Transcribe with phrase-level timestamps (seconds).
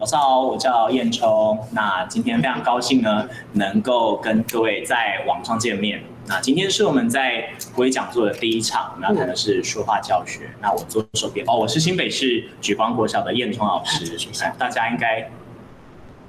[0.00, 1.58] 早上好，我叫燕冲。
[1.72, 6.02] 那今天非常高兴呢，能够跟各位在网上见面。
[6.26, 10.50] 那今天是我们在国语讲座的第一场，那谈的是说话教学。
[10.62, 14.16] 那我左手边哦，我是新北市举光国小的燕冲老师。
[14.42, 15.30] 哎，大家应该，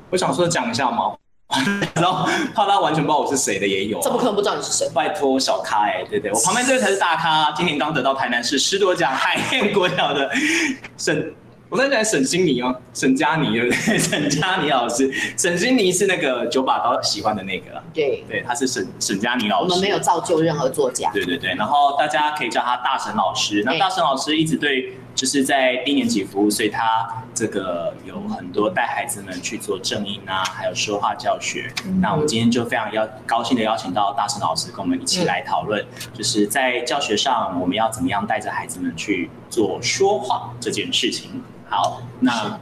[0.10, 1.16] 我想说讲一下吗？
[1.96, 4.90] 然后怕他完全不知道我是谁的也有、啊，怎么可能不知道你是谁？
[4.94, 10.30] 拜托小咖哎、欸，对对，我旁边这位才是大咖，今年刚得到台南市师铎奖海燕国小的
[10.98, 11.34] 沈。
[11.70, 13.98] 我在讲沈心怡哦，沈佳妮对不对？
[13.98, 19.72] 沈佳妮老师，沈欣妮是那个九把刀喜欢的那个，对对，他是沈沈佳妮老师。
[19.72, 21.10] 我们没有造就任何作家。
[21.14, 23.64] 对对对，然后大家可以叫他大沈老师。
[23.66, 31.72] 那大沈老师一直对，就是在低年级服务，所以他这个有很多带孩子们去做正音啊，还有说话教学。
[31.86, 41.42] 嗯、那我们今天就非常要高兴的邀请到大沈老师跟我们一起来讨论，就是在教学上我们要怎么样带着孩子们去做说话这件事情。
[41.72, 42.60] 好，那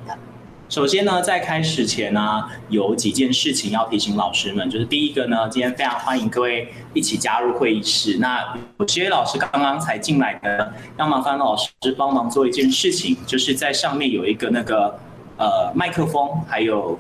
[0.69, 8.19] 首先呢，在开始前呢，有几件事情要提醒老师们，就是第一个呢，今天非常欢迎各位一起加入会议室。
[8.19, 14.99] 那有些老师刚刚才进来的，要麻烦老师帮忙做一件事情，就是在上面有一个那个
[15.38, 16.99] 呃麦克风还有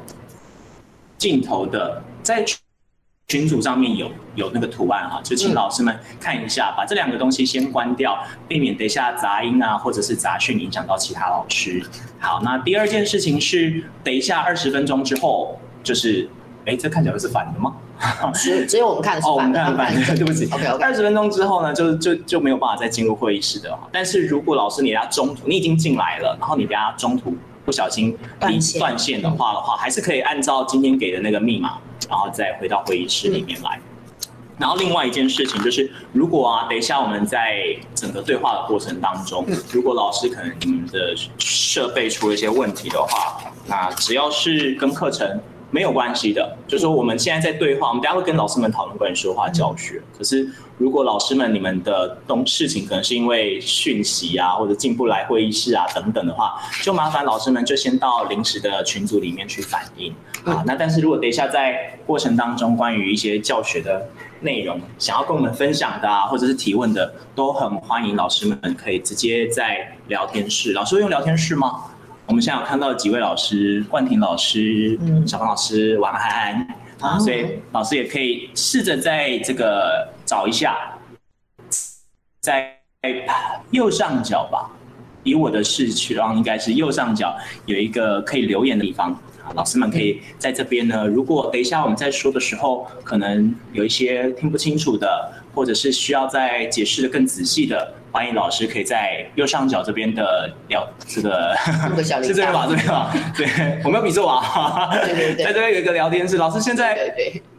[1.19, 2.43] 镜头的，在。
[3.29, 11.79] 群组上面有有那个图案哈，就请老师们看一下，把这两个东西先关掉，避免等一下杂音啊或者是杂讯影响到其他老师。
[12.19, 16.27] 好，那第二件事情是，等一下二十分钟之后，就是，
[16.65, 17.75] 哎，这看起来是反的吗？
[18.33, 19.31] 只只有我们看是反的。
[19.31, 20.45] 哦，我们看反的， 对不起。
[20.51, 20.83] OK OK。
[20.83, 23.77] 二十分钟之后呢，就就就没有办法再进入会议室的。
[23.91, 31.77] 但是如果老师你在中途，你已经进来了，然后你等下中途不小心断线的话的话，还是可以按照今天给的那个密码。
[32.07, 33.77] 然后再回到会议室里面来。
[33.77, 34.29] 嗯。
[34.59, 37.63] 然后另外一件事情就是，如果啊，等一下我们在
[37.95, 45.41] 整个对话的过程当中，如果老师可能你们的设备出了一些问题的话，那只要是跟课程。
[45.71, 50.01] 没有关系的，就是说我们现在在对话，我们等下会跟老师们讨论关于说话教学。
[50.17, 60.11] 可是如果老师们你们的东事情可能是因为讯息啊，或者进不来会议室啊等等的话，就麻烦老师们就先到临时的群组里面去反映
[60.45, 60.63] 啊。
[60.65, 64.07] 那但是如果等一下在过程当中关于一些教学的
[64.41, 70.73] 内容想要跟我们分享的啊，或者是提问的，都很欢迎老师们可以直接在聊天室。
[70.73, 71.85] 老师会用聊天室吗？
[72.25, 76.67] 我们现在有看到几位老师，冠廷老师、嗯、小芳老师，晚安
[76.99, 77.17] 啊！
[77.17, 80.77] 所以老师也可以试着在这个找一下，
[82.39, 82.77] 在
[83.71, 84.69] 右上角吧，
[85.23, 87.35] 以我的视区，然后应该是右上角
[87.65, 89.11] 有一个可以留言的地方
[89.43, 91.07] 啊，老师们可以在这边呢。
[91.07, 97.93] 如果等一下我们在说的时候，可能有一些听不清楚的，或者是需要再解释的更仔细的。
[98.11, 101.55] 欢迎老师可以在右上角这边的聊这个，
[102.23, 102.65] 是这边吧？
[102.67, 103.13] 这边吧？
[103.37, 103.47] 对，
[103.83, 104.89] 我没有比错啊。
[105.05, 107.13] 对对对，在这边有一个聊天室，老师现在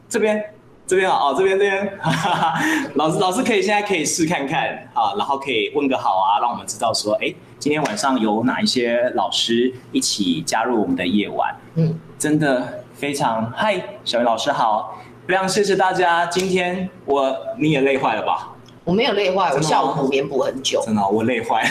[0.08, 0.42] 这边
[0.90, 1.98] 这边啊，哦这边这边，
[2.94, 11.54] 老师老师可以现在可以试看看啊，然后可以问个好啊，让我们知道说，哎，今天晚上有哪一些老师一起加入我们的夜晚？
[11.76, 18.48] 嗯，真的非常嗨，小云老师好，非常谢谢大家，今天我你也累坏了吧？
[18.82, 20.82] 我没有累坏，我下午补眠补很久。
[20.84, 21.62] 真的，我累坏。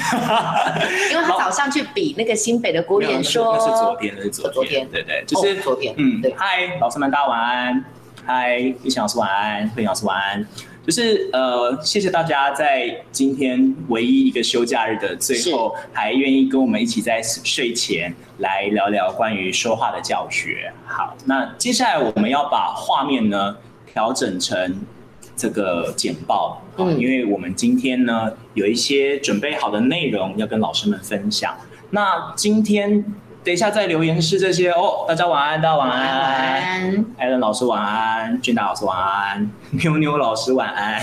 [1.12, 5.94] 因为他早上去比那个新北的国语演说，那是昨天，那是昨天，昨天对对，就是昨天。
[5.98, 6.34] 嗯，对。
[6.38, 7.84] 嗨，老师们，大家晚安。
[8.32, 10.48] 嗨，玉琴老师晚安，慧老师晚安。
[10.86, 20.72] 就是呃，谢谢大家在今天唯一一个休假日的最后，还愿意跟我们一起在睡前来聊聊关于说话的教学。
[20.86, 23.58] 好，那接下来我们要把画面呢
[23.92, 24.80] 调整成。
[25.36, 31.58] 这个简报，因为我们今天呢有一些准备好的内容要跟老师们分享。
[31.92, 33.06] 那今天
[33.42, 41.02] 等一下在留言室这些哦，大家晚安，大家晚安，晚安，艾伦老师晚安，俊达老师晚安， 妞妞老师晚安。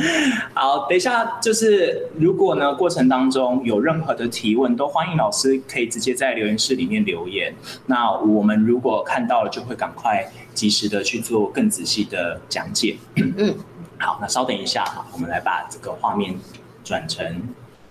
[0.52, 7.54] 好，等一下就是如果呢过程当中有任何的提问，都欢迎老师可以直接在留言室里面留言。
[7.86, 12.98] 那我们如果看到了，就会赶快及时的去做更仔细的讲解。
[13.16, 13.56] 嗯。
[13.98, 16.38] 好，那稍等一下哈，我们来把这个画面
[16.84, 17.42] 转成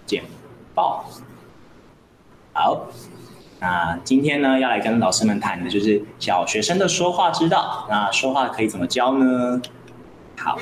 [0.05, 0.23] 简
[0.73, 1.03] 报。
[2.53, 2.87] 好，
[3.59, 7.87] 那今天呢要来跟老师们谈的就是小学生的说话之道。
[7.89, 9.61] 那说话可以怎么教呢？
[10.37, 10.57] 好，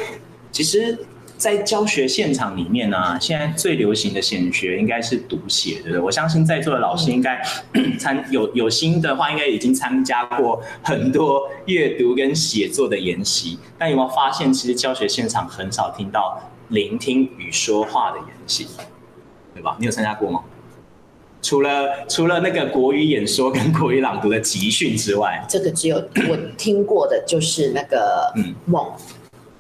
[0.52, 1.06] 其实。
[1.38, 6.00] 在教学现场里面呢、现在最流行的显学应该是读写，对不对？
[6.00, 7.42] 我相信在座的老师应该
[8.00, 13.60] 参有有心的话，应该已经参加过很多阅读跟写作的研习。
[13.78, 18.66] 但有没有发现，其实教学现场很少听到聆听与说话的研习，
[19.54, 19.76] 对吧？
[19.78, 20.40] 你有参加过吗？
[21.46, 21.70] 除了
[22.08, 25.98] 除了那个国语演说跟国语朗读的集训之外，这个只有
[26.28, 28.84] 我听过的就是那个嗯梦。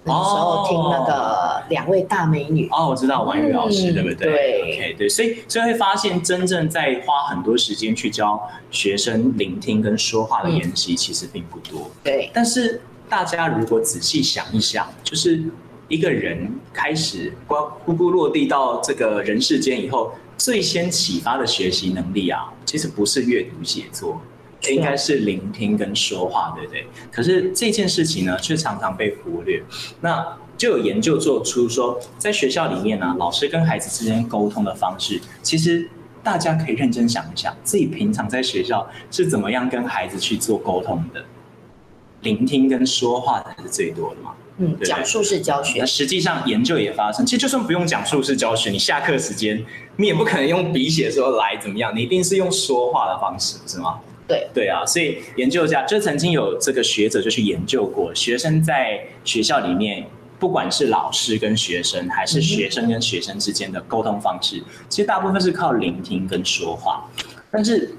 [0.08, 4.32] 那时候听那个两位大美女哦，我知道婉瑜老师、嗯、对不对？
[4.32, 8.40] 对，OK，对，所以所以会发现，真正在花很多时间去教
[8.70, 11.90] 学生聆听跟说话的研习，其实并不多。
[12.04, 15.44] 对，但是大家如果仔细想一想，就是
[15.88, 17.56] 一个人开始呱
[17.88, 20.12] 咕咕落地到这个人世间以后，
[20.46, 24.22] 最先启发的学习能力啊，其实不是阅读写作。
[24.70, 26.86] 应该是聆听跟说话，对不对？
[27.12, 29.64] 可是这件事情呢，却常常被忽略。
[30.02, 35.90] 那就有研究做出说，在学校里面呢、啊，老师跟孩子之间沟通的方式，其实
[36.22, 41.26] 大家可以认真想一想，自己平常在学校是怎么样跟孩子去做沟通的。
[42.22, 44.36] 聆听跟说话才是最多的嘛。
[44.57, 45.80] 嗯，讲述式教学。
[45.80, 49.66] 那实际上研究也发生，其实就算不用讲述式教学，你下课时间，
[49.98, 54.00] 你也不可能用笔写说来怎么样，你一定是用说话的方式，是吗？
[54.28, 60.07] 对对啊，所以研究一下就曾经有这个学者就去研究过，学生在学校里面，
[60.40, 67.08] 不管是老师跟学生，还是学生跟学生之间的沟通方式，其实大部分是靠聆听跟说话。
[67.51, 67.96] 但是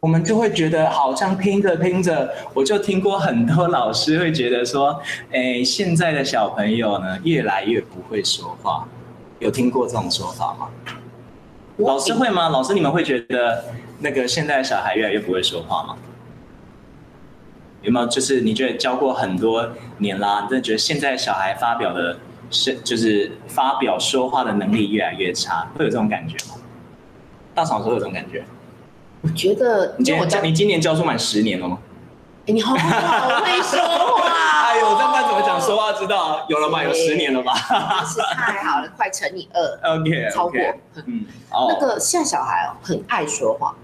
[0.00, 5.00] 我们就会觉得，好像听着听着，我就听过很多老师会觉得说，
[5.32, 8.86] 哎，现在的小朋友呢，越来越不会说话。
[9.38, 10.68] 有听过这种说法吗？
[11.78, 12.48] 老师会吗？
[12.48, 13.64] 老师你们会觉得？
[14.00, 15.96] 那个现在的小孩越来越不会说话吗？
[17.82, 22.16] 有没有就是你觉得教过很多年啦，你真的觉得现在小孩发表的
[22.48, 26.54] 是就是发表说话的能力越来越差，会有这种感觉吗？
[27.56, 28.44] 大嫂说有这种感觉？
[29.22, 31.78] 我觉得你今年教你今年教书满十年了吗？
[32.46, 33.78] 欸、你好好会说
[34.16, 34.24] 话，
[34.72, 36.82] 哎呦，这样怎么讲说话知道有了吧？
[36.82, 37.54] 有十年了吧？
[38.06, 40.58] 是太好了，快乘以二，OK，超过。
[41.06, 41.26] 嗯，
[41.68, 43.74] 那个现在小孩哦，很爱说话。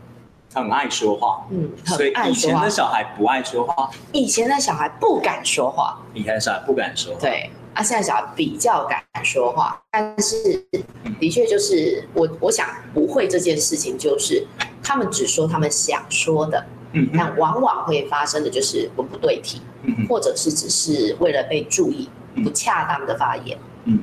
[0.55, 10.65] 很爱说话，嗯，所以以前的小孩不爱说话，以前的小孩不敢说话，以前的小孩不敢说话，对，啊，现在小孩比较敢说话，但是
[11.19, 14.47] 的确就是我我想不会这件事情，就是
[14.83, 22.09] 他们只说他们想说的，嗯，但往往会发生的就是文不对题，嗯，或者是只是为了被注意，
[22.43, 23.99] 不恰当的发言，嗯，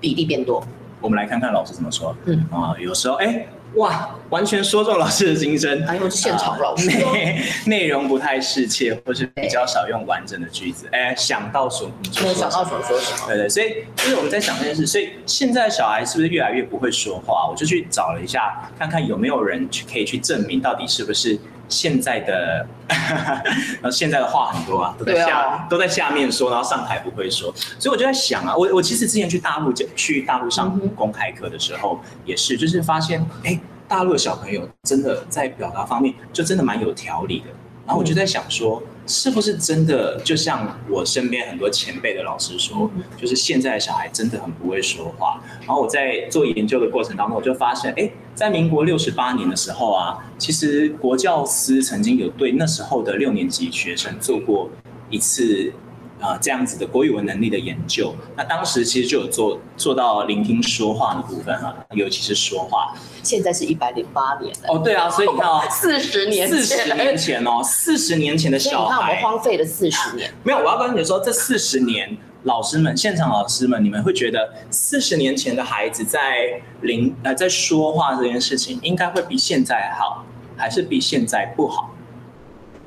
[0.00, 0.62] 比例变多。
[1.00, 3.26] 我们来看看老师怎么说，嗯啊，有时候哎。
[3.26, 5.84] 欸哇，完全说中老师的心声。
[5.86, 10.86] 还有现场老师，内内容不太适切，或是比较少用完整的句子。
[10.92, 11.90] 哎，想到什么
[12.22, 13.26] 没有想到什么说什么。
[13.26, 14.86] 对对，所以就是我们在想这件事。
[14.86, 17.48] 所以现在小孩是不是越来越不会说话？
[17.50, 21.38] 我就去找了一下，看看有没有人去可以去证明到底是不是。
[21.68, 37.46] 现在的， 然后现在的话很多啊，都在下、啊、都在下面说，然后上台不会说，所以我就在想啊，我我其实之前去大陆去大陆上公开课的时候，也是就是发现，哎、欸，大陆的小朋友真的在表达方面就真的蛮有条理的。
[37.86, 45.42] 然后我就在想说，是不是真的就像我身边很多前辈的老师说，就是现在的小孩真的很不会说话。
[45.60, 54.70] 然后我在做研究的过程当中，我就发现，哎，在民国六十八年的时候啊，其实国教司曾经有对那时候的六年级学生做过
[55.10, 55.72] 一次。
[56.20, 62.94] 啊，这样子的国语文能力的研究，那当时其实就有做做到聆听说话的部分哈，尤其是说话。
[63.22, 64.68] 现在是一百零八年了。
[64.68, 70.32] 哦，对啊，所以你看哦， 四十年四十年前哦，四十年前的小孩，你看我们荒废了四十年。
[70.44, 80.24] 没有，我要跟你说，这四十年，老师们、现场老师们，你们会觉得四十年前的孩子在聆呃在说话这件事情，应该会比现在好，
[80.56, 81.90] 还是比现在不好？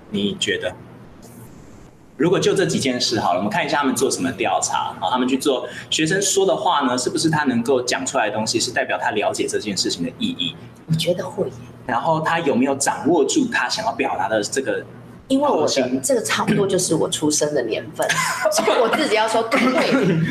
[0.10, 0.74] 你觉得？
[2.18, 4.92] 如果就这几件事好了，我们看一下他们做什么调查。
[4.94, 10.56] 然后他们去做学生说的话呢，是不是他能够讲出来的东西是代表他了解这件事情的意义？
[10.88, 11.48] 我觉得会。
[11.86, 14.84] 然后他有没有掌握住他想要表达的这个？
[15.28, 18.08] 因为我的这个差不多就是我出生的年份，
[18.52, 19.60] 所以我自己要说对，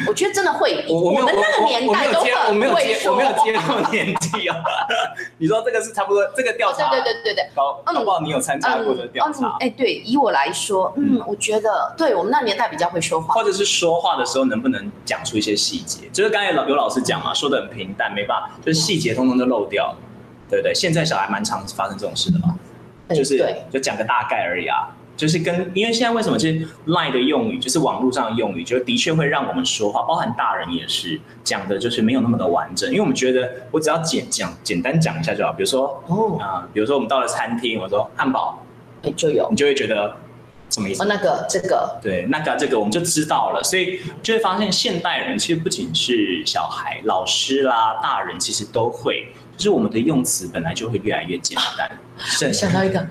[0.09, 0.85] 我觉得真的会。
[0.89, 3.13] 我们那个年代都很会说。
[3.13, 4.57] 我没有接，我没有接到年纪啊。
[5.39, 6.89] 你说这个是差不多这个调查？
[6.91, 7.51] 对对对对对。
[7.55, 9.57] 高，嗯，不你有参加过的调查？
[9.61, 16.09] 哎，对，以我来说，嗯，我觉得对我们那年代比较会说话，或者是说话的时候能不能讲出一些细节？
[16.11, 19.97] 就是刚才有老师讲嘛，说的很平淡，没办法，就是细节通通都漏掉了，
[20.49, 20.75] 对不对？
[20.75, 22.57] 现在小孩蛮常发生这种事的嘛。
[23.11, 23.39] 就是
[23.71, 32.89] 就讲个大概而已啊，就是跟因为现在为什么就是 Line 的用语，就是网络上的用语，就的确会让我们说话，包含大人也是讲的，就是没有那么的完整。
[32.91, 38.63] 因为我们觉得我只要简讲简单讲一下就好，比如说哦啊、呃，比如说我们到了餐厅，我说汉堡，
[39.03, 40.17] 哎就有，你就会觉得。
[40.69, 41.01] 什么意思？
[41.01, 51.89] 哦，那个这个对，那个这个我们就知道了，所以就会发现现代人其实不仅是小孩、老师啦、大人，其实都会，就是我们的用词本来就会越来越简单。
[52.47, 53.07] 我想到一个，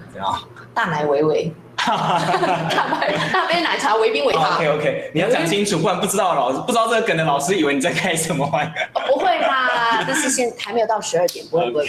[0.74, 1.54] 大奶维维。
[1.86, 4.56] 大杯奶茶，维冰微糖。
[4.56, 8.90] OK OK，你要讲清楚，不然不知道老师不知道这个梗的老师以为你在开什么玩意儿。
[9.08, 10.02] 不会吧？
[10.08, 11.86] 但是现还没有到十二点，不会不会。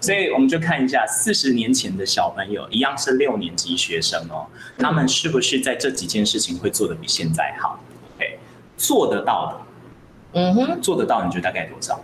[0.00, 4.46] 所以我们就看一下四十年前的小朋友，一样是六年级学生哦，
[4.78, 7.78] 他们是不是在这几件事情会做的比现在好
[8.16, 8.38] ？OK，
[8.78, 9.52] 做得到
[10.32, 12.00] 的，嗯哼，做得到，你觉得大概多少？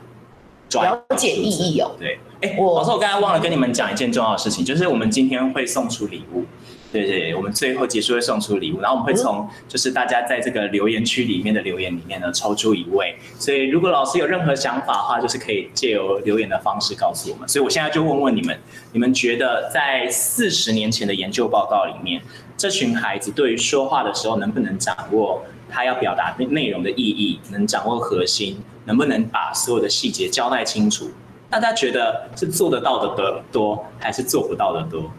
[0.82, 1.92] 了解意义哦。
[1.98, 6.44] 对，哎，老师，我刚才忘了跟你们讲一件重要的事情，就是我们今天会送出礼物。
[6.92, 17.48] 对对，我们最后结束会送出礼物，然后我们会从就是大家在这个留言区里面的留言里面呢抽出一位，所以如果老师有任何想法的话，就是可以借由留言的方式告诉我们。
[17.48, 18.58] 所以我现在就问问你们，
[18.92, 22.22] 你们觉得在四十年前的研究报告里面，
[22.56, 31.10] 这群孩子对于说话的时候能不能掌握他要表达内容的意义，能掌握核心，能不能把所有的细节交代清楚？
[31.48, 35.10] 大家觉得是做得到的多，还是做不到的多？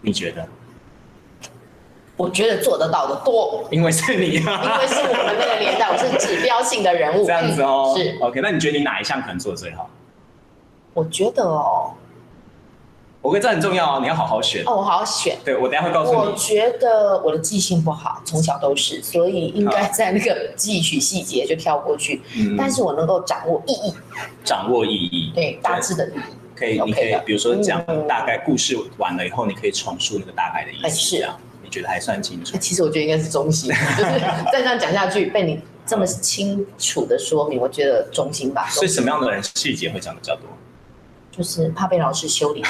[0.00, 0.46] 你觉得？
[2.16, 7.92] 我觉得做得到的多，因为是你啊，因为是我们那个年代，我是指标性的人物，这样子哦。
[7.94, 9.90] 嗯、是 OK，那你觉得你哪一项可能做的最好？
[10.94, 11.92] 我觉得哦，
[13.26, 15.36] 我觉得这很重要哦，你要好好选哦，我好好选。
[15.44, 16.16] 对，我等下会告诉你。
[16.18, 22.22] 我觉得我的记性不好，从小都是，所以应该在那个记取细节就跳过去。
[22.36, 23.94] 嗯，但是我能够掌握意义，
[24.44, 26.20] 掌握意义，对，大致的意义。
[26.54, 31.36] 可以，你可以，比如说讲大概故事完了以后，你可以重述那个大概的意思，是啊。
[31.62, 32.56] 你觉得还算清楚？
[32.58, 33.68] 其实我觉得应该是中心，
[33.98, 34.20] 就是
[34.52, 38.68] 再这样讲下去，被你这么清楚的说明，我觉得中心吧。
[38.70, 40.44] 所以什么样的人细节会讲的比较多？
[41.36, 42.62] 就是怕被老师修理，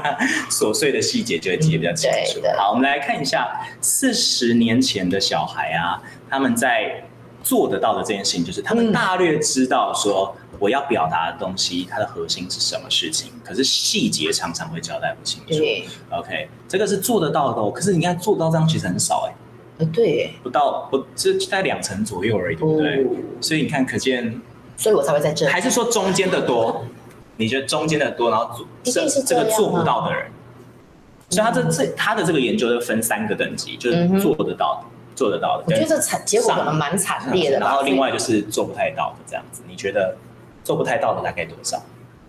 [0.50, 2.40] 琐碎的细节就会记得比较清楚。
[2.42, 3.48] 嗯、好，我们来看一下
[3.80, 6.00] 四十年前的小孩啊，
[6.30, 7.04] 他们在
[7.42, 10.34] 做得到的这件事情，就是他们大略知道说。
[10.60, 13.32] 我要表达的东西，它的核心是什么事情？
[13.44, 15.48] 可是细节常常会交代不清楚。
[15.48, 17.72] 对，OK，这个是做得到的哦。
[17.72, 19.34] 可是你看做到这样其实很少哎。
[19.78, 23.04] 呃，对，不到不，这在两成左右而已，对不对？
[23.40, 24.40] 所以你看，可见，
[24.76, 25.52] 所以我才会在这里。
[25.52, 26.86] 还是说中间的多？
[27.36, 30.26] 你觉得中间的多，然后这这个做不到的人，
[31.30, 35.64] 所以他这这他的这个研究就分三个等级，就是做得到的、做得到的。
[35.66, 37.58] 我觉得这惨结果可能蛮惨烈的。
[37.58, 40.16] 然后另外就是做不太到的这样子，你觉得？
[40.64, 41.78] 做不太到的大概多少？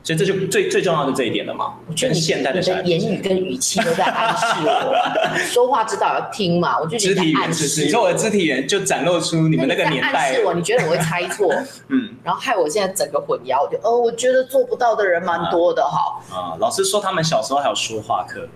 [0.05, 1.73] 所以这就最最重要的这一点了嘛。
[1.89, 6.79] 我觉得现代的言语跟语气都在暗示我， 说话知道要听嘛。
[6.79, 10.29] 我就觉得肢体暗示，你说我的肢体语言就展露出你们那个年代。
[10.29, 11.51] 暗示我，你觉得我会猜错？
[11.89, 13.63] 嗯，然后害我现在整个混淆。
[13.63, 16.21] 我就哦，我觉得做不到的人蛮多的哈。
[16.31, 18.47] 啊，老师说他们小时候还有说话课。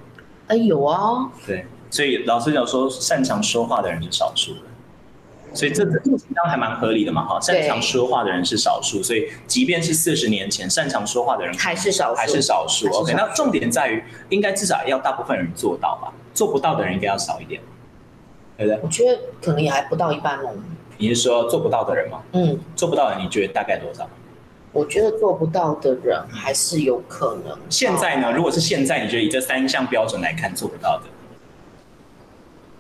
[0.50, 1.28] 哎，有啊。
[1.48, 4.60] 对，所以老师有说擅长说话的人是少数的。
[5.54, 12.88] 所以这这情况还蛮合理的嘛，哈，擅长说话的人是少数，所以即便是四十年前擅长说话的人还是少数，还是少数。
[12.90, 17.62] OK，那重点在于，应该至少要大部分人做到吧，做不到的人应该要少一点，
[18.58, 18.80] 对不对？
[18.84, 20.54] 我觉得可能也还不到一半哦。
[20.98, 22.22] 你是说做不到的人吗？
[22.34, 24.08] 嗯，做不到的，你觉得大概多少？
[24.72, 27.58] 我觉得做不到的人还是有可能。
[27.70, 28.32] 现在呢？
[28.32, 31.06] 如果是现在，你觉得以这三项标准来看，做不到的？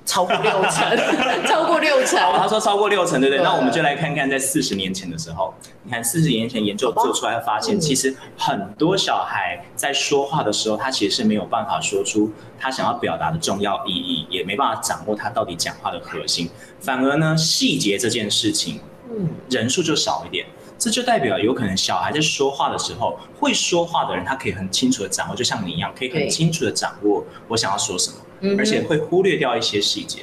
[0.09, 0.97] 超过六成，
[1.45, 2.17] 超过六成。
[2.35, 3.43] 他说超过六成，对不对？
[3.43, 16.49] 那我们就来看看，在四十年前的时候，你看四十年前研究做出来，发现其实很多小孩在说话的时候，他其实是没有办法说出他想要表达的重要意义，也没办法掌握他到底讲话的核心，
[16.79, 18.79] 反而呢，细节这件事情，
[19.11, 20.47] 嗯，人数就少一点。
[20.79, 30.21] 这就代表有可能小孩在说话的时候，会说话的人，他可以很清楚的掌握，就像你一样，可以很清楚的掌握我想要说什么，而且会忽略掉一些细节。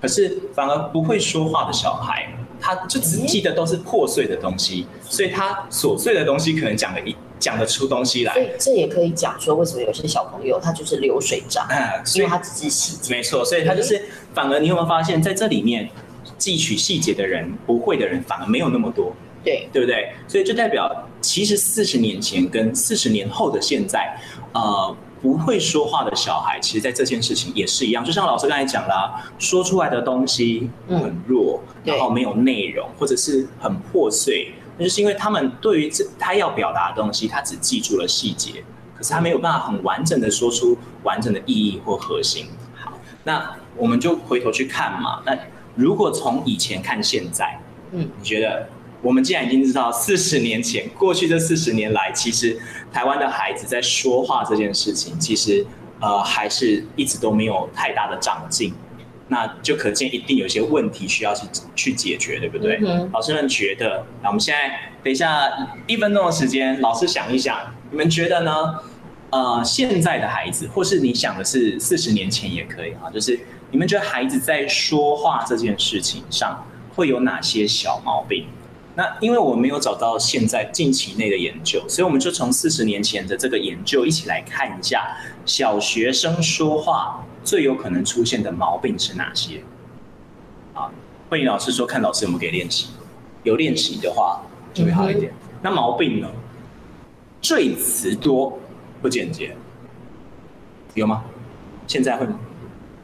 [0.00, 8.32] 可是反而不会说话的小孩，他就只记得都是破碎的东西，所以他琐碎的东西可能讲的一讲得出东西来。
[8.32, 13.14] 所以这也可以讲说，为什么有些小朋友他就是流水账，嗯因为他只是细节。
[13.14, 14.02] 没错，所以他就是
[14.34, 15.88] 反而你有没有发现，在这里面
[16.36, 19.14] 记取细节的人，不会的人反而没有那么多。
[19.44, 20.12] 对，对不对？
[20.28, 24.16] 所以就代表，其实四十年前跟四十年后的现在，
[24.52, 28.04] 呃，不会说话的小孩，其实在这件事情也是一样。
[28.04, 38.64] 就像老师刚才讲啦，说出来的东西很弱，嗯、然后没有内容，或者是很破碎，那就是因为他们对于这他要表达的东西，他只记住了细节，
[38.96, 42.46] 可是他没有办法很完整的说出完整的意义或核心。
[42.76, 42.92] 好，
[43.24, 45.20] 那我们就回头去看嘛。
[45.26, 45.36] 那
[45.74, 48.68] 如果从以前看现在，嗯，你觉得？
[49.02, 52.58] 我们既然已经知道，四十年前，过去这四十年来，其实
[52.92, 55.66] 台湾的孩子在说话这件事情，其实
[56.00, 58.72] 呃还是一直都没有太大的长进。
[59.28, 62.78] 那就可见一定有些问题需要去去解决，对不对？
[62.84, 65.50] 嗯、老师们觉得，那我们现在等一下
[65.86, 67.58] 一分钟的时间，老师想一想，
[67.90, 68.52] 你们觉得呢？
[69.30, 73.40] 呃，现在的孩子，或是你想的是四十年前也可以啊，就是
[73.70, 78.44] 你们觉得孩子在说话这件事情上会有哪些小毛病？
[78.94, 89.62] 那因为我没有找到现在近期内的研究，所以我们就从四十年前的这个研究一起来看一下小学生说话最有可能出现的毛病是哪些。
[90.74, 90.92] 啊，
[91.30, 92.88] 慧颖老师说，看老师有没有给练习，
[93.44, 94.42] 有练习的话
[94.74, 95.32] 就会好一点。
[95.32, 96.28] 嗯、那毛病呢？
[97.40, 98.58] 赘词多
[99.00, 99.56] 不简洁，
[100.94, 101.24] 有吗？
[101.86, 102.38] 现在会吗？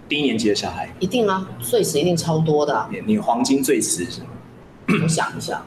[0.06, 2.88] 低年级的小孩一定啊，赘词一定超多的、啊。
[2.92, 4.26] 你你黄金赘词是什么？
[5.02, 5.64] 我想一下。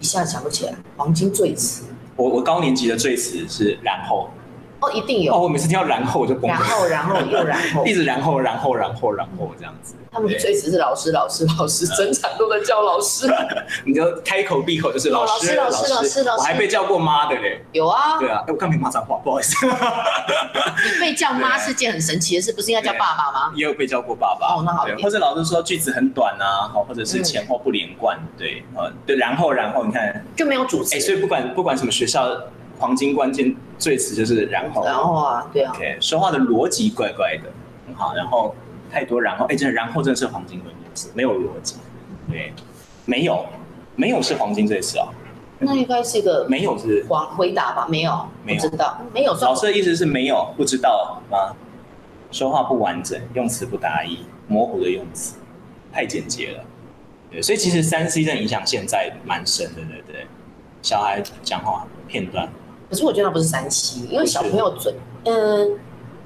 [0.00, 1.84] 一下想不起来，黄金最词。
[2.16, 4.30] 我我高年级的最词是然后。
[4.80, 5.34] 哦，一定有。
[5.34, 6.54] 哦，我每次听到然后我就崩溃。
[6.54, 9.94] 然后，然后又然后， 一直然后，然后，然后，然后这样子。
[10.12, 13.26] 他们赘词是老师，老师，老师，整场都在叫老师。
[13.84, 16.40] 你就开口闭口就是老师，老师，老师，老师。
[16.40, 17.62] 我还被叫过妈的嘞。
[17.72, 18.18] 有啊。
[18.18, 19.54] 对啊，哎，我刚没骂脏话，不好意思。
[19.66, 23.52] 你被叫妈是件很神奇的事，不是应该叫爸爸吗？
[23.54, 24.54] 也有被叫过爸爸。
[24.54, 24.86] 哦，那好。
[25.02, 30.96] 或者老师说句子很短啊，或者是前后不连贯，对，呃，对，然后，然后你看就没有主持。
[30.96, 32.26] 哎，所以不管不管什么学校。
[32.78, 37.50] 黄金关键最词就是然后，然后啊，对啊，OK，说话的逻辑怪怪的，
[37.86, 38.54] 很好，然后
[38.90, 41.76] 太多然后，哎，真的然后真的是黄金关键词，没有逻辑，
[42.30, 42.52] 对，
[43.04, 43.46] 没有，
[43.94, 45.08] 没有是黄金最词啊，
[45.58, 47.86] 那应该是一个没有是黄回答吧？
[47.88, 49.34] 没有，没有知道，没有。
[49.40, 51.54] 老师的意思是没有，不知道吗？
[52.30, 55.36] 说话不完整，用词不达意，模糊的用词，
[55.92, 56.64] 太简洁了，
[57.30, 60.26] 对，所以其实三 C 的影响现在蛮深的，对不对？
[60.82, 62.48] 小孩讲话片段。
[62.88, 65.78] 可是我觉得那不是三西因为小朋友嘴，嗯，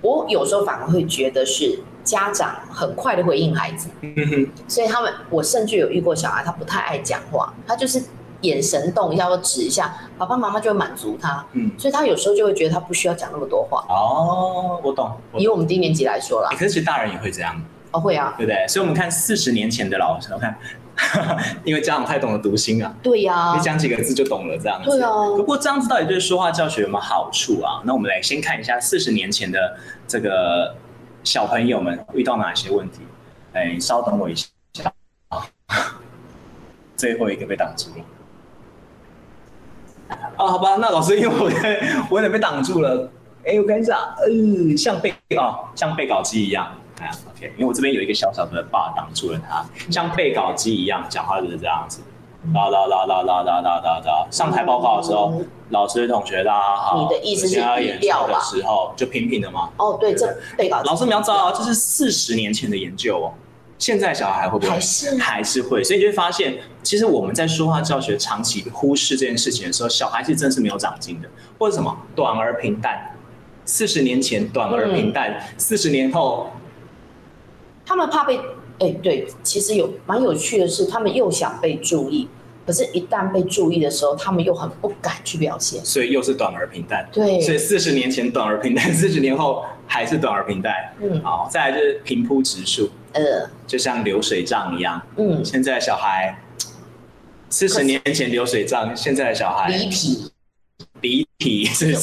[0.02, 8.02] 我有时候反而会觉得是家长很快的回应孩子，嗯哼，所以他们，我甚至有遇过小孩，他不太爱讲话，他就是
[8.42, 13.84] 眼神动一下或指一下，爸爸妈妈就会满足他，嗯，所以他有时候就会觉得他不需要讲那么多话。
[13.88, 15.10] 哦，我懂。
[15.36, 17.54] 以我们低年级来说啦，可是其实大人也会这样。
[17.92, 18.68] 哦，会啊，对不对？
[18.68, 20.56] 所以我们看四十年前的老师，我看。
[21.64, 24.90] 因为家长太懂得读心啊，对呀、啊，你讲几个字就懂了这样子。
[24.90, 27.80] 对啊，不过这样子到底对说话教学有没有好处啊？
[27.84, 30.74] 那我们来先看一下四十年前的这个
[31.24, 33.00] 小朋友们遇到哪些问题。
[33.52, 34.46] 哎，稍等我一下
[35.28, 35.46] 啊，
[36.96, 38.04] 最后一个被挡住了。
[40.36, 41.50] 啊，好吧，那老师因为我
[42.10, 43.10] 我有点被挡住了。
[43.44, 46.70] 哎，我看一下，嗯，像背啊，像背稿机一样。
[47.34, 52.00] OK，因为我这边有一个小小的 bar 挡住了他，像背稿机一样讲话就是这样子，
[52.54, 54.26] 哒哒哒哒哒哒哒哒哒。
[54.30, 57.02] 上台报告的时候，嗯、老师同学大家好。
[57.02, 58.34] 你的意思是语调吧？
[58.34, 59.70] 的时候就平平的吗？
[59.78, 60.82] 哦，对，这背稿。
[60.84, 63.32] 老师你要知道，这是四十年前的研究哦，
[63.78, 64.70] 现在小孩会不会？
[64.70, 73.16] 还是还是会，所以你就会发现，其实我们在说话教学长期忽视这件事情的时候，小孩是真是没有长进的，或者什么短而平淡。
[73.64, 76.50] 四十年前短而平淡，四十、嗯、年后。
[77.90, 78.36] 他们怕被，
[78.78, 82.28] 哎、欸，对，其实有蛮有趣的是，他们又想被注意，
[82.64, 87.04] 可是，一旦被注意的时候，他们又很不敢去表现，所以又是短而平淡。
[87.12, 90.72] 对，所以四十年前短而平淡， 四十年后还是短而平淡。
[91.00, 95.02] 嗯，好，再来就是平铺直述，呃，就像流水账一样。
[95.16, 96.40] 嗯，现在小孩，
[97.48, 100.30] 四十年前流水账，现在的小孩离题。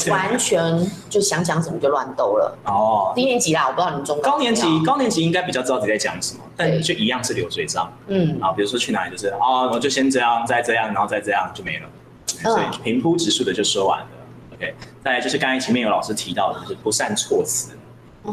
[0.10, 3.14] 完全就想讲什么就乱兜了哦。
[3.16, 7.92] 低年级啦，我不知道你们中高年级，高年级应该比较知道自己在讲什么，但就一样是流水账。
[8.08, 11.86] 嗯，啊，比如说去哪里就是哦，然后就先这样，再这样，然后再这样就没了。
[12.26, 14.08] 所以平铺直述的就说完了。
[14.56, 14.74] OK，
[15.04, 17.78] 再来就是刚才前面有老师提到的，就是不善措辞，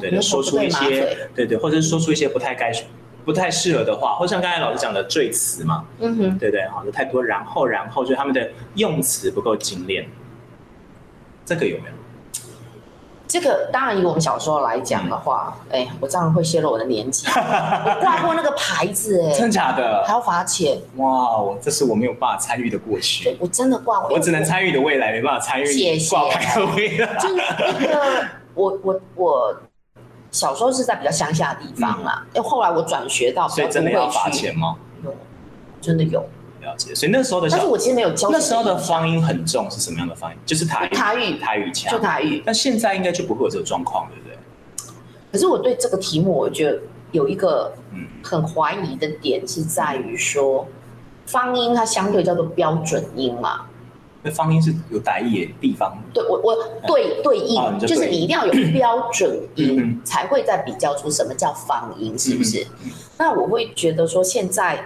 [0.01, 2.73] 对的，说出一些对对，或者是说出一些不太该、
[3.27, 10.09] 不太适合的话，或像刚才老师讲的赘词嘛，嗯哼，对对，好，就太多，然后然后就他们的用词不够精炼。
[11.45, 11.95] 这个有没有？
[13.27, 17.27] 这个当然以我们小时候来讲的话，哎、嗯，我这样会泄露我的年纪。
[17.35, 20.05] 我挂过那个牌子，哎，真假的？
[20.07, 20.79] 还要罚钱？
[20.97, 23.37] 哇，我这是我没有办法参与的过去。
[23.41, 27.17] 我真的挂过，我只能参与的未来，没办法参与挂牌的未来。
[27.19, 29.57] 就那个，我我我
[30.31, 34.77] 小时候是在比较乡下的地方啦，因为、嗯、后来我转学到，所以真的要罚钱吗？
[35.03, 35.13] 有，
[35.81, 36.25] 真的有。
[36.65, 38.29] 了解，所以那时候的，但是我其实没有教。
[38.31, 40.39] 那时候的方音很重，是什么样的方音？
[40.45, 42.43] 就是台语，台语，台语腔，就台语。
[42.45, 44.37] 那现在应该就不会有这个状况，对不对？
[45.31, 46.81] 可是我对这个题目，我觉得
[47.13, 47.73] 有一个
[48.23, 50.67] 很怀疑的点是在于说，
[51.27, 53.67] 方音它相对叫做标准音嘛。
[54.27, 55.99] 那方音是有台语的地方。
[56.15, 62.67] 对，我我对对应，哦、就，就是你一定要有标准音，嗯、才会再比较出什么叫方音，是不是？
[62.85, 64.83] 嗯、那我会觉得说，现在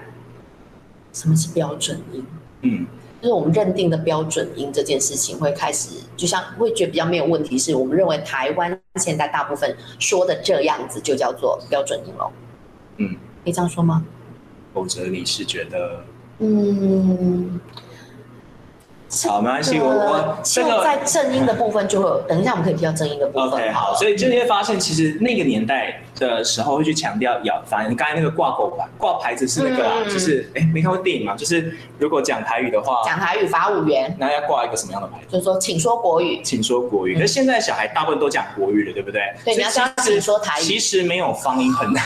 [1.18, 2.24] 什么是标准音？
[2.62, 2.86] 嗯，
[3.20, 12.30] 就是我们认定的标准音这件事情会开始，就像会觉得比较没有问题，是我们认为台湾现在大部分说的这样子就叫做标准音喽。
[12.98, 14.04] 嗯，可以这样说吗？
[14.72, 16.04] 否则你是觉得？
[16.38, 17.60] 嗯。
[19.26, 23.48] 好，没关系，我我这个在正音的部分就会有，等一下我们可以提到正音的部分。
[23.48, 31.36] OK，好，所以就会发现，其实那个年代的时候会去强调要，反正刚才那个挂钩牌挂牌子是那个啊，嗯、就是哎，没看过电影嘛？
[31.36, 35.26] 就是如果讲台语的话，讲台语罚五元，那要挂一个什么样的牌子？
[35.32, 37.16] 就是说，请说国语，请说国语。
[37.18, 39.22] 那、嗯、现在小孩大部分都讲国语了，对不对？
[39.44, 40.62] 对，你要教请说台语。
[40.62, 42.04] 其实没有方音很 难。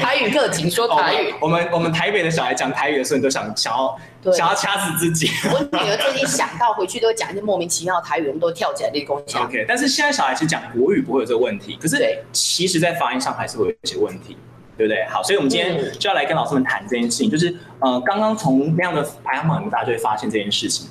[0.00, 1.34] 台语课，请说台语。
[1.40, 3.96] 我们我们台北的小孩讲台语的时候，你都想想要。
[4.32, 5.28] 想要掐死自己。
[5.52, 9.22] 我女儿最近想到回去都会讲一些莫名其妙的台语，我们都跳起来立功。
[9.36, 11.96] OK，但是现在小孩其实讲国语不会有这个问题，可是
[12.32, 14.36] 其实，在发音上还是会有一些问题，
[14.76, 15.04] 对不对？
[15.08, 20.88] 好，所以我们今天就要来跟老师们谈这件事情，就是呃，刚刚从那样的排行榜里面，大家就会发现这件事情，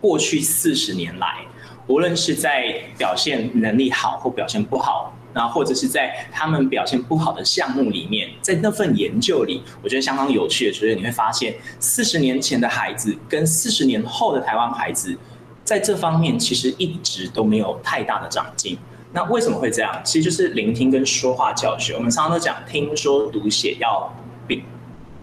[0.00, 1.38] 过去四十年来，
[1.86, 5.12] 无论是在表现能力好或表现不好。
[5.38, 15.16] 然后或者是在他们表现不好的项目里面，在那份研究里，我觉得相当有趣的，就是你会发现，四十年前的孩子跟四十年后的台湾孩子，
[15.64, 18.76] 在这方面其实一直都没有太大的长进。
[19.12, 20.00] 那为什么会这样？
[20.02, 21.94] 其实就是聆听跟说话教学。
[21.94, 24.12] 我们常常都讲听说读写要
[24.44, 24.60] 并，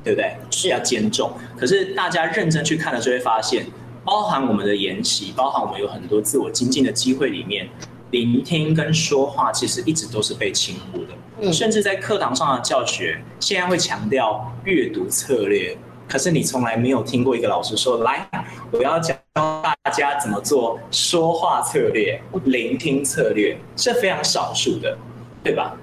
[0.01, 0.37] 对不对？
[0.49, 1.33] 是要兼重。
[1.57, 3.65] 可是大家认真去看了，就会发现，
[4.05, 7.67] 包含我们的研习，包含我们有很多自我精进的机会里面。
[8.15, 11.07] 聆听跟说话其实一直都是被轻忽的，
[11.41, 18.25] 嗯，甚至在课堂上的教学，现在会强调阅读策略，可是你从来没有听过一个老师说，来，
[18.71, 24.97] 我要教大家怎么做说话策略、聆听策略，是非常少数的，
[25.43, 25.75] 对吧？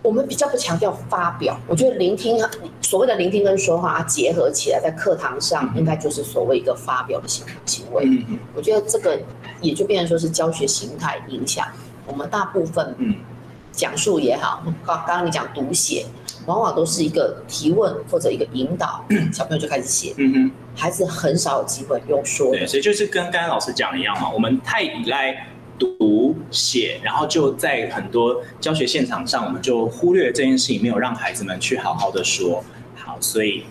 [0.00, 2.38] 我们比较不强调发表，我觉得聆听，
[2.80, 8.04] 所谓的聆听跟说话结合起来，在课堂上应该就是所谓一个发表的行行为。
[8.06, 9.18] 嗯，我觉得这个
[9.64, 11.66] 也就变成说是教学形态影响
[12.06, 13.16] 我们大部分，嗯，
[13.72, 16.06] 讲述也好，刚刚刚你讲读写，
[16.46, 20.14] 往往都是一个提问或者一个引导， 小朋友就开始写。
[20.18, 22.58] 嗯哼，孩子很少有机会用说的。
[22.58, 25.48] 对，所以就是跟刚刚老师讲的一样嘛，我们太依赖。
[25.76, 32.62] 读写，然后就在很多教学现场上，我们就忽略了这件事情，没有让孩子们去好好的说。
[32.94, 33.64] 好，所以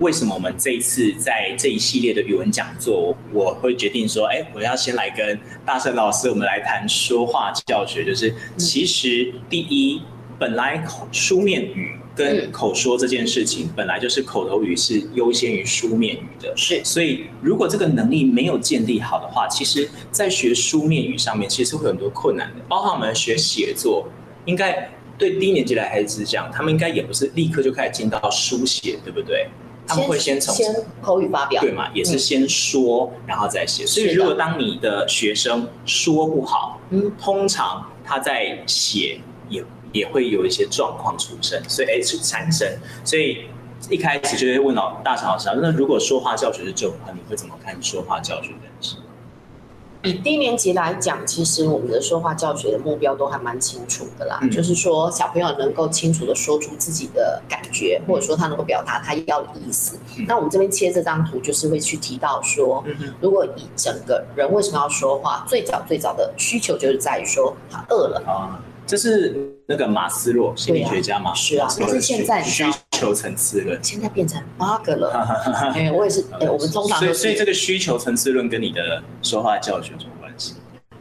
[0.00, 10.00] 为什么我们这一次在这一系列的语文讲座，我会决定说，哎，我要先来跟大圣老师，我们来谈说话教学，就是其实第一，
[10.38, 11.96] 本来口书面语。
[12.12, 16.84] 跟口说这件事情，本来就是口头语是优先于书面语的，是。
[16.84, 22.56] 所以如果这个能力没有建立好的话，其实，在学书面语上面，其实会有很多困难的。
[22.68, 24.06] 包括我们学写作，
[24.44, 29.48] 应该对低年级的孩子讲，他们应该也不是立刻就开始进到书写，对不对？
[29.90, 31.90] 他们会先从先口语发表，对嘛？
[31.92, 33.84] 也是先说，然后再写。
[33.84, 39.64] 所以如果当你的学生说不好，嗯，通常他在写也。
[39.92, 43.46] 也会有一些状况出生，所以 H 产生，所以
[43.88, 48.94] 一开始就会问到大陈老师啊，那如果说话教学是这种话，你会怎么看说话教学的事？
[50.02, 59.98] 以低年级来讲，其实我们的说话教学的目标都还蛮清楚的啦，嗯、就是说小朋友能够清楚的说出自己的感觉，或者说他能够表达他要的意思。
[60.18, 68.58] 嗯、那我们这边切这张图，就是会去提到说，嗯、如果以整个人为什么要说话，最早最早的需求就是在于说他饿了啊。
[68.86, 69.36] 这是
[69.66, 71.32] 那个马斯洛心理学家嘛？
[71.34, 72.64] 是啊，可是现在需
[73.00, 75.10] 求层次论现在变成八个了。
[75.74, 80.54] 哎，我也是，哎，我们通常所以所以这个需求层次论跟你的说话教学有什么关系？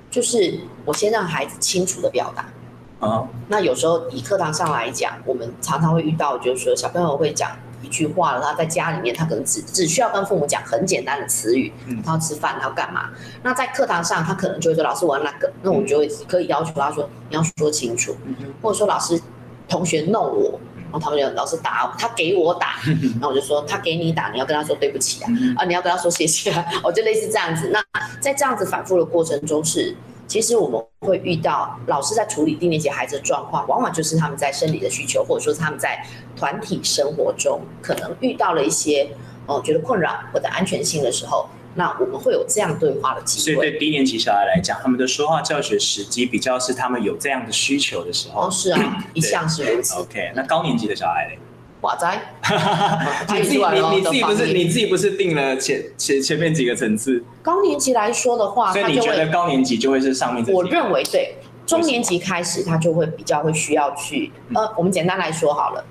[0.09, 3.27] 就是我先让孩子清楚的表达啊。
[3.49, 7.51] 那有时候以课堂上来讲，我们常常会遇到，就是说小朋友会讲。
[7.81, 11.71] 一句话了，他在家里面，他可能只只需要跟父母讲很简单的词语，
[12.05, 13.09] 他要吃饭，他要干嘛？
[13.41, 18.17] 那在课堂上，他可能就会说：“老师，我要那个。”那我们就会可以要求他说：“你要说清楚。”
[18.61, 19.19] 或者说：“老师，
[19.69, 20.59] 同学弄我。”
[20.91, 22.75] 然后他们就老是打我，他给我打，
[23.19, 26.65] 然后我就说：“他给你打，你要跟他说对不起啊，啊，你要跟他说谢谢啊。
[26.83, 27.69] ”我就类似这样子。
[27.73, 27.81] 那
[28.19, 29.95] 在这样子反复的过程中是。
[30.27, 39.09] 其实我们会遇到老师在处理低年级孩子的状况，往往就是他们在生理的需求，或者说是他们在团体生活中可能遇到了一些
[39.47, 43.55] 哦觉得困扰或者安全性的时候，那我们会有这样对话的机会。
[43.55, 48.47] 所以对低年级小孩来讲，他们的说话教学时机比较是他们有这样的需求的时候。
[48.47, 49.95] 哦，是啊， 一向是如此。
[49.99, 51.39] OK，那高年级的小孩嘞？
[51.81, 52.19] 哇塞！
[53.33, 57.23] 你自己你你自己不是你自己不是定了前前前面几个层次？
[57.41, 60.51] 高年级来说的话，所以你觉得高年级就会是上面这？
[60.51, 65.85] 我认为对，中年级开始他就会比较会需要去呃，我们简单来说好了，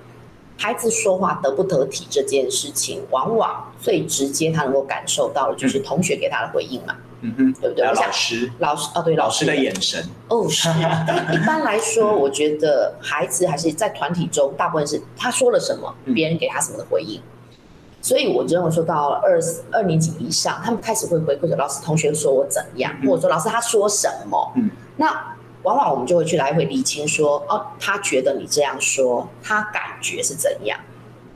[0.58, 6.94] 孩子说话得不得体这件事情，往往最直接他能够感受到的就是同学给他的回应嘛。
[7.20, 7.84] 嗯哼，对不对？
[7.84, 10.00] 老师，老师哦，对，老师的眼神。
[10.28, 10.68] 哦，是。
[11.32, 17.20] 一般来说，我觉得孩子还是在团体中，大部分是他说了什么，别人给他什么的回应。
[18.00, 19.40] 所以我认为说到二
[19.72, 24.52] 二年级以上，他们开始会回馈说，老师同学说我怎样，或者说老师他说什么。
[24.54, 24.70] 嗯。
[24.96, 30.78] 那往往我们就会去来回厘清说，哦，他觉得你这样说，他感觉是怎样？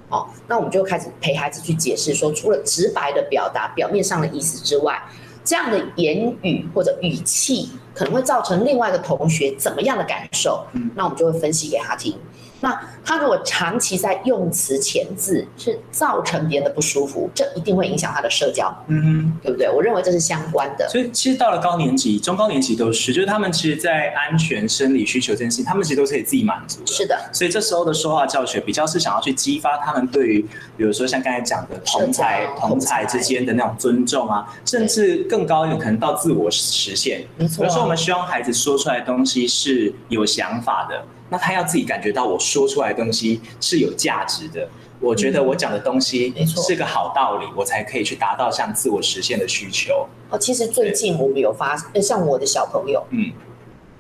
[0.09, 5.03] 哦，那我们就开始陪孩子去解释说，除了直白的表达表面上的意思之外。
[5.45, 10.65] 这样的言语或者语气可能会造成另外一个同学怎么样的感受？
[10.73, 12.17] 嗯，那我们就会分析给他听。
[12.63, 19.69] 那他如果长期在用词遣字是造成别人的不舒服，这一定会影响他的社交，嗯哼，对不对？
[19.69, 20.89] 我认为这是相关的。
[20.89, 26.87] 所以其实到了高年级、中高年级都是，就是他们其实，在安全生理需求这件事情，他们其实都是可以自己满足的。
[26.87, 27.19] 是的。
[27.33, 30.43] 所以这时候的说话教学比较是想要去激发他们对于，
[30.77, 37.25] 比如说像刚才讲的同才同才之间的那种尊重啊，甚至更高一点可能到自我实现。
[37.37, 37.65] 没错。
[37.65, 41.05] 比如说我们希望孩子说出来的东西是有想法的。
[41.33, 44.69] 那他要自己感觉到我说出来的东西是有价值的，
[45.01, 50.07] 我觉得我讲的东西是个好道理，我才可以去达到像自我实现的需求。
[50.29, 53.33] 哦，其实最近我们有发，像我的小朋友，嗯。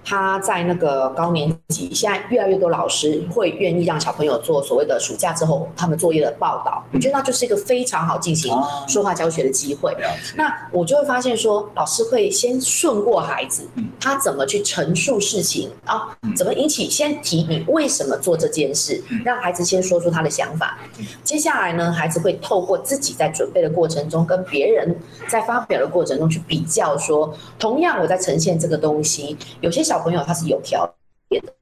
[0.04, 8.52] 他在那个高年级，现在越来越多老师会愿意让小朋友做所谓的暑假之后他们作业的报道，我觉得那就是一个非常好进行
[8.88, 9.96] 说话教学的机会。
[10.34, 13.64] 那我就会发现说，老师会先顺过孩子，
[14.00, 16.08] 他怎么去陈述事情啊？
[16.36, 16.90] 怎么引起？
[16.90, 20.76] 先提你为什么做这件事，让孩子先说出他的想法。
[21.22, 24.94] 接下来呢，孩子会透过自己在准备的过程中，跟别人
[25.28, 29.91] 在发表的过程中去比较，说同样我在呈现这个东西，有些小。
[29.92, 30.90] 小朋友他是有条
[31.28, 31.52] 件的，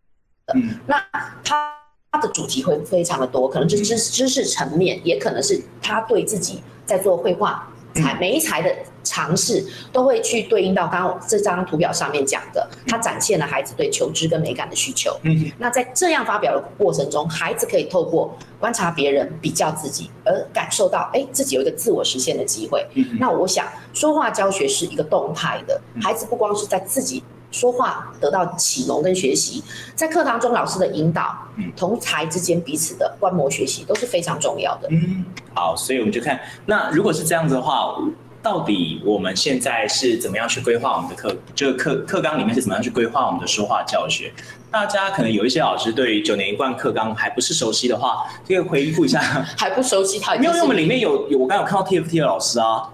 [0.54, 1.04] 嗯，那
[1.42, 1.74] 他
[2.12, 15.18] 他的主题会非常的多，可能是知知识层面，也可能是他对自己在做绘画才每一才的尝试，都会去对应到刚刚这张图表上面讲的，他展现了孩子对求知跟美感的需求。
[15.24, 22.86] 嗯，那在这样发表的过程中，孩子可以透过观察别人、比较自己，而感受到，哎，自己有一个自我实现的机会。
[22.94, 27.24] 嗯，那我想说话教学是一个动态的，孩子不光是在自己。
[27.50, 29.62] 说话得到启蒙跟学习，
[29.94, 31.36] 在课堂中老师的引导，
[31.76, 34.88] 同才之间彼此的观摩学习都是非常重要的。
[34.90, 37.96] 嗯，好，所以我们就看，那如果是这样子的话，
[38.42, 44.32] 到底我们现在是怎么样去规划我们的课，这个课课纲里面是怎么样去规划我们的说话教学？
[44.70, 49.20] 大家可能有一些老师对于九年一贯课纲还不是熟悉的话，可以回顾一下。
[49.58, 52.88] 还不熟悉他，因为我们里面有有我刚刚有看到 TFT 的老师啊。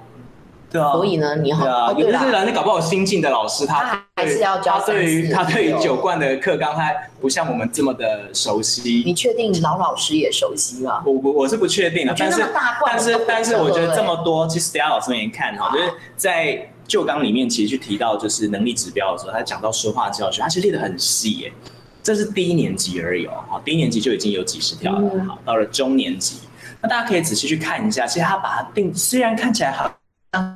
[0.77, 4.79] 对啊，所以呢，你好，有的是人，你搞不好新进的老师，他还是要教。
[4.79, 9.03] 他对于他对于九贯的课纲，他不像我们这么的熟悉。
[9.07, 11.03] 你确定老老师也熟悉吗？
[11.07, 12.45] 我我我是不确定的，但是
[12.85, 21.53] 但是但是我觉得这么多，其实等下老师们也看哈，就是在旧纲里面，其实去提到就是能力指标的时候，他讲到说话教学，他其实列的很细耶。
[22.03, 26.41] 这是低一年级而已哦，好，低一年级就已经有几十条了，好，到了中年级，
[26.83, 29.91] 那大家可以仔细去看一下，其实他把它定，虽然看起来很。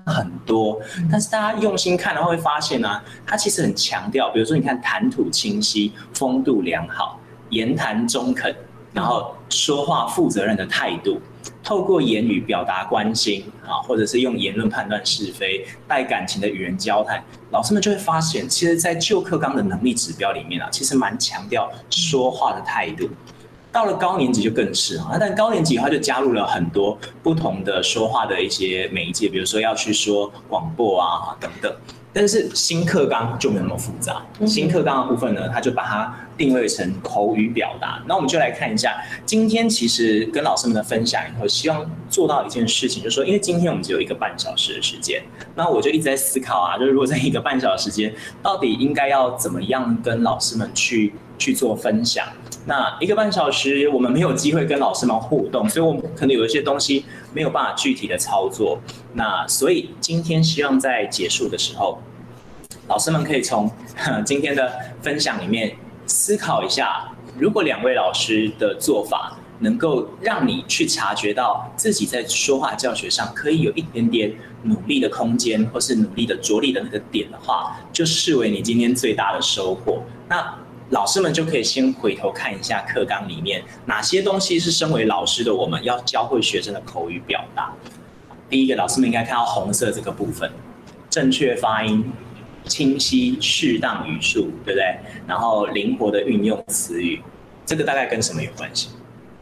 [0.06, 7.18] 很多，但是大家用心看的话，会发现呢、啊，他其实很强调，比如说你看谈吐清晰、风度良好、
[7.50, 8.54] 言谈中肯，
[8.92, 11.20] 然后说话负责任的态度，
[11.62, 23.08] 透过言语表达关心啊，或者是用言论判断是非，带感情的与人交谈，老师们就会发现，其实，在旧课纲的能力指标里面啊，其实蛮强调说话的态度。
[23.72, 31.72] 到了高年级就更是啊，但高年级的话就加入了很多不同的说话的一些媒介，比如说要去说广播啊等等。
[32.12, 38.02] 但是新课纲就没有那么复杂，新课纲的部分呢，它就把它定位成口语表达。
[38.08, 45.22] 那我们就来看一下，今天其实跟老师们的分享以后，希望做到一件事情，就是说，因为今天我们只有一个半小时的时间，
[45.54, 52.26] 那我就一直在思考啊，就是如果在一个半小时时间，到底应该要怎么样跟老师们去去做分享。
[52.66, 58.78] 那一个半小时，我们没有机会跟老师们互动，所以我们可能有一些东西没有办法具体的操作。
[59.14, 61.98] 那所以今天希望在结束的时候，
[62.86, 63.68] 老师们可以从
[64.26, 64.70] 今天的
[65.00, 65.74] 分享里面
[66.06, 74.32] 思考一下，如果两位老师的做法能够让你去察觉到自己在说话教学上可以有一点点
[74.64, 80.02] 努力的空间，或是努力的着力的那个点的话，就视为你今天最大的收获。
[80.28, 80.54] 那。
[80.90, 87.72] 老师们就可以先回头看一下课纲里面哪些东西是身为老师的我们要教会学生的口语表达。
[88.48, 90.50] 第一个，老师们应该看到红色这个部分，
[91.08, 92.04] 正确发音、
[92.64, 94.98] 清晰适当语速，对不对？
[95.28, 97.22] 然后灵活的运用词语，
[97.64, 98.88] 这个大概跟什么有关系？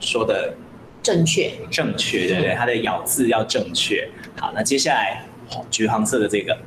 [0.01, 0.55] 说的
[1.03, 2.55] 正确，正确，对不对？
[2.55, 4.07] 它的咬字要正确。
[4.39, 5.25] 好，那接下来
[5.71, 6.59] 橘黄色的这个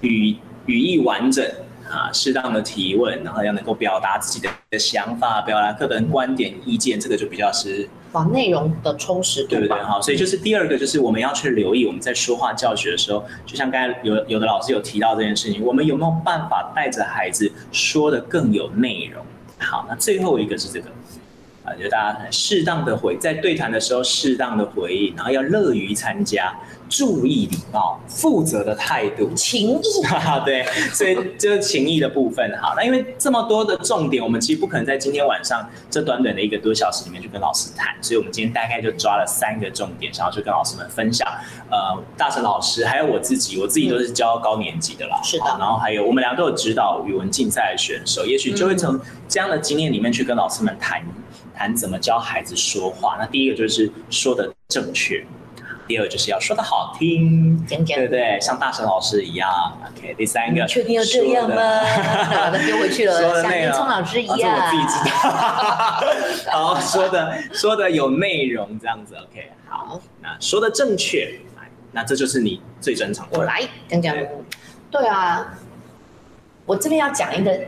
[0.00, 1.48] 语语义完整。
[1.90, 9.82] 啊，适当的提问，然后要能够表达自己的想法，表达个人观点、意见，这个就比较是往内容的充实度，对不对？
[9.82, 19.24] 好，所以就是第二个，就是我们要去留意我们在说话教学的时候，就像刚才有有的老师有提到这件事情，我们有没有办法带着孩子说的更有内容？
[19.58, 20.90] 好，那最后一个是这个。
[21.64, 26.54] 啊，就大家适当的回，在对谈的时候适当的回应，然后要乐于参加，
[26.90, 29.82] 注意礼貌，负责的态度，情谊。
[30.44, 32.54] 对，所以这是情谊的部分。
[32.60, 41.26] 好，那因为这么多的重点，我们其实不可能在今天晚上这短短的一个多小时里面去跟老师谈，所以我们今天大概就抓了三个重点，想要去跟老师们分享。
[41.70, 45.46] 呃，大成老师还有我自己，我自己都是教高年级的啦，是的。
[45.58, 51.02] 然后还有我们俩都有指导语文竞赛的选手，也许就会从这样的经验里面去跟老师们谈。
[51.56, 55.24] 谈怎么教孩子说话，那第一个就是说的正确，
[55.86, 58.38] 第二就是要说的好听，对不对？
[58.40, 59.48] 像大神老师一样。
[59.96, 61.56] OK，第三个，确定要这样吗？
[61.56, 64.54] 把它 丢回去了，像林聪老师一样。
[64.54, 66.50] 我自己知道。
[66.74, 69.14] 好，说的说的有内容，这样子。
[69.14, 71.38] OK，好，那说的正确，
[71.92, 73.38] 那这就是你最专长的。
[73.38, 74.16] 我来讲讲。
[74.90, 75.54] 对啊，
[76.66, 77.58] 我这边要讲一个。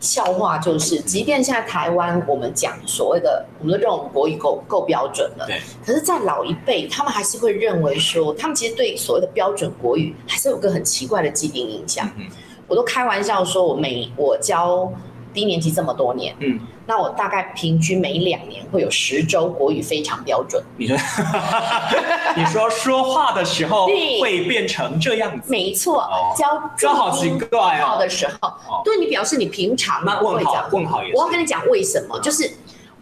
[0.00, 5.60] 笑话就是，即便现在台湾我们讲所谓的，我们都认为我们国语够够标准了，对。
[5.84, 12.08] 可是，在老一辈，他们还是会认为说，他们其实对所谓的标准国语还是有个很奇怪的既定印象。
[12.16, 12.26] 嗯。
[12.66, 14.92] 我都开玩笑说，我每我教。
[15.34, 16.58] 低年级这么多年，嗯，
[16.88, 20.64] 那我大概平均每两年会有十周国语非常标准。
[20.78, 20.96] 你说，
[22.34, 23.86] 你说说话的时候
[24.22, 25.52] 会变成这样子？
[25.52, 27.98] 没错，教这好奇怪哦。
[27.98, 31.02] 的时候，对你表示你平常那问好问好。
[31.12, 32.50] 我要跟你讲为什么，就是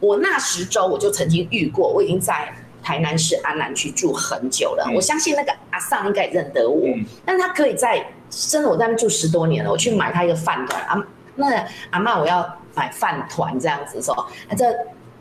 [0.01, 6.85] 我那十周我就曾经遇过，我已经在台南市安南区住很久了，我相信那个阿桑应该也认得我，
[7.25, 11.01] 但他可以在真的我在那住十多年了，我去买他一个饭团啊。
[11.37, 14.15] 那阿嬷，我要买饭团这样子说，
[14.49, 14.67] 他这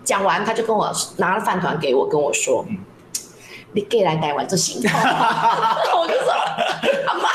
[0.03, 2.77] 讲完，他就跟我拿了饭团给我，跟我说：“嗯、
[3.71, 4.81] 你给来台湾就行。
[4.83, 6.31] ”我就说
[7.07, 7.29] ：“阿妈，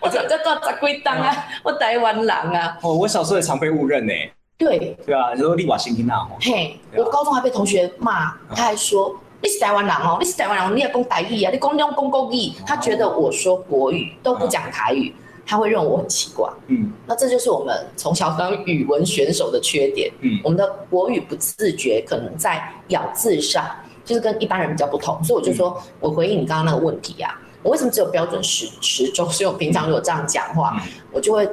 [0.00, 4.12] 我这这这十几档啊，我台湾人啊。”哦，我小时候也常被误认呢。
[4.58, 4.94] 对。
[5.06, 15.14] 对啊，你说立瓦新听那嘿，我高中还被同学骂，他还说：“嗯、你是台湾人哦，你是台湾人，你也讲台语啊，你讲用公国语。”他觉得我说国语都不讲台语。
[15.44, 23.68] 嗯他会认为我很奇怪，嗯，那这就是我们从小当语文选手的缺点，嗯，我们的国语不自觉，可能在咬字上
[24.04, 29.28] 就是跟一般人比较不同，所以我就说，嗯、我回应你刚刚那个问题啊，我为什么只有标准十十周？
[29.28, 31.46] 所以我平常如果这样讲话，嗯、我就会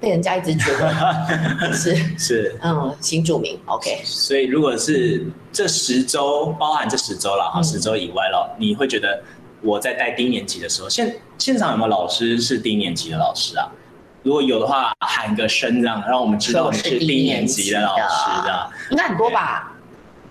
[0.00, 0.92] 被人家一直觉得
[1.72, 2.58] 是是。
[2.62, 4.00] 嗯新著名，OK。
[4.04, 9.22] 所以如果是这十周，包含这十周了哈，十周以外了，你会觉得？
[9.64, 13.66] 我在带低年级的时候，现现场有没有老师是低年级的老师啊？
[14.22, 18.70] 如果有的话，喊个声这样，让我们知道你是低年级的老师这样。
[18.90, 19.72] 应该很多吧？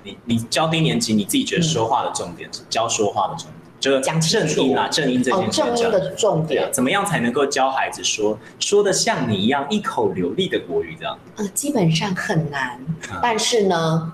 [0.03, 5.61] 你你教低年级，你自己觉得说话的重点是、嗯、教说话的重点，就是讲正音啊，正音这件事。
[5.61, 11.17] 正音的重点，怎么样才能够教孩子说说的像你一样一口流利的国语这样？
[11.35, 12.79] 呃，基本上很难，
[13.11, 14.11] 嗯、但是呢，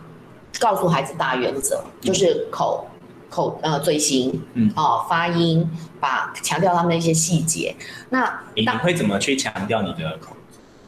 [0.59, 2.85] 告诉孩子大原则，就是口。
[3.29, 7.75] 口呃嘴型，嗯哦发音，把强调他们的一些细节。
[8.09, 10.35] 那你会怎么去强调你的口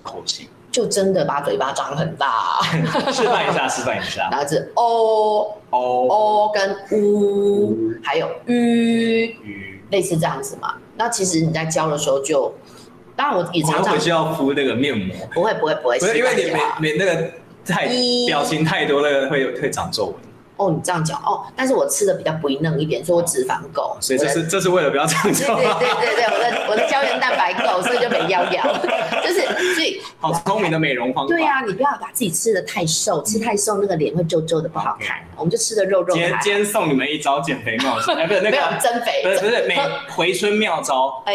[0.04, 0.48] 口型？
[0.72, 2.62] 就真的把嘴巴张很大，
[3.12, 4.30] 示范一下，示范一下。
[4.32, 10.76] 然后是哦哦哦跟呜，还有吁吁，类似这样子嘛。
[10.96, 12.54] 那其实你在教的时候就，
[13.18, 15.14] 当然我也常常回去要敷那个面膜。
[15.34, 17.30] 不会不会不会，不是因为你没没那个
[17.66, 17.90] 太
[18.26, 20.16] 表情太多，那个会会长皱纹。
[20.62, 25.56] 哦，你这样讲哦，但是我吃的比较肥嫩一点，所以我脂肪够，所以这是这是为了不要长皱。
[25.56, 28.78] 对对对对，我的我的胶原蛋白够，所以就没腰腰。
[29.24, 29.42] 就是
[29.74, 31.34] 所以 好聪明的美容方法。
[31.34, 35.18] 对啊，你不要把自己吃的太瘦，吃太瘦那个脸会皱皱的不好看。
[35.36, 36.14] 我们就吃的肉肉。
[36.14, 41.24] 今天今天送你们一招减肥妙招， 哎，不是那个增肥，不是不是 美回春妙招。
[41.26, 41.34] 哎，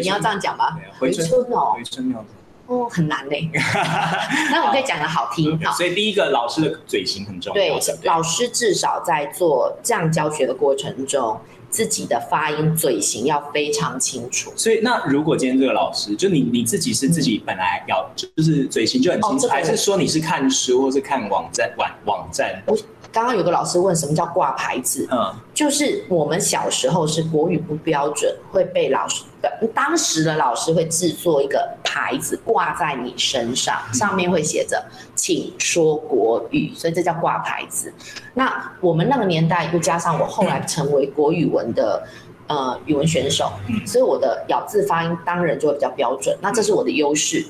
[0.00, 0.76] 你要这样讲吧？
[1.00, 2.35] 回春哦，回春妙招。
[2.66, 3.48] 哦，很难嘞。
[4.50, 7.54] 那我可以讲的好听好，所以第一个老师的嘴型很重要。
[7.54, 7.72] 对，
[8.04, 11.38] 老师至少在做这样教学的过程中，
[11.70, 14.52] 自己的发音嘴型要非常清楚。
[14.56, 22.62] 所以，那如果今天这个老师，就你你自己是自己本来要就是嘴型就很清楚，还是说你是看书或是看网站网网站？
[23.12, 34.84] 刚刚有个老师问什么叫挂牌子，嗯，就是我们小时候是国语不标准，会被老师的当时的老师会制作一个牌子挂在你身上，上面会写着
[35.16, 37.92] “请说国语”，所以这叫挂牌子。
[38.34, 42.06] 那我们那个年代又加上我后来成为国语文的
[42.48, 43.50] 呃语文选手，
[43.86, 47.46] 所以我的咬字发音当然就会比较标准，那这是我的优势。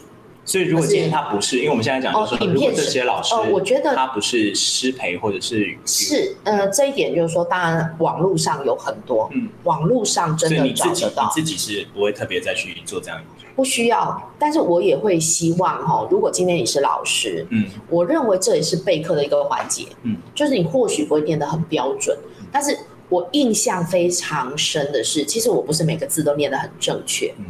[0.46, 13.20] 所以，如果今天他不是，因为我们现在讲就是说，如果这些老师，呃，我觉得他不是失陪或者是是，呃，这一点就是说，当然网络上有很多，嗯，网络上真的找得到，你自己是不会特别再去做这样，
[13.56, 14.32] 不需要。
[14.38, 22.16] 但是我也会希望哈，如果今天你是老师，嗯，我认为这也是备课的一个环节，嗯，就是你或许不会念得很标准，
[22.52, 22.78] 但是
[23.08, 27.46] 我印象非常深的是，其实我不是每个字都念得很正确，嗯。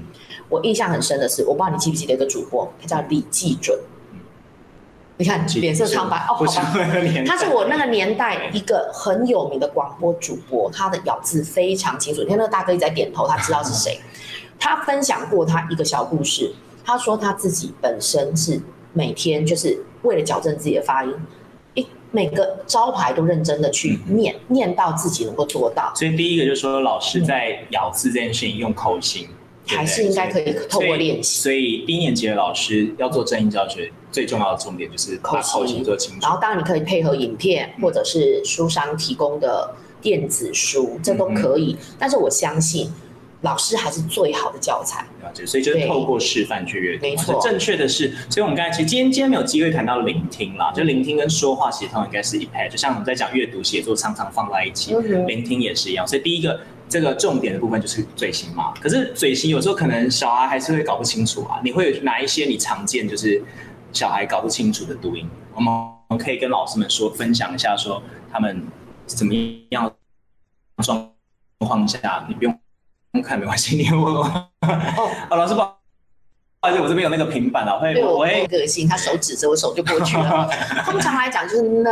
[0.49, 3.79] 我印象很深的是，我不知道你记不记得一个主播，他叫李季准。
[5.19, 6.75] 你看脸色苍白哦，好吧，
[7.27, 12.23] 他是我那个年代一个很有名的广播主播，他的咬字非常清楚。
[12.23, 13.99] 你看那个大哥一直在点头，他知道是谁。
[14.61, 18.61] 他分享过他一个小故事，他说他自己本身是
[18.93, 21.15] 每天就是为了矫正自己的发音，
[21.73, 25.91] 一每个招牌都认真的去念，念到自己能够做到。
[25.95, 29.29] 所以第一个就是说，老师在咬字这件事情用口型。
[29.67, 31.43] 还是应该可以透过练习。
[31.43, 36.21] 所以低年级的老师要做正音教学，最重要的重点就是把口型做清楚。
[36.23, 41.77] 然后当然你可以配合影片或者是书商提供的电子书，这都可以。
[41.99, 42.89] 但是我相信
[43.43, 45.05] 老师还是最好的教材。
[45.23, 47.03] 了解，所以就是透过示范去阅读。
[47.03, 54.95] 没错，正确的是，所以我们刚才其实今天今天没有机会谈到聆听啦，就聆听跟说话其实应该是一拍，就像我们在讲阅读写作常常放在一起，
[55.27, 56.07] 聆听也是一样。
[56.07, 56.61] 所以第一个。
[56.99, 61.61] 这个重点的部分就是嘴型嘛，可是嘴型有时候可能小孩还是会搞不清楚啊。
[61.63, 63.43] 你会有哪一些你常见就是
[63.93, 65.29] 小孩搞不清楚的读音？
[65.55, 68.67] 我们可以跟老师们说分享一下，说他们
[69.05, 69.35] 怎么
[69.69, 69.93] 样
[70.83, 71.13] 状
[71.59, 74.23] 况下，你不用看没关系，你问我。
[74.63, 75.79] 哦， 老师不好
[76.71, 80.49] 意思，我这边有那个平板啊，会我会个性，他手指着我手就过去了。
[80.87, 81.91] 通常来讲就是呢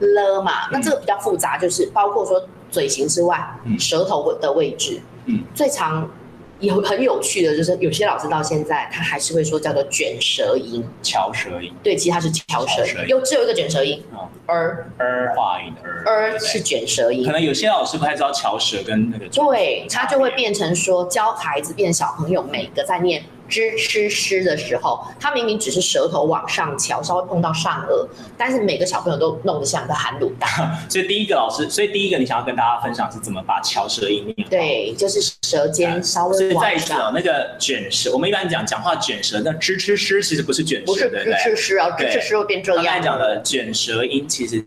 [0.00, 2.46] 了嘛，那这个比较复杂，就是包括说。
[2.72, 3.38] 嘴型之外，
[3.78, 6.10] 舌头的位置，嗯，最常
[6.58, 11.72] 有很有趣的就是，有些老师到现在他还是会说叫做卷舌音，翘舌音。
[11.82, 14.02] 对，其实它是翘舌音，有只有一个卷舌音，
[14.46, 15.72] 儿儿化音
[16.06, 17.24] 儿是卷舌音。
[17.26, 23.22] 可能有些老师不太知道翘舌跟那个，对，他就会变成说教孩子变小朋友每个在念。
[23.52, 30.48] 知吃诗的时候，他明明只是舌头往上翘，稍微碰到上颚，但是每个小朋友都弄得像个含卤蛋。
[30.88, 34.50] 所以第一个老师，所以第一个你想要跟大家分享是怎么把翘舌音念好？
[34.50, 36.78] 对，就是舌尖稍微往上。
[36.78, 42.82] 所以在那个卷舌，我们一般讲讲话卷舌，那知吃诗其实不是卷舌，不是知吃诗啊，知吃诗会变这样。
[42.82, 44.66] 刚才讲的卷舌音其实。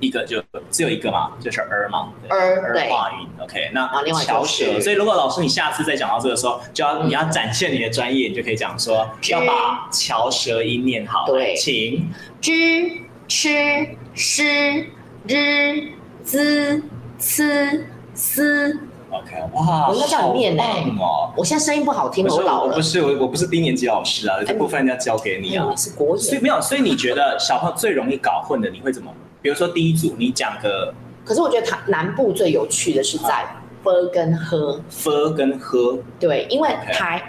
[0.00, 3.28] 一个就只有一个嘛，就是儿嘛，儿儿化音。
[3.42, 3.88] OK，那
[4.24, 4.80] 翘舌。
[4.80, 11.26] 所以如果老师你下次再讲到这个时候，就要你要展现你的专业，你就可以讲说要把翘舌音念好。
[11.26, 12.10] 对，请
[12.40, 12.52] 知
[13.28, 13.48] 吃
[14.14, 14.86] 诗
[15.26, 16.82] 之滋
[17.18, 18.80] 呲丝。
[19.10, 20.62] OK，哇，我应该叫你念呢。
[20.98, 22.74] 哦，我现在声音不好听，我老了。
[22.74, 25.66] 不是我，我不是低年级老师啊，这部分要交给你啊。
[25.70, 29.12] 你是国语，所以没有，所以你觉得小朋友最容易搞混的，你会怎么？
[29.46, 30.92] 比如说第一组，你讲个，
[31.24, 33.46] 可是我觉得它南部最有趣的是在
[33.84, 37.22] f 跟呵，f 跟喝，对，因为台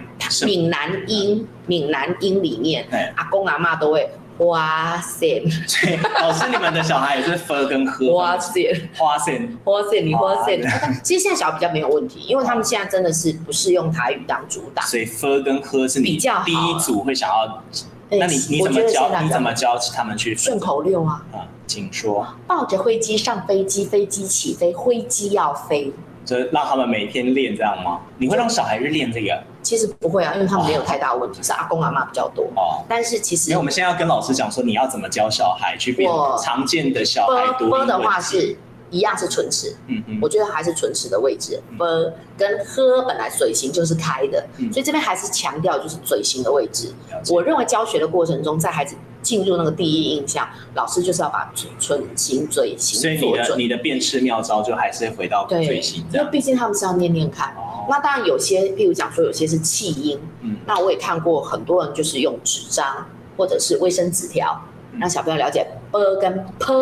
[0.44, 4.10] 闽南音，闽南音里面，阿公阿妈都会
[4.40, 5.44] 哇塞，
[6.20, 8.68] 老师你们的小孩也是 f 跟喝，哇塞，
[9.00, 10.60] 哇塞，哇塞，你哇塞，
[11.04, 17.64] 其实现在小孩比较没有问题，因为他们现在真的是不是用台语当主打，所以 f 跟喝是你比较第一组会想要，
[18.10, 19.22] 那你你怎么教？
[19.22, 21.22] 你怎么教他们去顺口溜啊？
[21.34, 22.26] 啊请说。
[22.48, 25.92] 抱着灰机上飞机，飞机起飞，灰机要飞。
[26.24, 28.00] 就让他们每天练这样吗？
[28.18, 29.44] 你会让小孩去练这个？
[29.62, 32.46] 其实不会啊，因为他们没有太大问题，是阿公阿妈比较多。
[32.56, 32.84] 哦。
[32.88, 36.10] 但是其实，因为我们现在要跟老师讲说，你要怎么教小孩去变
[36.42, 38.58] 常见的小孩读音的话是。
[38.90, 41.62] 一样是唇齿，嗯嗯，我觉得还是唇齿的位置。
[41.78, 46.94] b、嗯、跟喝本来嘴型就是开的，嗯、所以这边还是强调就是嘴型的位置。
[47.30, 53.00] 我认为教学的过程中，在孩子进入那个第一印象，老师就是要把唇型、嘴型。
[53.00, 57.54] 所以你的你的辨识妙招就还是回到嘴型，因为毕竟他们是要念念看。
[57.56, 64.62] 哦、那当然有些，譬如讲说有些是气音，嗯，那我也看过很多人就是用纸张或者是卫生纸条，
[64.98, 66.74] 让小朋友了解 b 跟 p、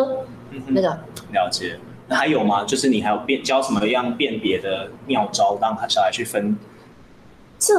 [0.68, 0.88] 那个
[1.32, 1.78] 了解。
[2.08, 2.64] 那还有吗？
[2.64, 6.56] 就是你还有辨教什么样辨别的妙招，让他小孩去分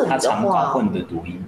[0.07, 1.43] 他常搞混的读音？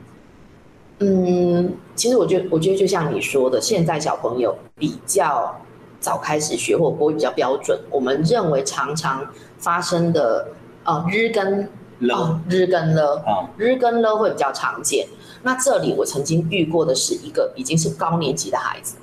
[0.99, 5.59] 嗯，其实我觉得，我觉得就像你说的，现在小朋友比较
[5.99, 7.79] 早开始学，或国语比较标准。
[7.89, 9.25] 我们认为常常
[9.57, 10.47] 发生的，
[10.83, 11.69] 呃，日跟
[11.99, 15.07] 了，日跟了，啊，日跟了会比较常见。
[15.41, 18.97] 那这里我曾经遇过的是一个已经是高年级的孩子，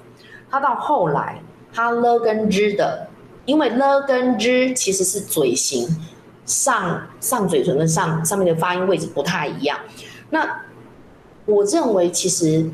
[0.51, 1.41] 他到后来
[1.73, 3.09] 他了跟日的，
[3.47, 5.89] 因为了跟日其实是嘴型
[6.45, 9.79] 上上嘴唇跟上上面的发音位置不太一样。
[10.29, 10.63] 那
[11.47, 12.69] 我认为其实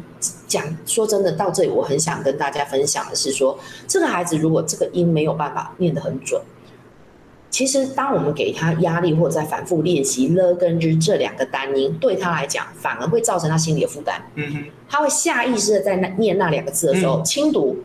[0.49, 6.41] 讲说真的，到这里我很想跟大家分享的是说，这个孩子如果这个音没有办法念得很准。
[7.51, 14.23] 其实，当我们给他压力，或者在反复练习了跟日这两个单音，对他来讲，反而会造成他心理的负担。
[14.37, 17.77] 嗯哼，他会下意识的在那念那两个字的时候轻读，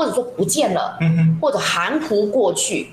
[0.00, 0.98] 或者说不见了，
[1.42, 2.88] 或者含糊过去，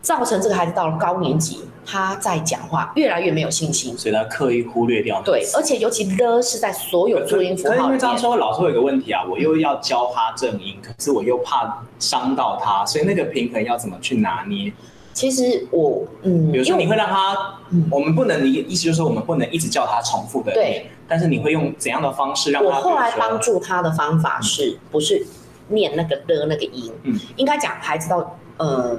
[0.00, 5.20] 造成这个孩子到了高年级，他在讲话越来越没有信心，所以他刻意忽略掉。
[5.22, 7.74] 对，而且尤其的是在所有注音符号。
[7.84, 14.72] 因为这样说，老师会有个问题啊，我又要教他正音，可是我又怕伤到他，所以那个平衡要怎么去拿捏？
[15.12, 22.68] 其实我嗯，比如说你会让他，嗯、我们不能，你意思就是说我们不能一直叫他重复的对，但是你会用怎样的方式让他？
[22.68, 25.26] 我后来帮助他的方法是、嗯、不是
[25.68, 26.92] 念那个的那个音？
[27.02, 28.98] 嗯，应该讲孩子到呃，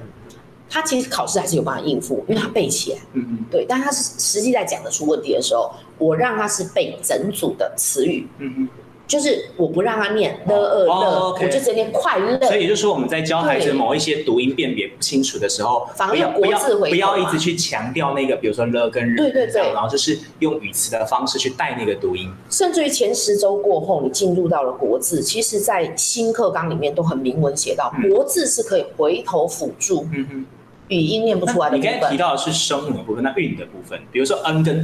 [0.69, 2.99] 他其实考试还是有办法应付，因为他背起来。
[3.13, 8.27] 嗯嗯，对，但他是实际在讲的出问题的时候，我让他是背整组的词语。
[8.39, 8.69] 嗯嗯。
[9.07, 12.37] 就是我不让他念了呃了，我就直接念快乐。
[12.45, 22.29] 所以也就是说，我们在教孩子某一些读音辨别不清楚的时候，不要不要不要一直去强调那个，比如说了跟日，对对对，然后就是用语词的方式去带那个读音。
[22.49, 30.45] 甚至于前十周过后，你进入到了国字，其实在新课纲里面都很明文写到，国字是可以回头辅助，嗯哼，
[30.89, 31.93] 语音念不出来的部分。
[31.93, 34.83] 你刚才提到的是声母的部分，那韵的部分，比如说 n 跟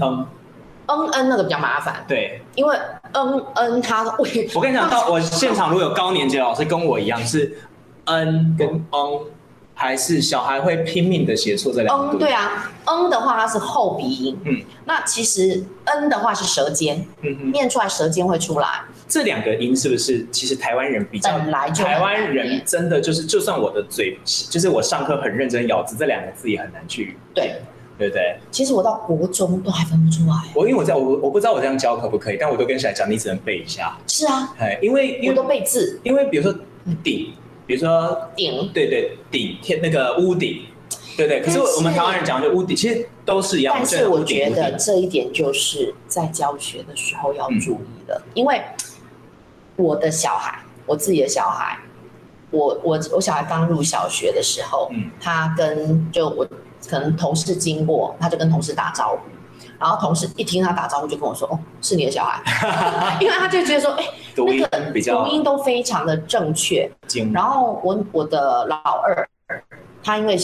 [0.87, 0.95] n。
[0.95, 2.03] 嗯嗯，那个比较麻烦。
[2.07, 2.77] 对，因为
[3.13, 4.49] 嗯嗯，他会。
[4.53, 7.57] 我跟你讲，到我现场如果有高年级的老师跟我一样是
[8.05, 9.21] 嗯跟嗯，
[9.73, 12.13] 还是小孩会拼命的写错这两个。
[12.13, 14.37] 嗯，对啊，嗯的话它是后鼻音。
[14.43, 18.67] 嗯，那其实嗯的话是舌尖，嗯哼，念出来舌尖会出来。
[19.07, 21.37] 这两个音是不是其实台湾人比较？
[21.37, 27.17] 本来就台湾人真的就是，就算我的嘴，就是我上课很认真咬字，这两个字也很难去。
[27.33, 27.61] 对。
[27.97, 28.35] 对不对？
[28.51, 30.35] 其实我到国中都还分不出来。
[30.55, 33.95] 我因为我在我我不知道我这样教可不可以，但我都跟小孩讲，你只能背一下。
[34.07, 36.53] 是啊，哎，因为因为都背字，因为比如说
[37.03, 37.33] 顶，
[37.67, 40.63] 比如说顶，对对顶天那个屋顶，
[41.15, 41.41] 对对。
[41.41, 43.75] 可是我们台湾人讲就屋顶，其实都是一样。
[43.77, 48.59] 但是我觉得这一点就是在教学的时候要注意的，因为
[49.75, 51.77] 我的小孩，我自己的小孩，
[52.49, 56.47] 我我我小孩刚入小学的时候，嗯，他跟就我。
[56.89, 59.19] 可能同事经过，他就跟同事打招呼，
[59.79, 62.41] 然后同事一听他打招呼，就跟我说：“哦，是你的小孩。”
[63.21, 66.89] 因为他就觉得说：“哎、欸，那个读音都非常的正确。”
[67.33, 69.27] 然后我我的老二，
[70.03, 70.37] 他因为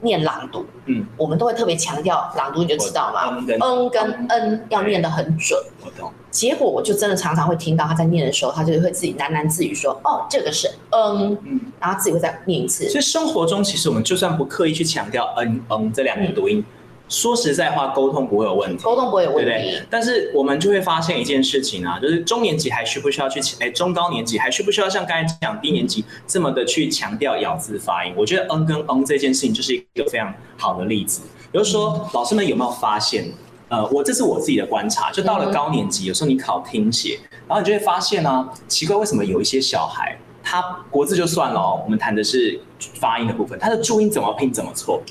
[0.00, 4.62] 念朗读，嗯，我们都会特别强调朗读，你就知道嘛，嗯跟嗯。
[4.68, 5.58] 要念得很准。
[5.84, 6.12] 我懂。
[6.30, 16.64] 结果我就真的常常会听到他在念的时候，他就会自己喃喃自语说：“哦，这个是嗯，嗯，然后自己会再念一次。”所以生活中其实我们就算不刻意去强调嗯嗯这两个读音，嗯、
[17.08, 19.50] 说实在话，沟通不会有问题，沟通不会有问题。
[19.50, 19.86] 对不对？
[19.88, 28.12] 但是我们就会发现一件事情啊，就是中年级还需不需要去哎，中高年级还需不需要像刚才讲低年级这么的去强调咬字发音？
[28.16, 31.22] 我觉得嗯跟嗯这件事情就是一个非常好的例子。
[31.52, 33.32] 比如说，嗯、老师们有没有发现？
[33.68, 42.60] 呃，我这是我自己的观察，就到了高年级，有时候你考听写，然后你就会发现呢、啊，奇怪，为什么有一些小孩，他国字就算了哦，我们谈的是
[42.94, 45.02] 发音的部分，他的注音怎么拼怎么错，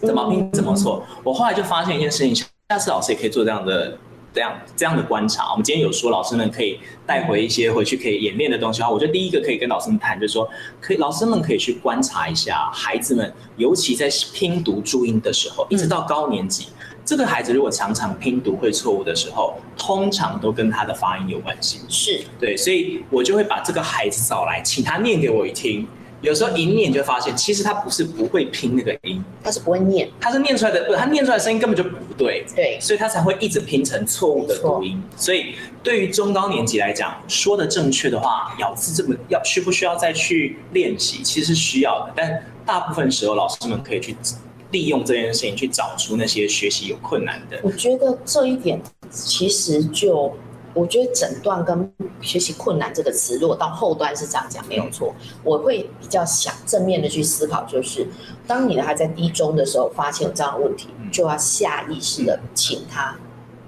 [0.00, 1.04] 怎么拼怎么错。
[1.22, 2.34] 我后来就发现一件事情，
[2.68, 3.98] 下次老师也可以做这样的
[4.32, 5.50] 这样这样的观察。
[5.50, 10.48] 我们今天有说老师们可以带回一些回去可以演练的东西的话，我觉得第一个可以跟老师们谈，就是说，
[10.80, 16.68] 可以老师们可以去观察一下孩子们，尤其在拼读注音的时候，一直到高年级。
[17.04, 21.80] 这个孩子如果常常拼读会错误的时候，通常都跟他的发音有关系。
[21.88, 25.88] 是对，所以我就会把这个孩子找来，请他念给我一听。
[26.20, 32.44] 有时候一念就发现，其实他不是不会拼那个音，他是不会念，他是念出来的，不，他念出来的声音根本就不对。
[32.54, 35.02] 对，所以他才会一直拼成错误的读音。
[35.16, 41.22] 所以对于中高年级来讲，说的正确的话，咬字这么要需不需要再去练习？
[41.22, 44.16] 其实是需要的，但大部分时候老师们可以去。
[44.70, 47.58] 利用这件事情去找出那些学习有困难的。
[47.62, 48.78] 我觉得这一点
[49.10, 50.30] 其实就
[50.78, 55.12] 我觉得诊断跟学习困难这个词，如果到后端是这样讲，没有错。
[55.42, 58.06] 我会比较想正面的去思考，就是
[58.46, 63.16] 当你的孩子在低中的时候发现有这样的问题，就要下意识的请他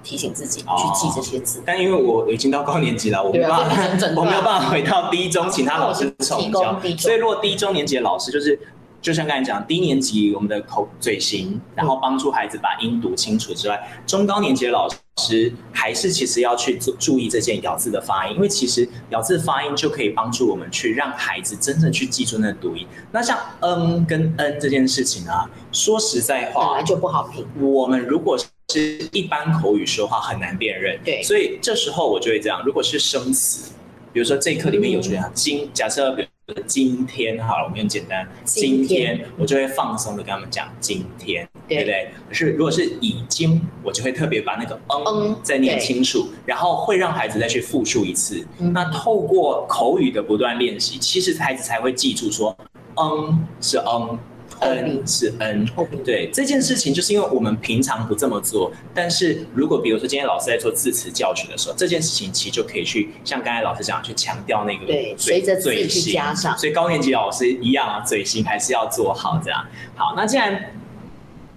[0.01, 1.59] 提醒自己去记这些字。
[1.59, 6.79] 哦、但因为我已经到高年级了，我没有办法，我没有办法回到低中，请他老师重教。
[6.97, 8.57] 所以如果低中年级的老师就是。
[9.01, 14.87] 就像刚才讲，低年级我们的口嘴型，然后帮助孩子把音读清楚之外，中高年级的老
[15.17, 22.85] 师还是其实要去注注意这件咬字的发音，因为其实咬字发音就可以帮助我们去让孩子真正去记住那个读音。
[23.11, 27.43] 那像嗯跟嗯这件事情啊，说实在话，本来就不好拼。
[27.59, 33.71] 我们如果是一般口语说话很难辨认，对，所以这时候我就会这样，如果是生词，
[34.13, 36.15] 比如说这一课里面有出现金，假设。
[36.67, 38.27] 今天好了，我们用简单。
[38.43, 42.11] 今天，我就会放松的跟他们讲今天，对，不对？
[42.29, 48.45] 可是如果是已经，我就会特别把那个嗯再念清楚，然后会让孩子再去复述一次。
[48.59, 52.55] 嗯、那透过口语的不断练习，其实孩子才会记住说
[52.95, 54.17] 嗯是嗯。
[54.61, 55.65] N 是 N，
[56.05, 58.71] 对这件事情，就是因为我们平常不这么做。
[58.93, 66.55] 但是如果比如说今天老师在做字词教学的时候，这件事情其实就可以去像刚才老师讲，去强调那个对，随着字去加上。
[66.57, 69.65] 所以高年级老师一样啊，嘴型还是要做好这样。
[69.95, 70.73] 好，那既然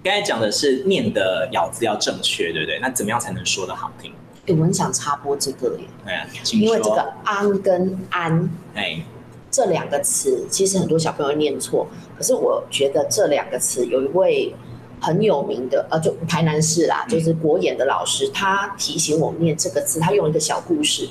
[0.03, 2.79] 刚才讲的是念的咬字要正确，对不对？
[2.81, 4.13] 那怎么样才能说的好听？
[4.47, 9.05] 哎，我很想插播这个耶，对啊，因为这个安跟安，哎。
[9.51, 11.87] 这两个词其实很多小朋友念错，
[12.17, 14.55] 可是我觉得这两个词有一位
[15.01, 21.09] 很有名的，呃，就台南市啦，就是国演的老师，他提醒我念这个字，他用一个小故事，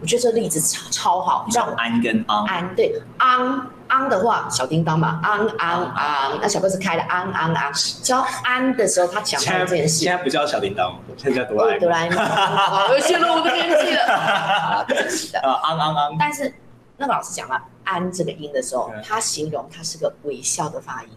[0.00, 7.72] 我觉得这例子超超好，像安跟昂，安对昂昂的话，小叮当嘛，昂昂昂，那小哥是开了昂昂昂，
[8.02, 12.18] 教安的时候，他讲到这件事，现在不叫小叮当，现在叫哆啦 A 梦，哆啦 A 梦，
[12.92, 14.18] 我泄露我的年纪了，
[14.60, 16.52] 好， 对不起的，呃，昂昂昂，但是。
[16.98, 21.10] 那个老师讲了“安”这个音的时候，它形容它是个微笑的发音。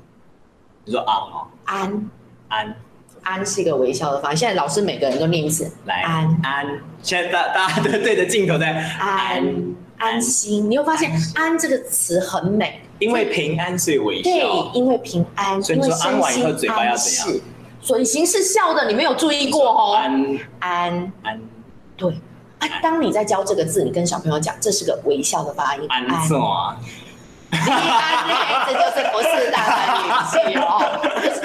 [0.83, 2.09] 你说“昂”哦，“安”
[2.49, 2.75] 安
[3.23, 4.37] 安是一个微笑的发音。
[4.37, 6.79] 现在老师每个人都念一次，来安安。
[7.01, 10.69] 现在大大家都对着镜头在安安心。
[10.69, 14.29] 你会发现“安”这个词很美，因为平安所以微笑。
[14.29, 17.41] 对，因为平安，所以你说安完以后嘴巴要怎样？
[17.81, 19.95] 嘴型是笑的，你没有注意过哦。
[19.95, 21.41] 安安安，
[21.95, 22.19] 对。
[22.81, 25.85] 当你在教这个字，你跟小朋友讲，这是个微笑的发音。
[25.89, 26.37] 安怎
[27.51, 30.63] 这就是不是大男语气哦。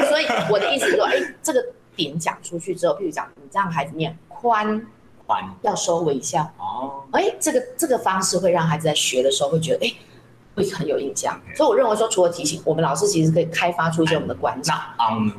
[0.09, 1.13] 所以我的意思是说，哎，
[1.43, 1.65] 这个
[1.95, 4.87] 点讲出去之后，譬如讲，你这样孩子念宽
[5.27, 7.05] 宽，要收微笑哦。
[7.13, 9.93] 哎，这个这个方式会让孩子在学的时候会觉得，哎，
[10.57, 11.41] 会很有印象。
[11.55, 14.95] 所以我认为说，除了提醒，我们老师其实可以开发出一些我们的观察。
[14.99, 15.31] 昂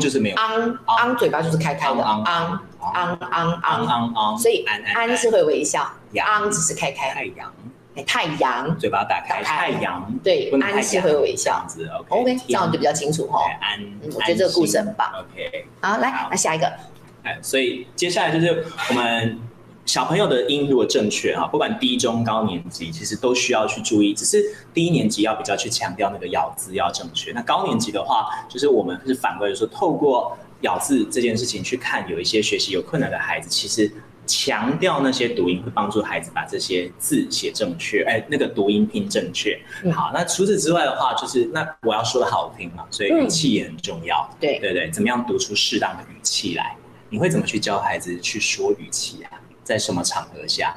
[0.00, 4.64] 就是没有，昂昂嘴巴就是开开的，昂昂昂昂昂昂昂，所以
[4.94, 7.10] 安是会微笑，昂只是开开。
[7.10, 7.52] 太阳，
[7.94, 11.64] 哎，太阳，嘴巴打开，太阳，对，安是会微笑。
[11.68, 13.40] 这样子，OK，这样就比较清楚哈。
[13.60, 13.78] 安，
[14.14, 15.10] 我觉得这个故事很棒。
[15.12, 16.66] OK，好，来，那下一个。
[17.22, 19.38] 哎，所以接下来就是我们。
[19.86, 24.14] 小朋友的音如果正确哈，不管低中高年级，其实都需要去注意。
[24.14, 27.32] 只是低年级要比较去强调那个咬字要正确。
[27.32, 33.92] 那高年级的话，就是我们是反过来说，透过咬字这件事情去看，有一些学习有困难的孩子，其实
[34.26, 39.60] 强调那些读音会帮助孩子把这些字写正确，哎，那个读音拼正确。
[39.92, 44.26] 好，那除此之外的话，就是那我要说的好听嘛，所以语气也很重要。
[44.40, 46.74] 对对对，怎么样读出适当的语气来？
[47.10, 49.30] 你会怎么去教孩子去说语气啊？
[49.64, 50.76] 在什么场合下？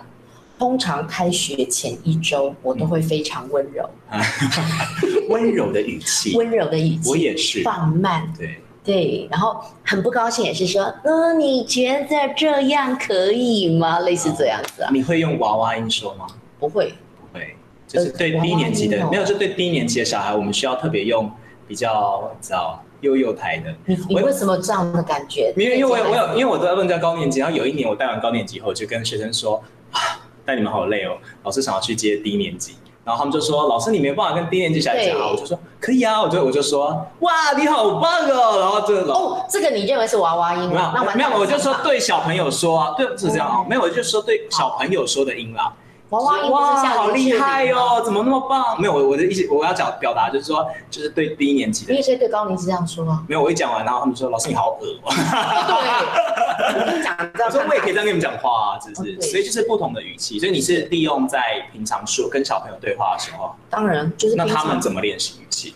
[0.57, 3.87] 通常开学前一周，我都会非常温柔，
[5.29, 13.99] 温柔的语气，温柔的语气，我也是放慢，对对，然后很不高兴，也是说，嗯，你觉得这样可以吗？
[13.99, 14.89] 类似这样子啊？
[14.91, 16.25] 你会用娃娃音说吗？
[16.57, 17.55] 不会，不会，
[17.87, 21.31] 就是对低年级的，没有，就对低年级的小孩，我们需要特别用
[21.67, 22.81] 比较，知道。
[23.01, 25.53] 幼幼台的，你你为什么这样的感觉？
[25.55, 29.99] 因为因为我有因为我都在问在高年级，然后有一年我带完高年级后，就跟学生说啊，
[30.45, 40.93] 带你们好累哦，老师想要去接低年级，然后他们就说老师你没有办法跟低年级小孩讲啊，我就说可以啊，我就我就说哇你好棒哦，然后这个哦这个你认为是娃娃音吗？
[40.93, 45.71] 没有没有，我就说对小朋友说啊，对是这样啊，没有我就说对小朋友说的音啦。
[46.09, 48.01] 娃娃音哇，好厉害哟！
[48.03, 48.79] 怎么那么棒？
[48.79, 51.91] 没有，我我的意思，我要讲表达就是说，就是对低年级的。
[51.91, 53.25] 你也可以对高年级这样说吗？
[53.27, 54.87] 没有，我一讲完，然后他们说：“老师你好恶。
[55.03, 57.13] ”对，我跟你讲，
[57.45, 60.39] 我说我也可以这样跟你们讲话啊，只是所以就是不同的语气。
[60.39, 64.35] 所以你是利用在平常说跟小朋友对话的时候，当然就是。
[64.35, 65.75] 那他们怎么练习语气？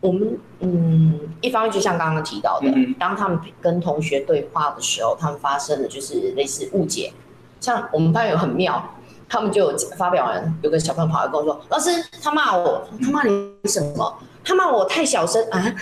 [0.00, 2.66] 我们嗯，一方面就像刚刚提到的，
[2.98, 7.12] 当他们跟同学对话的时候，他们发生的就是类似误解。
[7.60, 8.84] 像我们班有很妙，
[9.32, 11.90] 他们就有发表完，有个小朋友跑来跟我说：“老师，
[12.22, 14.18] 他骂我，他骂你什么？
[14.44, 15.74] 他骂我太小声啊！”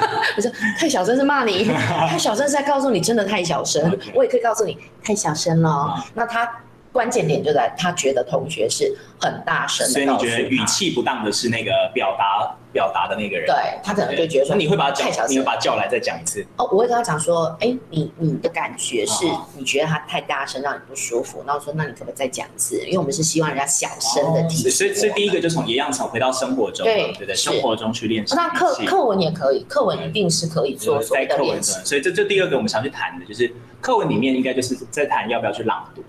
[0.38, 0.50] 我说
[0.80, 1.66] ：“太小声是骂你，
[2.08, 3.94] 太小声是在告诉你真的太小声。
[4.14, 5.68] 我也可以告诉你太小声了。
[5.70, 6.02] Uh.
[6.14, 6.50] 那他。
[6.94, 13.46] 关键点就在他觉得同学是很大声的，所以你觉得语气不当的是那个表达表达的那个人？
[13.46, 16.46] 对，他可能就觉得说，你会把他叫，你会把他叫来再讲一次？
[16.56, 19.26] 哦，我会跟他讲说，哎，你你的感觉是
[19.56, 22.80] 你觉得他太大声让你不舒服，那我说那你可不可以再讲一次？
[22.84, 24.70] 因为我们是希望人家小声的提醒。
[24.70, 28.36] 所以所以第一个就从一样从回到生活中，对对对，生活中去练习。
[28.36, 31.76] 那课课文也可以，课文一定是可以做所谓的练习。
[31.84, 36.04] 所以这这第二个我们想去谈的就是课文里面应该就是在谈要不要去朗读。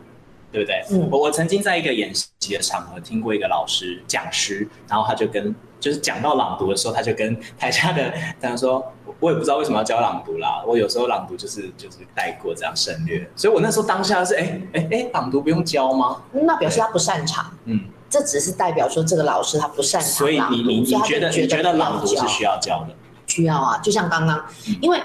[0.55, 0.81] 对不对？
[0.91, 8.81] 嗯，我我曾经在一个演习的场合听过一个老师讲师，然后他就跟就是讲到朗读的时候，他就跟台下的他说，
[9.19, 16.21] 我也不知道为什么要教朗读啦，我有时候朗读就是就是带过这样省略，所以我那时候当下是哎哎哎，朗读不用教吗？
[16.31, 22.95] 那表示他不擅长，嗯，这只是代表说这个老师他不擅长，所以你你你觉得你觉得朗读是需要教的？
[23.27, 24.37] 需要啊，就像刚刚，
[24.69, 24.97] 嗯，因为。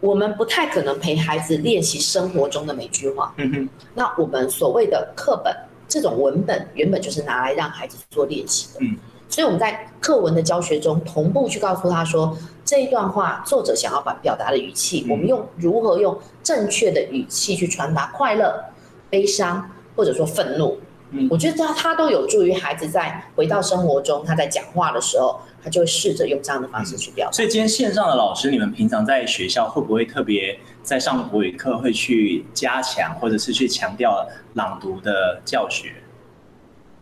[0.00, 3.34] 我们不太可能陪孩子练习生活中的每句话。
[3.36, 3.68] 嗯哼。
[3.94, 5.54] 那我们所谓的课本
[5.86, 8.80] 这种文本，原本就是拿来让孩子做练习的。
[8.80, 8.96] 嗯。
[9.28, 18.64] 所以我们在课文的教学中，同步去告诉他说，这一段话作者想要把表达的语气，我们用如何用正确的语气去传达快乐、
[19.08, 20.78] 悲伤，或者说愤怒。
[21.10, 21.28] 嗯。
[21.30, 25.38] 我觉得他他都有助于孩子在回到生活中，他在讲话的时候。
[25.62, 27.32] 他就会试着用这样的方式去表达。
[27.32, 35.92] 所以今天线上的老师，你们平常在学校会不会特别在上国语课会去加强，或者是去强调朗读的教学？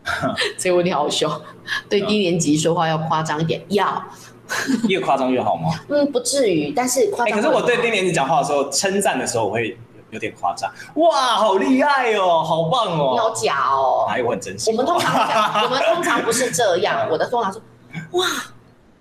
[0.57, 1.31] 这个问题好凶，
[1.89, 4.03] 对低年级说话要夸张一点，要
[4.89, 5.69] 越夸张越好吗？
[5.91, 7.37] 嗯，不至于，但是夸张。
[7.37, 9.77] 可是我对低年级讲话的时候，称赞的时候我会
[10.11, 10.73] 有点夸张。
[10.95, 14.73] 哇，好厉害哦，好棒哦，你好假哦，哪有我很真心？
[14.73, 17.61] 我们通常 讲，我们通常不是这样，我的通常是。
[18.13, 18.27] 哇，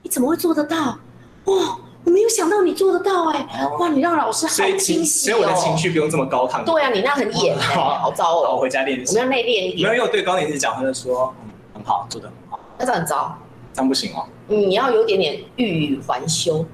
[0.02, 0.98] 你怎么会做得到？
[1.46, 3.68] 哇，我没有想到你做得到哎、欸！
[3.80, 6.64] 哇，你让老师好惊喜、哦、所以我的情绪不用这么高亢。
[6.64, 8.56] 对啊，你那很野、 欸，好糟哦。
[8.56, 9.18] 我回家练习。
[9.18, 9.90] 我们要内敛一点。
[9.90, 12.60] 没有，因为我对高年级讲，他就说，嗯，很好，做的很好。
[12.78, 13.38] 那这很糟，
[13.74, 14.26] 这样不行哦。
[14.48, 16.66] 你要有点点欲语还休。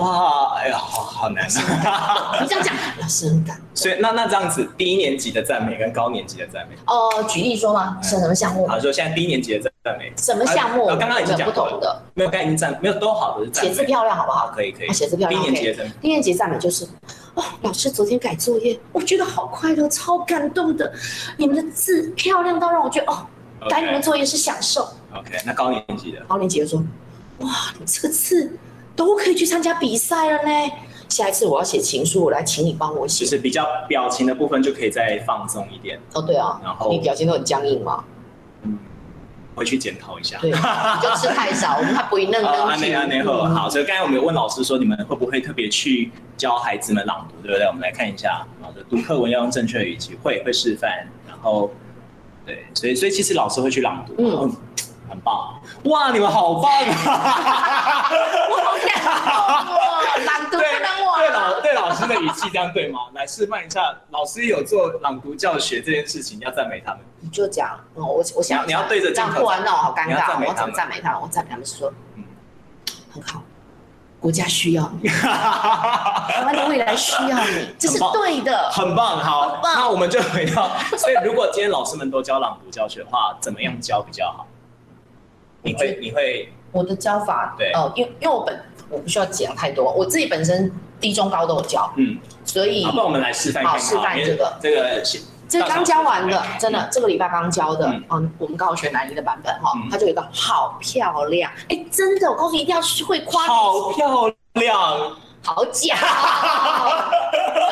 [0.00, 1.44] 哇，哎呀，好好难
[1.84, 2.36] 啊！
[2.40, 3.66] 你这样讲，老师很感动。
[3.74, 7.98] 所以那那这样子，低年级的赞美跟高年级的赞美，哦、呃，举例说吗？
[8.02, 8.66] 是什么项目？
[8.66, 10.86] 好，说现在低年级的赞美，什么项目？
[10.86, 13.70] 刚刚已经讲不同的，没有，刚才已经赞，没有都好的是赞美。
[13.70, 14.48] 写字漂亮，好不好？
[14.48, 14.92] 可以可以。
[14.92, 16.86] 写字漂亮，低年级的赞美，低年级赞美就是，
[17.34, 20.90] 哦，老师昨天改作业，我觉得好快乐，超感动的。
[21.36, 23.26] 你们的字漂亮到让我觉得，哦，
[23.68, 24.82] 改你们作业是享受。
[25.14, 26.82] OK，那高年级的，高年级的说，
[27.40, 28.50] 哇，你这个字。
[29.00, 30.72] 都可以去参加比赛了呢。
[31.08, 33.24] 下一次我要写情书，我来请你帮我写。
[33.24, 35.98] 就是比较表情的部分就可以再放松一点。
[36.12, 36.60] 哦，对啊。
[36.62, 38.04] 然后你表情都很僵硬嘛。
[38.62, 38.78] 嗯，
[39.54, 40.36] 回去检讨一下。
[40.42, 40.56] 对，你
[41.02, 42.52] 就吃太少，我们还不会嫩 嫩。
[42.52, 43.70] 安内安内好，好。
[43.70, 47.66] 所以刚才我们有问老师说，你们会不会特别去教孩子们朗读，对不对？
[47.68, 48.46] 我们来看一下。
[48.60, 51.70] 好的，读课文要用正确的语气，会会示范，然后
[52.44, 54.14] 对，所以所以其实老师会去朗读。
[54.18, 54.54] 嗯。
[55.10, 56.12] 很棒，哇！
[56.12, 58.08] 你们好棒啊！
[58.48, 60.78] 我好感动哦，朗读对
[61.30, 63.00] 老对老师的语气这样对吗？
[63.12, 67.00] 来示范一下，老师有做朗读教学这件事情，要赞美他们。
[67.18, 70.38] 你就讲，我我想你要对着这样，突然让我好尴尬。
[70.46, 71.20] 我怎么赞美他们？
[71.20, 72.22] 我赞美他们是说，嗯，
[73.12, 73.42] 很好，
[74.20, 79.18] 国家需要你， 台湾的未来需要你，这是对的，很棒。
[79.18, 84.46] 好，那我们就回到，所以如果今天老师们都教朗读教学的话，怎么样教比较好？
[85.62, 87.72] 你会你会我的教法对。
[87.72, 95.02] 哦，因为因为我本我不需要讲太多，我自己本身低中高都有教，嗯，所以好，那我们来示范好示范这个这个
[95.48, 104.76] 这刚教完的，真的这个礼拜刚教的，嗯，我们刚好学南宁的版本哈，它就有一个好漂亮，哎，真的，我告诉你一定要会夸，好漂亮，
[105.42, 105.96] 好假，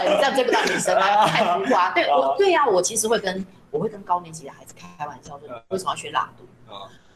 [0.04, 6.44] 你这样追不到女生啊，太浮夸，对我对呀，我其实会跟我会跟高年级的孩子开玩笑说，为什么要学朗读？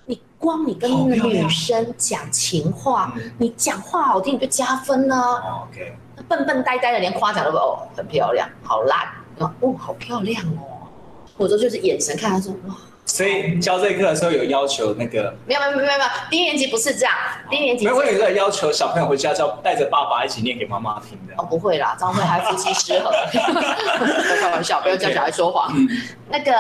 [0.05, 5.65] 你光你跟那个女生讲情话，你讲话好听你就加分呢、啊。
[5.71, 5.95] OK，
[6.29, 9.07] 笨笨呆呆的连夸奖都不哦，很漂亮，好烂，
[9.39, 10.89] 哦，好漂亮哦。
[11.39, 12.75] 或者说就是眼神看他说哇。
[13.05, 15.35] 所以教这一课的时候有要求那个？
[15.47, 16.01] 没有没有没有没有，
[16.31, 17.15] 低年级不是这样，
[17.51, 17.85] 低年级。
[17.85, 21.35] 没有会有一个要求小朋友回家就要带着爸爸一起念给妈妈听的。
[21.37, 23.11] 哦，不会啦，这样会还夫妻失和。
[24.41, 25.73] 开玩笑，不要教小孩说谎。
[26.29, 26.53] 那个。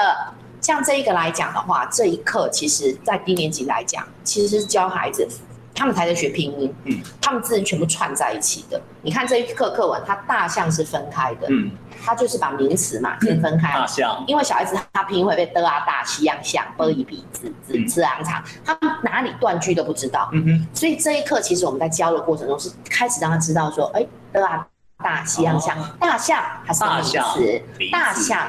[0.62, 5.28] 像这一个来讲的话，这一课其实在低年级来讲，其实是教孩子，
[5.74, 8.80] 他他们才在学拼音，嗯，他们字全部串在一起的。
[9.02, 11.72] 你看这一课课文，它大象是分开的，嗯，
[12.04, 13.72] 它就是把名词嘛先分开。
[13.72, 20.66] 大象，因为小孩子他拼音会被的啊大西洋象波一比字字字昂长，他哪里断句都不知道，嗯哼。
[20.72, 24.64] 所以这一课其实我们在教的过程中是开始让他知道说，哎，的啊
[25.02, 28.48] 大西洋象，大象它是名词，大象。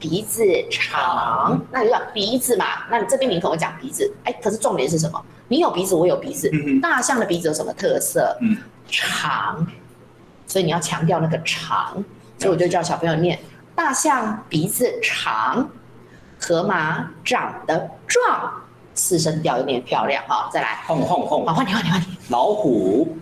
[0.00, 2.64] 鼻子长，那就叫鼻子嘛。
[2.90, 5.22] 那你这边你可能会讲鼻子，哎，可是重点是什么？
[5.46, 6.50] 你有鼻子，我有鼻子。
[6.80, 8.34] 大象的鼻子有什么特色？
[8.40, 8.56] 嗯，
[8.88, 9.66] 长，
[10.46, 12.02] 所以你要强调那个长。
[12.38, 13.38] 所以我就叫小朋友念：
[13.74, 15.68] 大象鼻子长，
[16.40, 18.50] 河马长得壮，
[18.94, 20.48] 四声调有点漂亮哈。
[20.50, 22.06] 再来，轰轰轰，好，换你换你换你。
[22.30, 23.14] 老虎。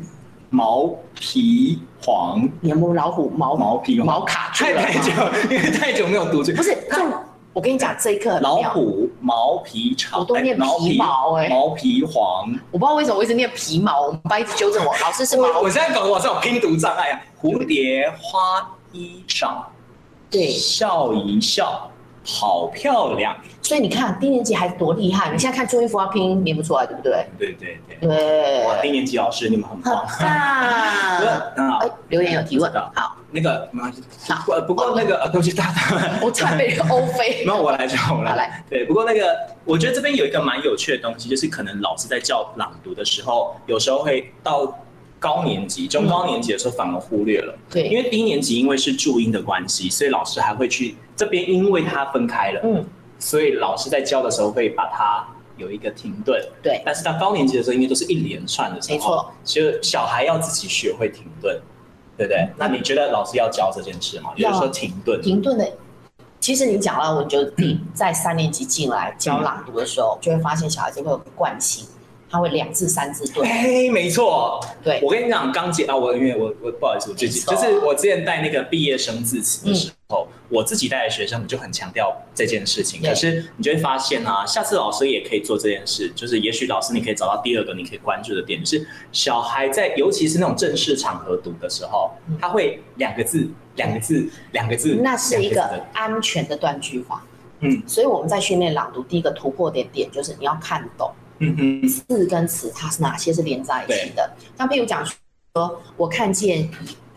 [0.51, 3.55] 毛皮黄，你有没有老虎毛？
[3.55, 4.07] 毛皮黄。
[4.07, 5.13] 毛卡太太久，
[5.51, 6.77] 因为太久没有读这个不是，
[7.53, 15.61] 我跟你讲这一课老虎毛皮长，我都念皮毛哎，毛皮黄，我不知道为什么我一直念皮毛，我们班一直纠正我， 老师是毛。
[15.61, 17.21] 我现在搞得我像有拼读障碍啊！
[17.43, 19.51] 蝴蝶花衣裳，
[20.31, 21.91] 对，笑一笑。
[22.31, 25.33] 好漂亮，所以你看低年级孩子多厉害。
[25.33, 27.27] 你现在看注音符号拼音念不出来，对不对？
[27.39, 28.07] 对对对。
[28.07, 28.67] 对。
[28.67, 29.95] 哇，低年级老师你们很棒。
[30.05, 31.19] 啊。
[31.81, 32.71] 哎，留言有提问。
[32.95, 34.03] 好，那个没关系。
[34.29, 34.45] 好。
[34.67, 36.19] 不过那个呃，对不起，大大。
[36.21, 37.45] 我差点被欧飞。
[37.47, 38.37] 那我来讲，我来。
[38.37, 38.65] 来。
[38.69, 44.71] 对，不过那个我觉得这边有一个蛮有趣的东西，就是可能老师在教朗读的时候，有时候会到。
[45.19, 52.85] 高年级、中高年级的时候反而忽略了，对，因为低年级因为是注音的关系，所以老师还会去这边，因为它分开了，嗯，
[53.19, 56.81] 所以老师在教的时候会把它有一个停顿，对。
[56.85, 61.61] 但是到高年级的时候，因为都是一连串的时候，没错，就小孩要自己学会停顿，
[62.17, 62.49] 对不对？
[62.57, 64.31] 那你觉得老师要教这件事吗？
[64.37, 65.69] 就是说停顿，停顿的，
[66.39, 67.39] 其实你讲到，我就
[67.93, 71.85] 在三年级进来教朗读的时候，就会发现小孩子会有惯性。
[72.31, 83.03] 他会两字三字对，哎，没错，对，我跟你讲，刚接啊，我因为我我不好意思，我自己就是我之前带那个毕业生字词的时候，我自己带的学生，我就很强调这件事情。
[83.03, 92.11] 可是你就会发现啊，下次老师也可以做这件事，就是也许老师你可以找到第二个你可以关注的点，就是小孩在尤其是那种正式场合读的时候，
[92.41, 95.63] 他会两个字两个字两个字，那是一个
[95.95, 97.25] 安全的断句法。
[97.61, 101.11] 嗯，所以我们在训练朗读，第一个突破点点就是你要看懂。
[101.41, 104.31] 嗯哼，字跟词它是哪些是连在一起的？
[104.57, 105.05] 那譬如讲
[105.55, 106.69] 说，我看见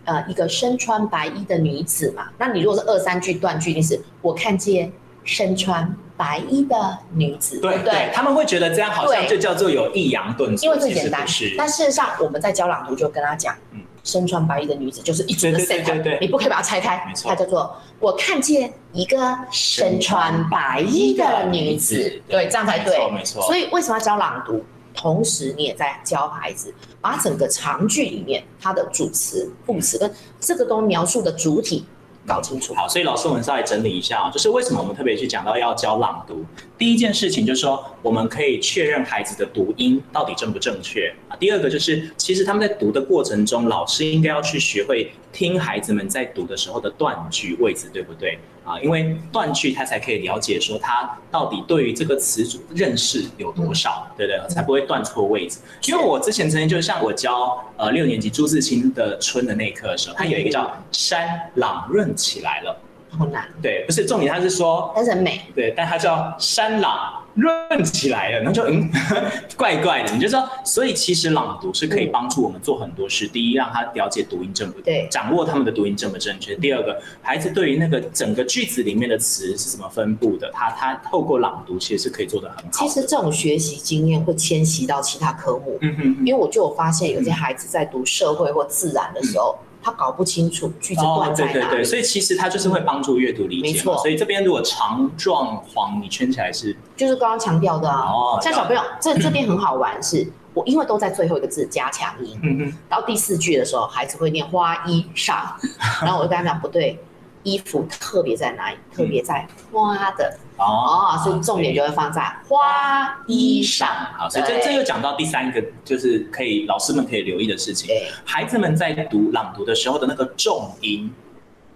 [0.05, 4.91] 呃一个身穿白衣的女子嘛，那你如果是二三句断句，你是我看见
[5.23, 8.11] 身穿白衣的女子，对不对，对？
[8.13, 11.25] 他们会觉得这样好像就叫做有抑扬顿挫，因为最简单。
[11.57, 13.70] 但事实上我们在教朗读就跟他讲，嗯。
[14.03, 17.01] 身穿白衣的女子就是一组的 set，你不可以把它拆开。
[17.23, 23.09] 它叫做我看见一个身穿白衣的女子，对，这样才对。
[23.11, 23.41] 没错。
[23.43, 24.63] 所以为什么要教朗读？
[24.93, 31.85] 同时你也在教孩子，把整个长句里面它的主词、副词跟这个都描述的主体。
[32.25, 32.73] 搞清楚。
[32.73, 36.45] 好，所以老师，我们稍微整理一下啊，就是为什么我们特别去讲到要教朗读。
[36.77, 41.35] 第一件事情就是说，我们可以确认孩子的读音到底正不正确啊。
[41.39, 48.37] 第二个就是，其实他们在读的过程中，老师应该要去学会听孩子们在读的时候的断句位置，对不对？
[48.63, 54.53] 啊，因为断句他才可以了解说他到底对于这个词组认识有多少，对不对？
[54.53, 55.59] 才不会断错位置。
[55.87, 62.77] 因为我之前曾经就是像我教呃六年级朱自清的春的那一课的时候，他有一个叫山朗润起来了，
[63.17, 63.47] 好难。
[63.61, 65.41] 对，不是重点，他是说，但是很美。
[65.55, 67.17] 对，但他叫山朗。
[67.33, 68.91] 润起来了，然后就嗯，
[69.55, 70.11] 怪怪的。
[70.11, 73.25] 你就说，所以其实朗读是可以帮助我们做很多事。
[73.25, 76.53] 第一，让他了解读音正不对，掌握他们的读音正不正确。
[76.55, 82.69] 第二个，孩子对于那个整个句子里面的词是怎么分布的，他他透过朗读其实是可以做得很好。
[82.73, 85.77] 其实这种学习经验会迁徙到其他科目。
[85.79, 89.57] 嗯哼，因为我就有发现，有些孩子在读社会或自然的时候。
[89.57, 91.57] 嗯他搞不清楚句子断在哪里。
[91.57, 93.61] 哦，对对对，所以其实他就是会帮助阅读理解。
[93.61, 98.09] 没错，所以这边如果长状黄，你圈起来是，就是刚刚强调的啊。
[98.11, 105.43] 哦，像小朋友这 这边很好玩，是我因为都在最后一个字加强音，嗯嗯，到第四句的时候，孩子会念花衣裳，
[106.03, 106.99] 然后我就跟他讲不对。
[107.43, 108.77] 衣服特别在哪里？
[108.95, 113.87] 特别在花的哦，所以重点就会放在花衣上。
[114.17, 117.95] 好，所以这这又讲到第三个，就是可以老师们可以留意的事情。
[118.23, 121.11] 孩子们在读朗读的时候的那个重音，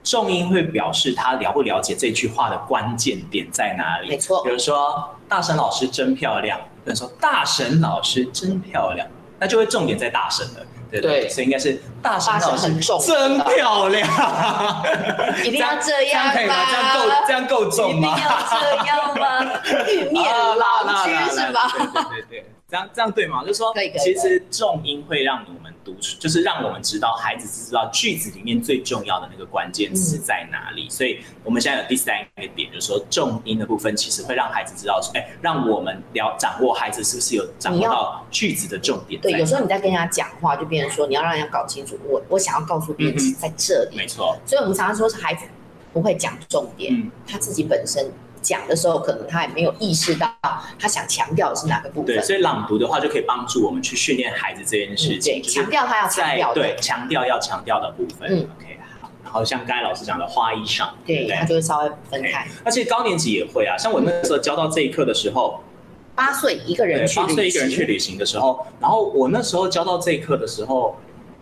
[0.03, 4.09] 重音会表示他了不了解这句话的关键点在哪里。
[4.09, 9.07] 没错，比如说大神老师真漂亮，比如说大神老师真漂亮，
[9.39, 10.66] 那就会重点在大神了。
[11.02, 12.74] 对，对，所以应该是大神老师
[13.06, 14.08] 真漂亮，
[15.43, 16.32] 一定要这样吗？
[16.34, 16.56] 这样可以吗？
[16.68, 18.12] 这样够这样够重吗？
[18.12, 19.24] 一定要这样吗？
[19.88, 21.72] 玉面老君是吧？
[21.76, 23.41] 对对对对，这样这样对吗？
[23.41, 23.74] 就是说，
[24.04, 30.90] 其实重音会让我们读，就是让我们知道孩子知道句子里面最重要的那个关键词在哪里。
[30.90, 39.22] 所以我们现在有第三个点，就是说重音的部分其实会让孩子知道，哎，让我们了掌握孩子是不是有掌握到句子的重点。
[39.22, 43.96] 对，有时候你在跟人家讲话，就变成说你要让人家搞清楚，我我想要告诉别人是在这里。
[43.96, 44.36] 没错。
[44.46, 45.46] 所以我们常常说是孩子
[45.94, 48.12] 不会讲重点，他自己本身。
[48.46, 50.32] 讲的时候，可能他也没有意识到
[50.78, 52.06] 他想强调的是哪个部分。
[52.06, 58.30] 对，所以朗读的话就可以帮助我们去训练孩子这件事情，强调他要强调的，对，强调要强调的部分。
[58.30, 59.10] 嗯，OK，好。
[59.24, 62.48] 然后像刚才老师讲的花衣裳，对，他就会稍微分开。
[62.64, 65.60] 而且高年级也会啊，像我那时候教到这一课的时候，
[66.14, 70.96] 八岁一个人去，八岁一个人去旅行的时候，然后我那时候教到这一课的时候。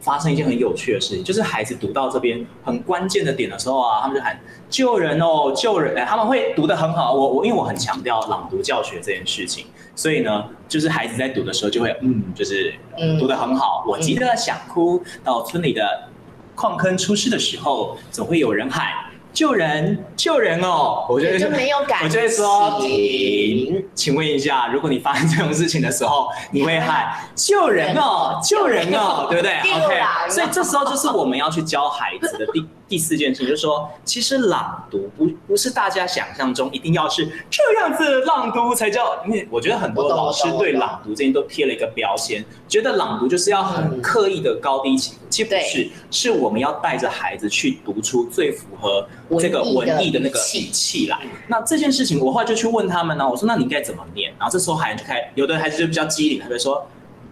[0.04, 4.38] 发生一件很有趣的事情，就是孩子读到这边很关键的点的时候啊，他们就喊
[4.70, 5.96] 救人哦，救人！
[5.98, 7.14] 哎，他们会读得很好。
[7.14, 12.74] 我我因为我很强调朗读教学这件事情，所以呢，就是孩子在读的时候就会嗯，就是
[13.18, 13.86] 读得很好。
[13.88, 16.10] 我急得想哭，到村里的
[16.54, 19.13] 矿坑出事的时候，总会有人喊。
[19.34, 21.06] 救人，救人哦！
[21.10, 23.84] 我觉得就没有感，我就会说停。
[23.96, 30.02] 请问一下，如果你发生这种事情的时候，你会喊 救人哦，救人哦，对不对？OK。
[30.30, 32.64] 所以这时候就是我们要去教孩子的第
[32.94, 39.26] 第四件事，就是说，其实朗读不不是大家想象中一定要是这样子朗读才叫。
[39.26, 45.22] 因为我觉得很多老师对朗读这些都贴了一个标签，觉得朗读就是要很刻意的高低起伏。
[45.28, 49.08] 其实不是，是我们要带着孩子去读出最符合。
[49.40, 54.32] 这个文艺的那个语气来，那这件事情我后来就去问他们呢，我说那你应该怎么念？
[54.38, 56.86] 然后这时候孩子就开，有的孩子就比较机灵，他就说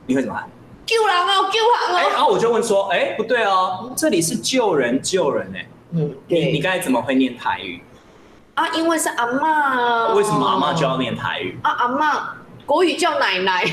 [0.08, 0.50] 你会怎么喊？
[0.92, 1.60] 救人哦，救
[1.96, 2.10] 人哦！
[2.12, 7.82] 然后我就问说，哎，不对哦，这里是救人救人哎，嗯，你你刚才怎么会念台语？
[8.56, 10.14] 啊，因为是阿妈。
[10.14, 11.58] 为什么阿妈就要念台语？
[11.64, 12.20] 啊，阿嬷。
[12.72, 13.66] 国语叫奶奶，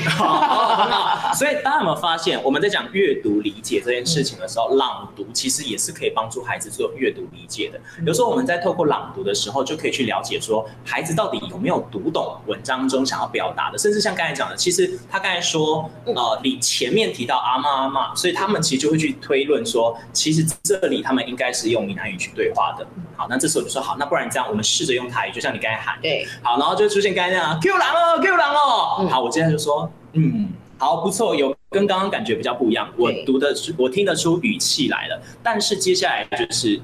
[1.33, 7.79] 所以大家有没有发现，我们在讲阅读理解这件事情的时候，朗读其实也是可以帮助孩子做阅读理解的。
[8.05, 13.77] 有时候我们在透过朗读的时候，就可以去了解说，孩子到底有没有读懂文章中想要表达的。
[13.77, 22.85] 甚至像刚才讲的，其实他刚才说，呃，你前面提到阿妈阿妈，所以他们其实就会去推论说，其实这里他们应该是用闽南语去对话的。
[23.15, 28.87] 好，那这时候就说好，那不然这样，我们试着用台语，就像你刚才喊，对，好，然后就出现刚才那样，Q 狼哦，Q 狼哦。
[29.07, 32.89] 好，我接下来就说，嗯，好，不错，有跟刚刚感觉比较不一样。
[32.97, 35.21] 我读的是，我听得出语气来了。
[35.43, 36.81] 但是接下来就是，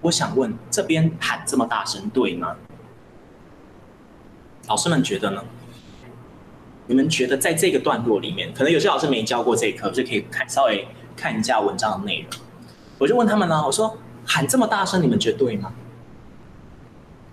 [0.00, 2.54] 我想问，这边喊这么大声，对吗？
[4.68, 5.42] 老师们觉得呢？
[6.86, 12.30] 你们觉得在这个段落里面，可能有些老师没教过这一课，就可以看稍微看一下文章的内容。
[12.98, 15.72] 我就问他们呢，我说喊这么大声，你们觉得对吗？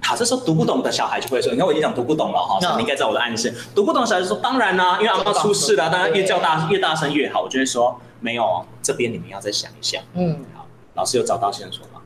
[0.05, 3.51] 好，这时候读不懂的小孩就会说：“你看我已经讲读不懂了哈，你应该知道我的暗示。
[3.73, 12.01] 读不懂的小孩就说：当然啦、啊，因为阿妈出事了，当然越叫大越大声越好。”我就会说：“没有，这边你们要再想一想。”嗯，好，老师有找到线索吗？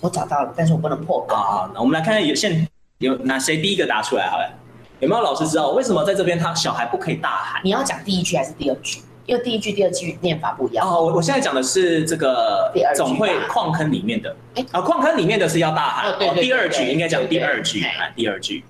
[0.00, 1.38] 我找到了，但是我不能破梗。
[1.38, 2.66] 好，那我们来看看有现
[2.98, 4.28] 有哪谁第一个答出来？
[4.28, 4.50] 好了，
[4.98, 7.60] 有没有老师知道为什么在这边他小孩不可以大喊？
[7.62, 9.00] 你要讲第一句还是第二句？
[9.26, 10.86] 因为第一句、第二句念法不一样。
[10.86, 14.34] 哦，我我现在讲的是这个总会矿坑里面的。
[14.54, 16.12] 哎，啊，矿坑里面的是要大喊。
[16.12, 18.64] 哦，对，第二句应该讲第二句，啊，第二句。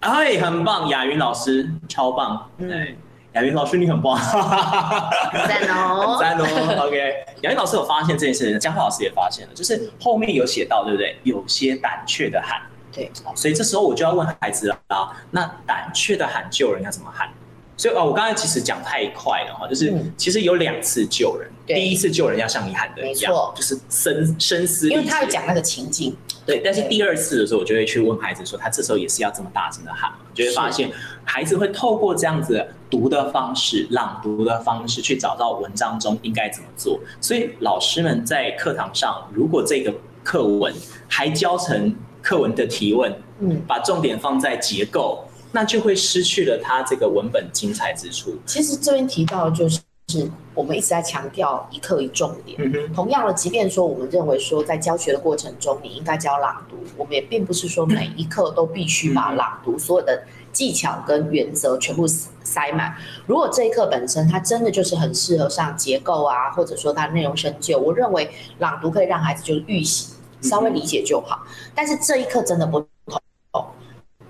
[0.00, 2.50] 哎，很棒，雅云老师超棒。
[2.58, 2.98] 对，
[3.34, 4.18] 雅云老师你很棒。
[4.18, 6.86] 赞哦， 赞哦。
[6.86, 11.16] OK，雅云老师有发现这件事情，江浩老师也发现了，就是后面有写到，对不对？
[11.22, 12.60] 有些胆怯的喊。
[12.92, 13.10] 对。
[13.36, 17.28] 所以这时候我就要问孩子了啊，那胆怯的喊救人要怎么喊？
[17.78, 26.14] 所以哦，我刚才其实讲太快了哈，就是其实有两次救人，第一次救人要像你喊的一样，就是深深思，因为他有讲那个情境。
[26.44, 30.90] 对，但是第二次的时候，我就会去问孩子说，他这时候也是要这么大声的喊，就会发现
[31.22, 36.98] 孩子会透过这样子读的方式、朗读的方式去找到文章中应该怎么做。
[37.20, 40.74] 所以老师们在课堂上，如果这个课文
[41.06, 45.27] 还教成课文的提问，嗯，把重点放在结构。
[45.58, 48.32] 那就会失去了它这个文本精彩之处。
[48.46, 49.82] 其实这边提到的就是，
[50.54, 52.56] 我们一直在强调一课一重点。
[52.60, 52.92] 嗯。
[52.92, 62.94] 同样的，即便说我们认为说在教学的过程中你应该教朗读，我们也并不是说每一课都必须把朗读所有的技巧跟原则全部塞满。
[63.26, 68.30] 如果这一课本身它真的就是很适合上结构啊，或者说它内容深究，我认为
[68.60, 71.44] 朗读可以让孩子就是预习，稍微理解就好。
[71.74, 73.20] 但是这一课真的不同。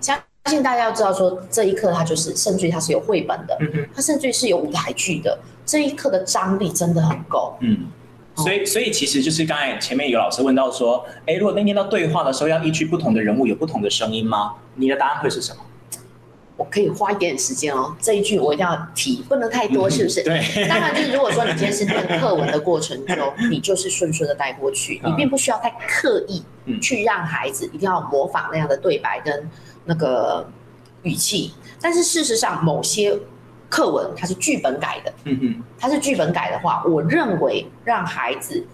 [0.01, 5.37] 像相信大家要知道，说这一刻它就是，甚至于它是有绘本的，嗯它甚至于是有舞台剧的。
[5.65, 7.55] 这一刻的张力真的很够。
[7.59, 7.85] 嗯，
[8.35, 14.55] 所以所以其实就是刚才前面有老师问到说，哎，如果那天到对话的时候要依据不同的人物有不同的声音吗？
[14.75, 15.61] 你的答案会是什么？
[16.57, 20.21] 我可以花一点点时间哦，这一句我一定要提，不能太多，是不是？
[20.21, 20.67] 嗯、对。
[20.67, 26.43] 当然，就是如果说你今天是念课文的过程中， 你就是顺顺的带过去，你并不需要太刻意
[26.81, 29.49] 去让孩子一定要模仿那样的对白跟
[29.85, 30.47] 那个
[31.03, 31.53] 语气。
[31.81, 33.17] 但是事实上，某些
[33.69, 38.65] 课文它是剧本改的，嗯嗯，它是剧本改的话，我认为让孩子。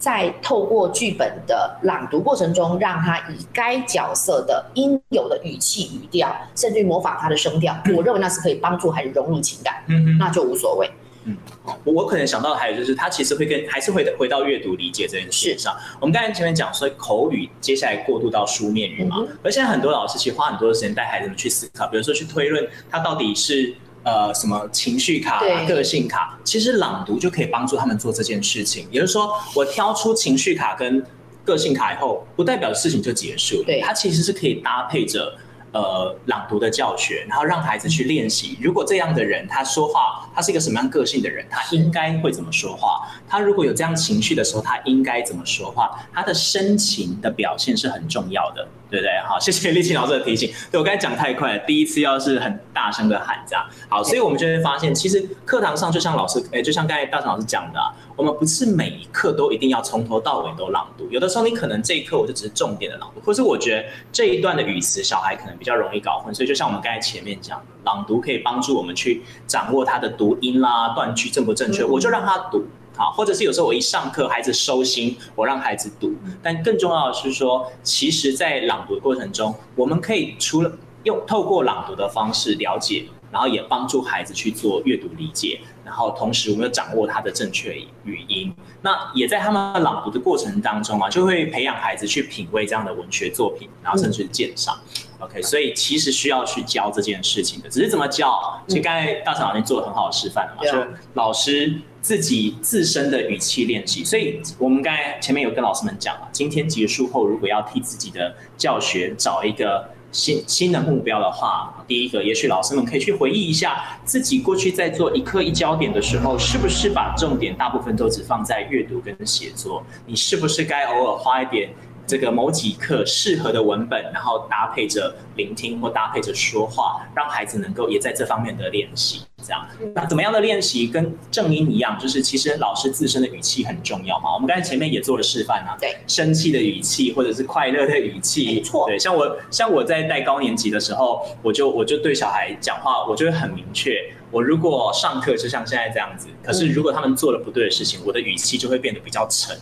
[0.00, 10.88] 在透过剧本的朗读过程中，让他以该角色的应有的语气、语调，甚至于模仿他的声调，我认为那是可以帮助孩子融入情感，嗯，那就无所谓。
[11.24, 11.36] 嗯，
[11.84, 15.76] 我可能想到的还有就是，他其实会跟还是会回到阅读理解这件事上。
[16.00, 23.74] 我们刚才前面讲说口语，接下来过渡到书面语嘛，嗯、而现在很多老师其实花很多的时间带孩子们去思考，比如说去推论他到底是。
[24.04, 28.86] 呃，什么情绪卡、个性卡，其实朗读就可以帮助他们做这件事情。
[28.90, 31.04] 也就是说，我挑出情绪卡跟
[31.44, 33.64] 个性卡以后，不代表事情就结束了。
[33.66, 35.36] 对，它其实是可以搭配着。
[35.72, 38.58] 呃，朗读的教学，然后让孩子去练习。
[38.60, 43.06] 如果这样的人他说话，他是一个什么样个性的人，他应该会怎么说话？
[43.28, 45.98] 他如果有这样情绪的时候，他应该怎么说话？
[46.12, 49.10] 他的深情的表现是很重要的，对不对？
[49.26, 50.50] 好，谢谢立青老师的提醒。
[50.70, 53.64] 对，我刚才讲太快了，第一次要是很大声的喊这样。
[53.88, 61.06] 好，所以我们就会发现，其实课堂上就像老师，哎，就像刚才大成老师讲的啊，我们不是每一课都一定要从头到尾都朗读。
[61.10, 72.64] 有的时候你可能这一课我就只是重点的朗读，或是我觉得这一段的语词小孩可能比较容易搞混，所以就像我们刚才前面讲，朗读可以帮助我们去掌握它的读音啦、断句正不正确，我就让他读
[72.98, 76.12] 好，或者是有时候我一上课孩子收心，我让孩子读。
[76.42, 80.72] 但更重要的是说，其实，在朗读的过程中，我们可以除了
[81.04, 83.06] 用透过朗读的方式了解。
[83.30, 88.50] 然后也帮助孩子去做阅读理解，然后同时我们又掌握他的正确语音。
[88.80, 94.78] 那也在他们朗读的过程当中啊，就会培养孩子去品味这样的文学作品，然后甚至是鉴赏。
[94.86, 98.62] 嗯、OK，所以其实需要去教这件事情的，只是怎么教？
[98.66, 104.04] 其实刚才大成老师做了很好的示范了嘛，就、嗯、老师自己自身的语气练习。
[104.04, 109.88] 所以我们刚才前面有跟老师们讲了，今天结束后，如果要替自己的教学找一个。
[110.10, 119.84] 新新的目标的话，第一个，也许老师们可以去回忆一下自己过去在做一课一焦点的时候，是不是把重点大部分都只放在阅读跟写作？
[120.06, 121.68] 你是不是该偶尔花一点？
[122.08, 129.20] 这个某几课适合的文本，然后搭配着聆听或搭配着说话，让孩子能够也在这方面的练习。
[129.40, 131.96] 这样，那怎么样的练习跟正音一样？
[131.98, 134.32] 就是其实老师自身的语气很重要嘛。
[134.34, 138.86] 我们刚才前面也做了示范啊，对，生气的语气或者是快乐的语气，没错。
[138.88, 144.12] 对，像我像我在带高年级的时候，我就我就对小孩讲话，我就会很明确。
[144.30, 149.56] 我如果上课就像现在这样子，可是如果他们做了不对的事情，我的语气就会变得比较沉。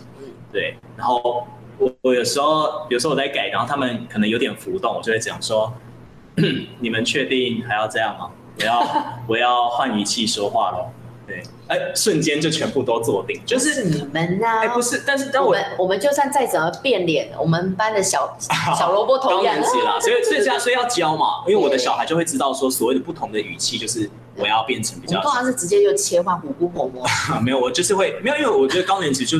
[0.52, 1.46] 对，然后。
[1.78, 5.72] 我我有时候，有时候我在改，然后他们可能有点浮动，我就会这样说
[6.80, 8.30] ：“你们确定还要这样吗？
[8.58, 10.88] 我要 我要换语气说话喽。”
[11.26, 14.46] 对，哎，瞬间就全部都坐定，就是你们呢？
[14.62, 18.38] 哎，不是，但是当我们我们就算再怎么变脸，我们班的小
[18.78, 25.20] 小萝卜头一样啦，所以所以这样 所以要教嘛，因为我的小孩就会知道说，所谓的不同的语气，就是我要变成比较。
[25.20, 27.04] 通常是直接就切换虎姑婆婆。
[27.42, 29.36] 没有，我就是会没有，因为我觉得高年级就。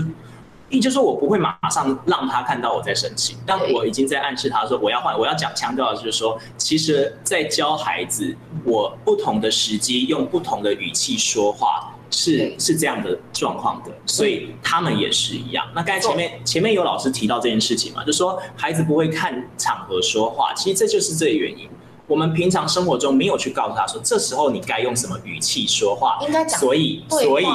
[0.69, 15.64] 也就是说，我不会马上让他看到我在生气，但我已经在暗示他说，我要换，我要讲强调的就是说，其实，在教孩子，我不同的时机用不同的语气说话是是这样的状况的，所以他们也是一样。
[15.75, 21.69] 那刚才前面前面有老师提到这件事情嘛，就说孩子不会看场合说话，其实这就是这个原因。
[22.09, 27.47] 我们平常生活中没有去告诉他说，这时候你该用什么语气说话，应该讲，所以所以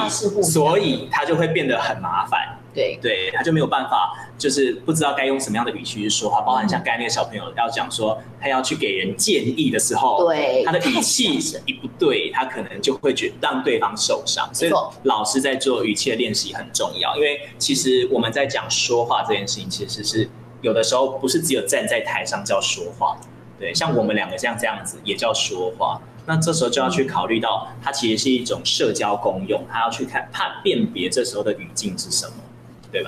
[0.42, 2.58] 所以他就会变得很麻烦。
[2.74, 6.40] 对对，他就没有办法，就是不知道该用什么样的语气去说话。
[6.40, 14.48] 包含像刚才那个小朋友要讲说，他要去给人建议的时候，对，他的语气一不对，他可能就会觉让对方受伤。
[14.54, 20.28] 所以老师在做语气的练习很重要，因为其实我们在讲说话这件事情，其实是
[20.62, 23.18] 有的时候不是只有站在台上叫说话，
[23.58, 26.00] 对，像我们两个像这样子也叫说话。
[26.24, 32.34] 那这时候就要去考虑到，它其实是一种社交功用，他要去看判辨别这时候的语境是什么。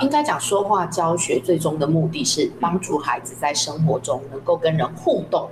[0.01, 5.49] 应该讲说话教学最终的目的是帮助孩子在生活中能够跟人互动，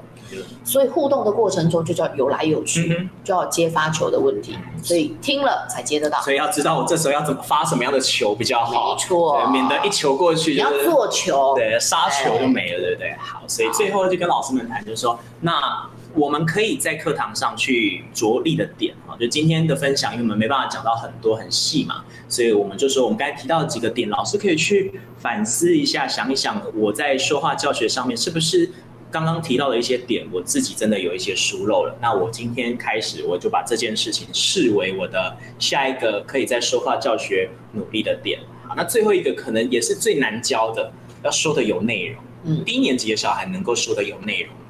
[0.64, 6.20] 所以互动的过程中就叫有来有去，就要接发球的问题，所以听了才接得到。
[6.22, 13.14] 所以要知道我这时候要怎么发什么样的球比较好，没错，免得一球过去就你要做球，对，杀球就没了，对不对？
[13.18, 15.90] 好，所以最后就跟老师们谈，就是说那。
[16.14, 28.70] 我们可以在课堂上去着力的点啊，就今天的分享，因为我们没办法讲到很多很细嘛，所以我们就说我们刚才提到的几个点，老师可以去反思一下，想一想我在说话教学上面是不是
[29.10, 31.97] 刚刚提到的一些点，我自己真的有一些疏漏了。
[32.01, 38.40] 那我今天开始，我就把这件事情视为我的下一个可以在说话教学努力的点。
[38.66, 42.22] 好，那最后一个可能也是最难教的，要说的有内容。
[42.44, 44.61] 嗯，低年级的小孩能够说的有内容吗？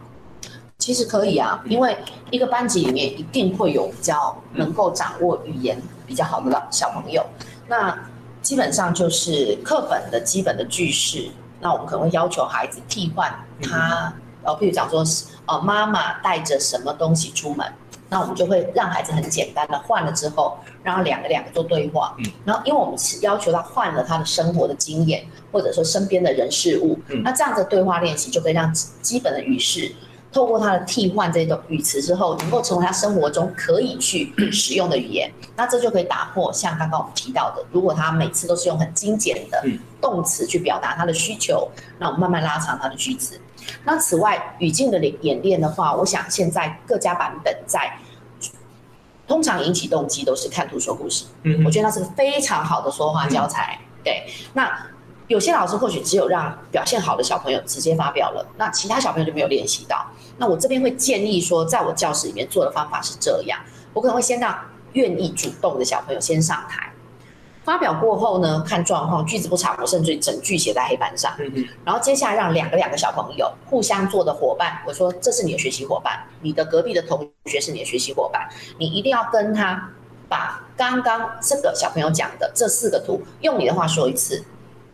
[0.83, 1.97] 其实可以啊，因为
[2.33, 7.25] 一个班级里面一定会有比较能够掌握语言比较好的小朋友。
[7.69, 7.97] 那
[8.43, 11.31] 基本上就是课本的基本的句式，
[11.61, 13.33] 那我们可能会要求孩子替换
[13.63, 15.05] 他，呃，譬如讲说，
[15.47, 17.65] 呃，妈妈带着什么东西出门，
[18.09, 29.95] 那我们就会让孩子很简单的换了之后，然后两个两个做对话，嗯，然后因为我们是要求他换了他的生活的经验，或者说身边的人事物，嗯，那这样子的对话练习就可以让基本的语式。
[30.33, 39.63] 透过他的替换这种语词之后，能够成为他生活中可以去 使用的语言，那这就可以打破像刚刚我们提到的，如果他每次都是用很精简的
[40.01, 43.39] 动词去表达他的需求，那我们慢慢拉长他的句子。
[43.85, 47.93] 那此外，语境的演练的话，我想现在各家版本在
[49.29, 54.71] 通常引起动机都是看图说故事，嗯，我觉得那是个非常好的说话教材，对，那。
[55.33, 60.07] 有些老师或许只有让表现好的小朋友直接发表了，那其他小朋友就没有练习到。
[60.37, 63.59] 那我这边会建议说，在我教室里面做的方法是这样：
[63.95, 64.55] 我可能会先让
[64.93, 66.93] 愿意主动的小朋友先上台
[67.65, 71.33] 发表，过后呢，看状况，句子不长，我甚至整句写在黑板上。
[71.83, 78.47] 然后接下来让两个两个小朋友互相做的伙伴，我说这是你的学习伙伴，你的隔壁的同学是你的学习伙伴，
[78.79, 79.89] 你一定要跟他
[80.29, 84.45] 把刚刚这个小朋友讲的这四个图，用你的话说一次。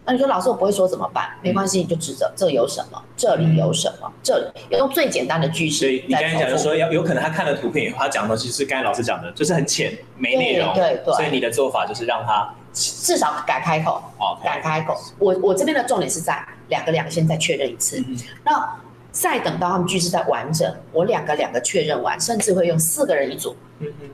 [0.09, 1.29] 那你说老师我不会说怎么办？
[1.43, 5.81] 没关系，你就指着这有什么，这里有什么，这里用最简单的句式。
[5.81, 10.73] 所以你刚才讲的说，要有可能他看了图片以后，他讲的东西是刚才老师讲的，就是很浅，没内容。
[10.73, 11.15] 对对，对。
[11.15, 14.03] 所以你的做法就是让他至少敢开口。
[14.19, 14.97] 哦，敢开口。
[15.19, 18.81] 我我这边的重点是在两个两个先再确认一次，嗯、那
[19.13, 23.55] 再等到他们句式再完整，我两个两个确认完，甚至会用四个人一组，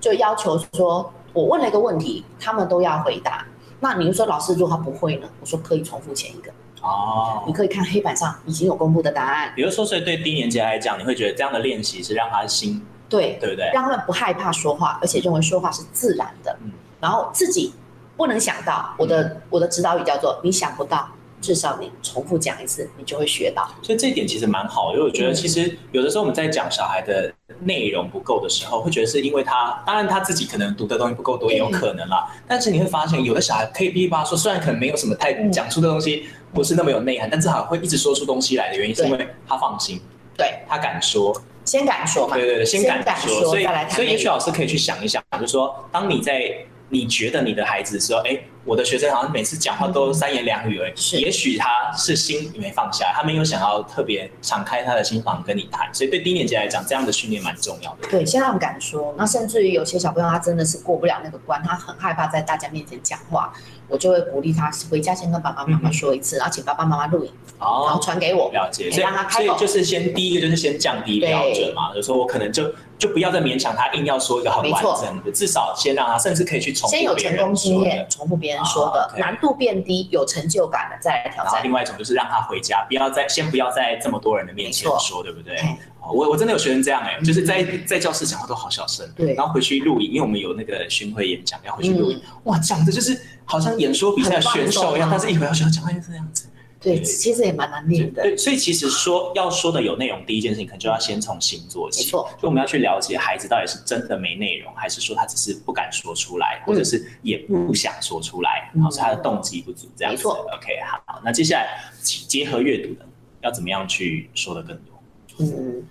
[0.01, 3.47] 就要求说我问了一个问题，他们都要回答。
[3.85, 5.29] 那您说老师，如果他不会呢？
[5.43, 6.51] 我说可以重复前一个
[6.81, 9.53] 哦，你可以看黑板上已经有公布的答案。
[9.55, 13.71] 比如说，所以对低年级来讲，你会觉得这样的练习是让他心对对不对？
[13.75, 16.57] 让他们不害怕说话，而且认为说话是自然的。
[16.63, 17.75] 嗯，然后自己
[18.17, 21.07] 不能想到，我的、嗯、我的指导语叫做你想不到。
[21.45, 23.69] 至少你重复讲一次，你就会学到。
[23.83, 27.31] 所以这一点其实蛮好，因为我觉得其实有的时候我们在讲小孩的
[27.61, 32.27] 内容不够的时候，会觉得是因为他，当然他自己可能读的东西不够多，也有可能啦。
[32.49, 40.01] 但是你会发现，有的小孩可以噼里啪啦说，虽然可能没有什么太讲出的东西，不是那么有内涵，但至少会一直说出东西来的原因，是因为他放心，
[40.35, 46.51] 对，他敢说，先敢说嘛，对对对，先敢说，所以所以也许老师可以去想一想，就是说，当你在
[46.89, 48.41] 你觉得你的孩子说，哎。
[48.65, 58.09] 我的学生好像每次讲话都三言两语而已，是，也许他是心没放下，他没有想要特别敞开他的心房跟你谈，所以对低年级来讲，这样的训练蛮重要的。
[58.09, 63.53] 对，先让他们敢说，那甚至于有些小朋友他真的是过不了那个关，他很害怕在大家面前讲话，
[63.89, 68.91] 我就会鼓励他回家先跟爸爸妈妈说一次，嗯、然后请爸爸妈妈录影，哦，然后传给我，了解。
[68.91, 72.73] 所以让他开口，所以就是先第一个就是先降低标准嘛，就是说我可能就
[73.05, 79.03] 就不要再勉强他硬要说一个很完整的，至少先让他甚至可以去重复别人说的，先有成功经验，重复别人说的。
[79.03, 79.19] Oh, okay.
[79.19, 81.63] 难度变低，有成就感了再来挑战。
[81.63, 85.55] 另外一种就是让他回家，不要在先不要在这么多人的面前说，对不对？
[86.01, 96.47] 我我真的有学生这样哎、欸，就是在在教室讲话都好小声，对，然后回去录影，因为我们有那个巡回演讲要回去录影，嗯、哇，讲的就是好像演说比赛选手一样，但是一回到学校讲话就是这样子。
[96.85, 98.23] 对，其实也蛮难念的。
[98.23, 102.05] 对，所以其实说要说的有内容，第一件事情可能就要先从心做起。
[102.05, 110.29] 没错，所以我们要去了解孩子到底是真的没内容，还是说他只是不敢说出来，或者是也不想说出来，然后是他的动机不足这样子。
[110.29, 113.07] OK，好，那接下来结合阅读的，
[113.41, 114.95] 要怎么样去说的更多？
[115.39, 115.83] 嗯。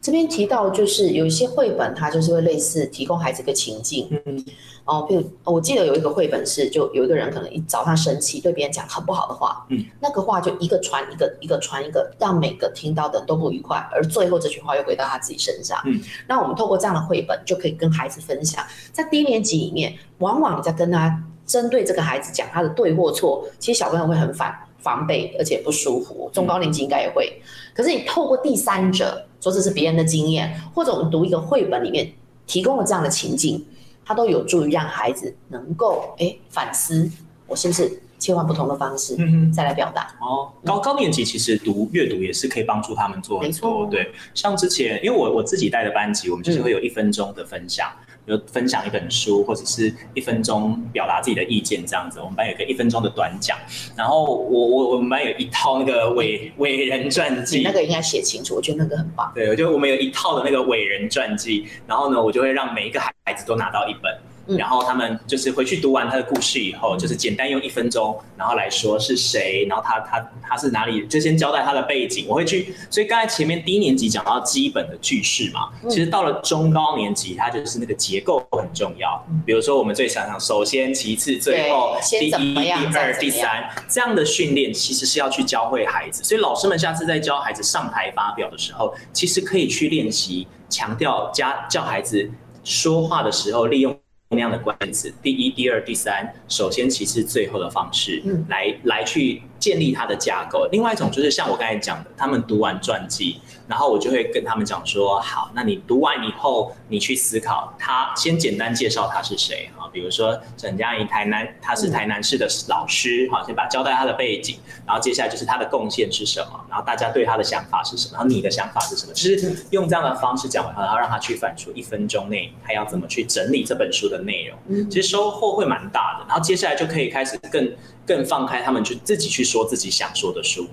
[0.00, 4.42] 这边提到就是有一些绘本，它就是会类似提供孩子一个情境，嗯，
[4.86, 18.64] 哦，譬如我记得有一个绘本是，就有一个人可能一早上生气，对别人讲很不好的话，嗯，那个话就一个传一个，一个传一个，让每个听到的都不愉快，而最后这句话又回到他自己身上，嗯，那我们透过这样的绘本，就可以跟孩子分享，
[18.94, 27.44] 在低年级里面，往往你在跟他针对这个孩子讲他的对或错，其实小朋友会很反防备，而且不舒服，中高年级应该也会，嗯，
[27.74, 29.26] 可是你透过第三者。
[29.40, 32.12] 说这是别人的经验，或者我们读一个绘本里面
[32.46, 33.64] 提供了这样的情境，
[34.04, 37.10] 它都有助于让孩子能够哎反思，
[37.46, 40.14] 我是不是切换不同的方式，嗯嗯，再来表达。
[40.20, 44.12] 哦，高高年级其实读阅读也是可以帮助他们做很多，没错，对。
[44.34, 47.90] 像之前因为我我自己带的班级，我们就是会有一分钟的分享。
[47.98, 52.20] 嗯比如分享一本书，或者是一分钟表达自己的意见这样子。
[52.20, 53.58] 我们班有一个一分钟的短讲，
[53.96, 59.32] 然后我我我们班有一套那个伟伟人传记，那个应该写清楚，我觉得那个很棒。
[59.34, 64.16] 对，我觉得我们有一套的那个伟人传记，然后呢，我就会让每一个孩子都拿到一本。
[64.58, 72.26] 然后他们就是回去读完他的故事以后，就是简单用一分钟，然后来说是谁，然后他他他是哪里，就先交代他的背景。
[72.28, 79.24] 我会去，所以刚才前面低年级讲到基本的句式嘛，其实到了中高年级，它就是那个结构很重要。
[79.44, 86.22] 比如说我们最常常，首先、其次、最后，第一、第二、第三，这样的训练其实是要去教会孩子。
[86.24, 92.30] 所以老师们下次在教孩子上台发表的时候，其实可以去练习强调加教孩子
[92.64, 93.96] 说话的时候利用。
[94.32, 100.68] 那样的关键词，第一、第二、第三，首先、其次、最后的方式，嗯，来来去建立它的架构。
[100.70, 103.40] 另外一种就是像我刚才讲的，他们读完传记。
[103.66, 127.72] 然后我就会跟他们讲说，好，那你读完以后，你去思考他，先简单介绍他是谁啊，比如说沈佳宜，台南，他是台南市的老师，好，先把交代他的背景，然后接下来就是他的贡献是什么，然后大家对他的想法是什么，然后你的想法是什么，就是用这样的方式讲完，然后让他去反出一分钟内他要怎么去整理这本书的内容，其实收获会蛮大的，然后接下来就可以开始更
[128.06, 130.68] 更放开他们去自己去说自己想说的书。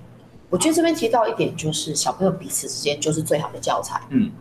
[0.50, 4.02] 我觉得这边提到一点，就是小朋友彼此之间就是最好的教材。
[4.12, 4.32] 嗯，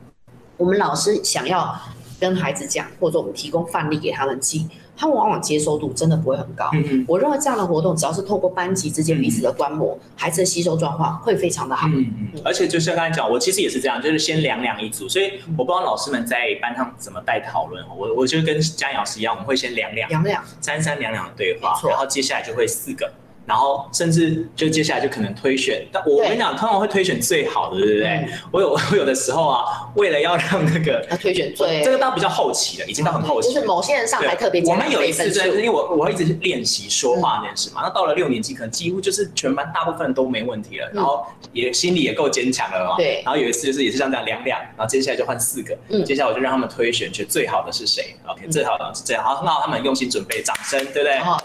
[0.56, 1.76] 我们老师想要
[2.18, 6.68] 跟孩子讲，或者我们提供范例给他们记，他们往往接受度真的不会很高。
[6.72, 11.86] 嗯嗯，我认为这样的活动，只要是透过班级之间彼此的观摩，嗯、孩子的吸收状况会非常的好。
[11.88, 17.84] 嗯嗯，而且就像刚才讲，我其实也是这样，就是先两两一组，所以我不知道老师们在班上怎么带讨论。
[17.96, 23.12] 我我就跟佳颖老师一样，我们会先两两两两三三两两的对话，然后接下来就会四个。
[23.46, 28.28] 然后甚至就接下来就可能推选，但我跟你讲，通常会推选最好的，对不对？
[28.50, 33.52] 我有 我有的时候啊，为了要让那个 他推选最，这个到比较后期了，已经到很后期。
[33.54, 34.62] 就是某些人上台特别。
[34.64, 42.96] 我们有一次就是因为我我会一直练习说话那件事嘛，那到了六年级，可能几乎就是全班大部分都没问题了，然后也心里也够坚强了嘛。
[42.96, 43.22] 对。
[43.24, 51.18] 然后有一次就是也是像这样两两，然后接下来就换四个，嗯，接下来我就让他们推选，觉得最好的是谁？OK，最好的是这样，好，很好，他们用心准备，掌声，对不对？
[51.18, 51.38] 好，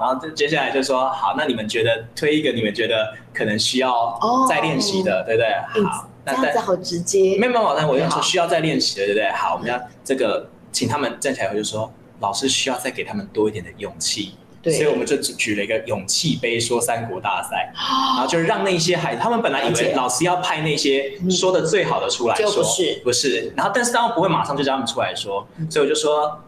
[0.00, 2.04] 后接下来就说好，那你们觉得？
[2.16, 5.84] 推一个你们觉得可能需要再练习的，对不对？
[5.84, 7.38] 好，那这样子好直接。
[7.38, 9.30] 没有没有，那我用说需要再练习的，对不对？
[9.30, 14.34] 好，我们要这个，请他们站起来，我就说老师需要再给他们多一点的勇气。
[14.60, 26.40] 对，所以我们就举了一个勇气杯说三国大赛，然后就让那些孩子，他们本来以为老师要派那些说的最好的出来说，不是不是，然后但是他们不会马上就叫他们出来说，所以我就说。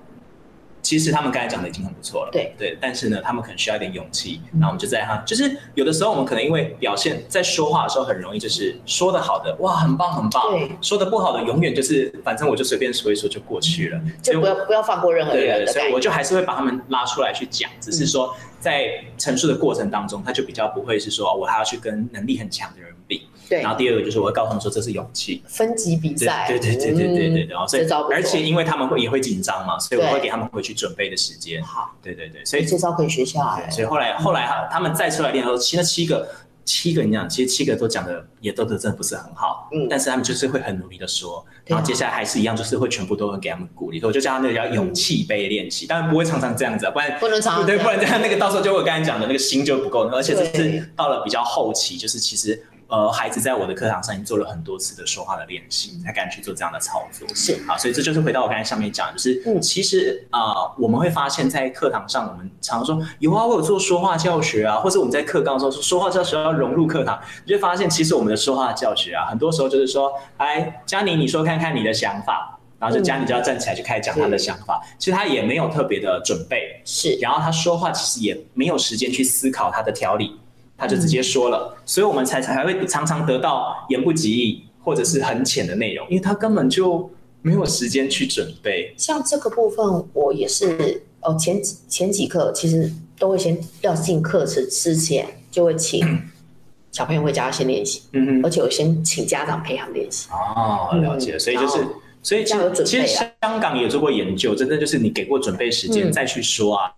[0.83, 2.55] 其实他们刚才讲的已经很不错了，对。
[2.59, 4.41] 对，但是呢，他们可能需要一点勇气。
[4.53, 15.59] 然后我们就在他，就是有的时候我们可能因为表现在说话的时候很容易就是说的好的，哇，很棒很棒，对，说的不好的永远就是反正我就随便说一说就过去了，就不要不要放过任何人。
[15.59, 23.29] 对对，所以我就还是会把他们拉出来去讲，只是说在陈述的过程当中，他就比较不会是说我还要去跟能力很强的人比。
[23.51, 27.83] 对，然后第二个就是我会告诉他们说，这是勇气，分级比赛，对对对对对对对，然后所以
[28.13, 31.61] 而且因为他们会也会紧张嘛，所以我会给他们回去准备的时间。
[31.61, 33.69] 好，对对对，所以这招可以学下来。
[33.69, 36.29] 所以后来后来哈，他们再出来练的时候，其实七个
[36.65, 52.63] 七个你讲，其实七个都讲的也都是真的不是很好，嗯，但是他们就是会很努力的说，然后接下来还是一样，就是会全部都会给他们鼓励，我就叫他那个叫勇气杯练习，当然不会常常这样子，不然不能常常对，不然这样那个到时候就我刚才讲的那个心就不够，而且这是到了比较后期，就是其实。
[52.91, 57.27] 呃，孩子在我的课堂上已经做了很多次的说话的练习，才敢去做这样的操作。
[57.35, 80.41] 是啊，所以这就是回到我刚才上面讲，就是、嗯、其实啊、呃，我们会发现，在课堂上，我们常说有啊，我有做说话教学啊，或者我们在课纲的时候说说话教学要融入课堂，你就会发现，其实我们的说话教学啊，很多时候就是说，哎，佳妮，你说看看你的想法，然后就佳妮就要站起来就开始讲他的想法，嗯、其实他也没有特别的准备，是，然后他说话其实也没有时间去思考他的条理。
[80.81, 87.11] 他就直接说了，所以我们才才会常常得到言不及义或者是很浅的内容，因为他根本就
[87.43, 88.95] 没有时间去准备。
[88.97, 96.03] 像这个部分，我也是哦，前几前几课其实都会先要进课程之前就会请
[96.91, 100.29] 小朋友回家先练习，嗯嗯，而且我先请家长陪他们练习。
[100.31, 101.87] 哦，了解，所以就是
[102.23, 106.91] 所以其实其实香港也做过研究，真的就是你给过准备时间再去说啊。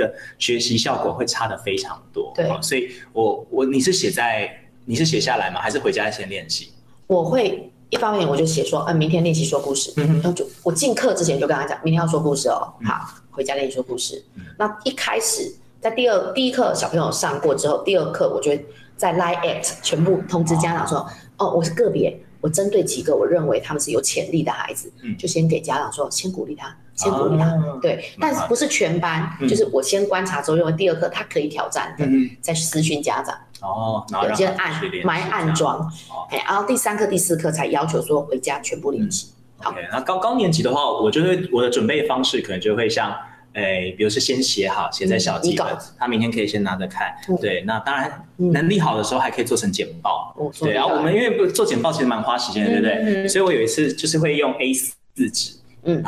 [0.00, 4.50] 个学习效果会差的非常多，对，所以我我你是写在
[4.86, 5.60] 你是写下来吗？
[5.60, 6.72] 还是回家先练习？
[7.06, 14.24] 我会一方面我就写说，嗯，明天练习说故事，嗯，然后就我进课之前就跟他讲，明天要说故事哦，好，回家练习说故事。
[14.58, 18.64] 那一开始在第二第一课小朋友上过之后，第二课我觉得
[18.96, 21.06] 在 Line@ 全部通知家长说。
[21.40, 33.34] 哦，我是个别，我针对几个我认为他们是有潜力的孩子，嗯，就先给家长说，先鼓励他，先鼓励他，哦、对，但是不是全班，嗯、就是我先观察之后认为第二课他可以挑战的，嗯、再私讯家长。
[33.62, 35.86] 哦，有些暗埋暗装，
[36.30, 39.32] 哎，然后第三课、第四课才要求说回家全部练习。
[39.58, 43.14] 好，那高高年级的话，我觉得我的准备方式可能就会像，
[43.52, 45.66] 哎，比如说先写好，写在小记本，
[45.98, 47.14] 他明天可以先拿着看。
[47.38, 50.34] 对，那当然能力好的时候还可以做成简报。
[50.58, 53.28] 对，然后我们因为做简报其实蛮花时间的，对不对？
[53.28, 54.94] 所以我有一次就是会用 A 四
[55.30, 55.52] 纸，
[55.82, 56.02] 嗯，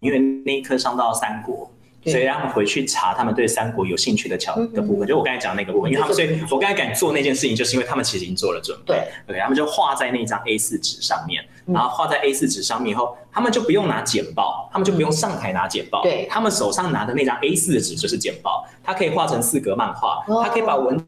[0.00, 1.70] 因为那一科上到三国。
[2.02, 8.94] 所以让他们回去查他们对三国有兴趣的桥的部分，就我刚才讲的那个部分，因为他们所以我刚才敢做那件事情，就是因为他们其实已经做了准备。
[8.94, 21.06] 对，OK，他们就画在那张 A4 纸上面，然后画在 A4 纸上面以后，他们就不用拿剪报，他们就不用上台拿剪报，对，他们手上拿的那张 A4 的纸就是剪报，它可以画成四格漫画，它可以把文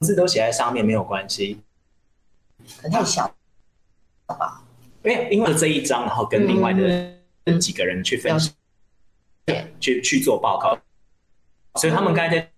[0.00, 1.58] 字都写在上面，没有关系。
[2.80, 3.30] 很太小，
[4.28, 4.62] 了吧？
[5.04, 7.12] 因为因为这一张，然后跟另外的
[7.56, 8.52] 几个人去分享。
[9.80, 10.78] 去去做报告，
[11.80, 12.50] 所以他们刚才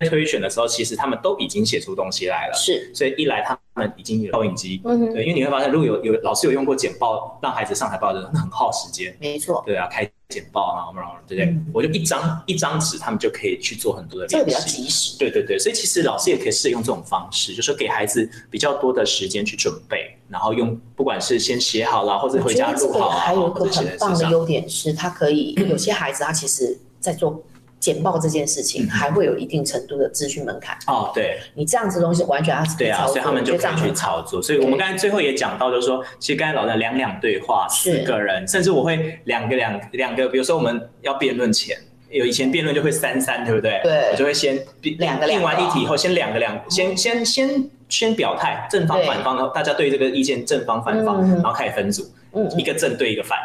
[0.00, 2.54] 在推选的时候，其实他们都已经写出东西来了。
[2.56, 9.14] 是，所以一来他们已经有投影机，嗯，对，因为你会发现，如果有有老师有用过简报让孩子上台报的，那很耗时间。
[9.20, 10.88] 没错，对啊，开简报啊，
[11.26, 11.54] 对不对？
[11.74, 15.18] 我就一张一张纸，他们就可以去做很多的练习，这个比较及时。
[15.18, 20.17] 对对对，所以其实老师也可以试用这种方式，就是说给孩子比较多的时间去准备。
[20.28, 27.42] 然后用，不管是先写好了，或者回家录好，还有一个很棒的优点是，他可以 有些孩子他其实，在做
[27.80, 30.76] 简报这件事情，还会有一定程度的资讯门槛。
[30.86, 34.42] 哦，对，你这样子东西完全他对啊，所以他们就可以去操作。
[34.42, 41.74] 所以我们刚才最后也讲到，就是说，其实刚才老师两两对话，四个人，甚至我会两个两两个，比如说我们要辩论前，
[42.10, 43.80] 有以前辩论就会三三，对不对？
[43.82, 44.62] 对，我就会先
[44.98, 47.70] 两个两完一题以后，先两个两，先先先。
[47.88, 52.10] 先表态，正方反方，然后大家对这个意见正方反方，然后开始分组，
[52.56, 53.38] 一个正对一个反，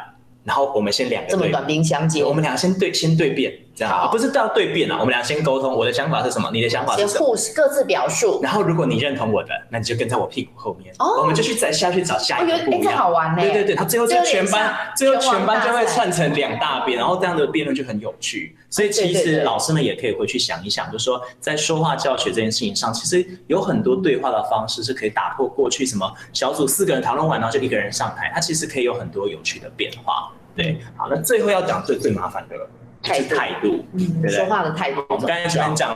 [0.44, 3.53] 然后我们先两个对，这么短兵相接，我们两个先对先对辩。
[3.76, 4.98] 这样不是都要对辩啊？
[5.00, 6.50] 我们俩先沟通，我的想法是什么？
[6.54, 7.36] 你的想法是什么？
[7.36, 8.40] 先各自表述。
[8.44, 10.94] 然后如果你认同我的，那你就跟在我屁股后面。
[11.00, 11.22] 哦。
[11.22, 12.95] 我们就去再下去找下一个不一样。
[12.95, 13.41] 好玩呢。
[13.41, 18.56] 对对对，他最后就全班，最后全班就会串成两大边，然后这样的辩论就很有趣。
[18.70, 30.32] 所以其实老师们也可以回去想一想，就是说在说话教学这件事情上，其实有很多对话的方式是可以打破过去什么小组四个人讨论完，然后就一个人上台，它其实可以有很多有趣的变化。
[30.56, 32.70] 对，好，那最后要讲最最麻烦的了。
[33.04, 35.06] 态度，态度，嗯，对对，说话的态度。
[35.10, 35.92] 我们刚才前面讲，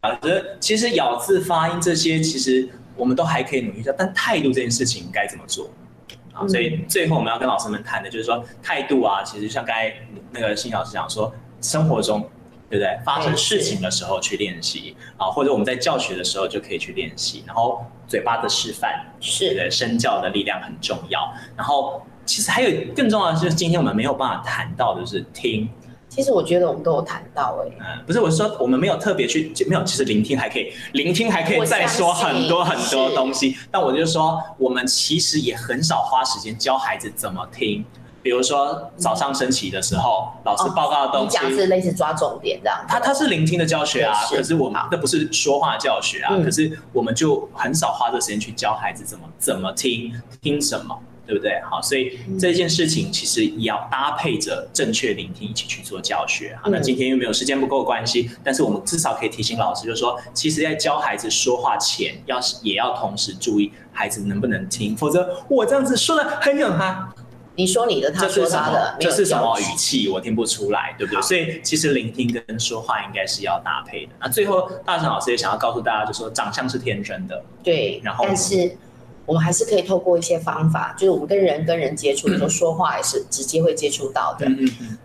[0.00, 0.18] 啊，
[0.58, 5.70] 其实咬字、发音这些，其实我们都还可以努力一下，但态度这件事情该怎么做？
[6.32, 9.94] 啊，所以最后我们要跟老师们谈的就是说，态度啊，其实像刚才
[10.32, 12.20] 那个新老师讲说，生活中，
[12.68, 12.98] 对不对？
[13.04, 21.32] 发生事情的时候去练习啊，或者我们在教学的时候就可以去练习，然后嘴巴的示范，是的，身教的力量很重要。
[21.56, 25.68] 然后其实还有更重要的是，今天我们没有办法谈到的是听。
[26.16, 33.54] 其实我觉得我们都有谈到哎、欸，嗯，不是，我是说我们没有特别去，没有，其实聆听还可以，聆听还可以再说很多很多东西。
[33.70, 37.84] 但我就说，我们其实也很少花时间教孩子怎么听。
[38.22, 42.82] 比如说早上升旗的时候，嗯、老师报告的东西，讲、哦、是类似抓重点这样。
[42.88, 50.98] 他他是聆听的教学啊，是可是我们那不是说话教学啊，嗯、可是我们就很少花这个时间去教孩子怎么怎么听，听什么。
[51.26, 51.60] 对不对？
[51.68, 56.56] 好，所以这件事情其实也要搭配着正确聆听一起去做教学。
[56.62, 67.12] 好，那今天又没有时间不够关系，但是我们至少可以提醒老师，就是说，其实在教孩子说话前，要是也要同时注意孩子能不能听，否则我这样子说的很有他，
[67.56, 70.08] 你说你的，他说他的，这是什么语气？
[70.08, 71.22] 我听不出来，对不对？
[71.22, 74.12] 所以其实聆听跟说话应该是要搭配的。
[74.20, 78.76] 那最后，大成老师也想要告诉大家，就是说长相是天生的，对，然后但是。
[79.26, 84.46] 我们还是可以透过一些方法，就是我们跟人跟人接触的时候，说话也是直接会接触到的。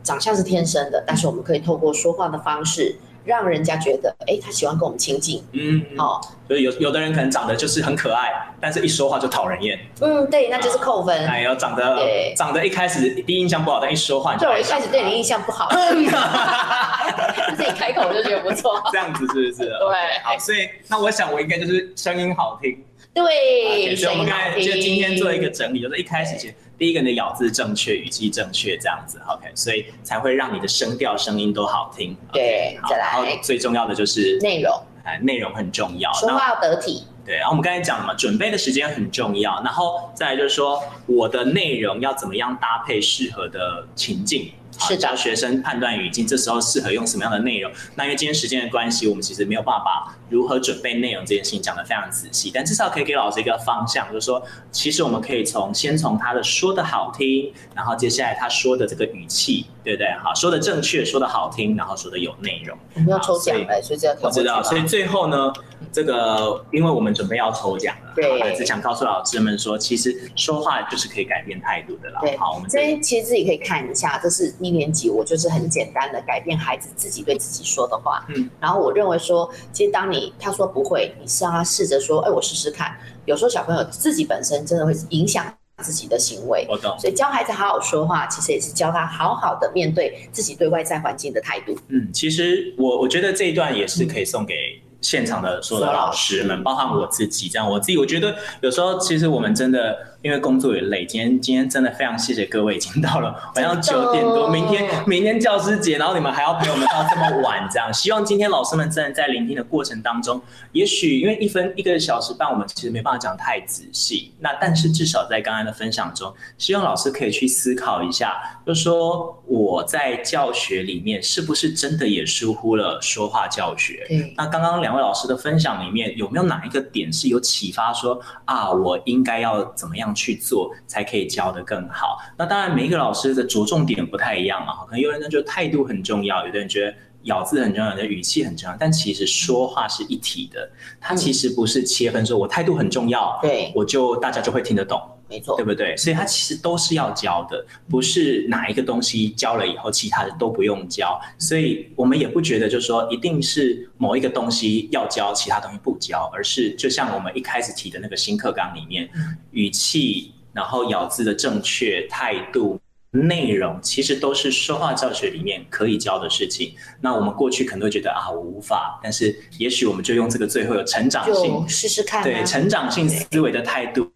[0.04, 2.96] 长相是天生的，但是我们可以透过说话的方式，
[3.26, 5.44] 让人家觉得，哎，他喜欢跟我们亲近。
[5.54, 8.30] 嗯，好，所以有有的人可能长得就是很可爱，
[8.60, 9.80] 但是一说话就讨人厌。
[10.00, 11.28] 嗯，对，那就是扣分。
[11.28, 11.98] 哎，有长得
[12.36, 14.46] 长得一开始第一印象不好，但一说话就。
[14.46, 15.70] 对，我一开始对你印象不好，
[17.56, 18.82] 自己开口就觉得不错。
[18.92, 19.70] 这样子是不是？
[19.80, 22.84] 对，好，所以那我想我应该就是声音好听。
[23.14, 32.16] 对，所以我们刚才就今天做一个整理，就是一开始先第一个你的咬字正确，语气正确这样子，OK，所以才会让你的声调声音都好听。
[32.32, 34.74] 对，再来，然后最重要的就是内容，
[35.04, 37.04] 哎，内容很重要，说话要得体。
[37.26, 44.52] 对，然后我们刚才讲了嘛，准备的时间很重要，然后再来就是说我的内容要怎么样搭配适合的情境。
[44.80, 47.72] 是的，教学生判断语境，这时候适合用什么样的内容。
[47.96, 54.42] 那因为今天时间的关系，我们其实没有办法如何准备内容这件事情讲得非常仔细，但至少可以给老师一个方向，就是说，
[54.72, 60.08] 其实我们可以从先从他的说的好听，然后接下来他说的这个语气，对不对？
[60.24, 62.78] 好，说的正确，说的好听，然后说的有内容。
[62.96, 65.52] 我们要抽奖了，所以这样我知道，所以最后呢，
[65.92, 72.20] 这个因为我们准备要抽奖了，对，只想告诉老师们说，其实说话就是可以改变态度的啦。
[72.22, 78.26] 对，好，我们这边其实自己可以看一下，这是一年级，我就是很简单的改变孩子自己对自己说的话。
[78.30, 82.96] 嗯，然后我认为说，其实当你他说不会，你是让他试着说，哎，我试试看。
[83.26, 85.46] 有时候小朋友自己本身真的会影响
[85.78, 86.66] 自己的行为。
[86.70, 86.98] 我懂。
[87.00, 91.78] 所以教孩子好好说话，其实也是教他好好的面对自己对外在环境的态度。
[91.88, 94.56] 嗯，其实我我觉得这一段也是可以送给。
[95.02, 96.44] 现场的所有的老师。
[96.44, 97.70] 们，包含我自己，这样。
[97.70, 110.42] 我自己，我觉得有时候其实我们真的因为工作也累，今天今天真的非常谢谢各位，已经到了 晚上九点多，明天明天教师节，然后你们还要陪我们到这么晚，这样， 希望今天老师们真的在聆听的过程当中，
[110.72, 118.36] 也许因为一分一个小时半，我们其实没办法讲太仔细，那但是至少在刚刚的分享中，希望老师可以去思考一下，
[118.66, 124.06] 就说我在教学里面是不是真的也疏忽了说话教学？
[124.10, 124.72] 嗯，那刚刚。
[124.82, 132.18] 两位老师的分享里面有没有哪一个点是有启发说啊，我应该要怎么样去做才可以教得更好？
[132.38, 136.94] 那当然每一个老师的着重点不太一样嘛，可能有人觉得态度很重要，有的人觉得
[137.24, 140.70] 咬字很重要，有的语气很重要，但其实说话是一体的，
[141.00, 145.02] 它其实不是切分说我态度很重要，对，我就大家就会听得懂。
[145.32, 145.96] 没错，对不对？
[145.96, 151.18] 所以它其实都是要教的，不是哪一个东西教了以后，其他的都不用教。
[151.40, 159.10] 所以我们也不觉得，就是说一定是某一个东西要教，其他东西不教，而是就像我们一开始提的那个新课纲里面，
[159.52, 162.78] 语气，然后咬字的正确态度、
[163.12, 166.74] 内容，其实都是说话教学里面可以教的事情。
[167.00, 174.12] 那我们过去可能会觉得啊，我无法，但是也许我们就用这个最后有成长性，试试看，对成长性思维的态度。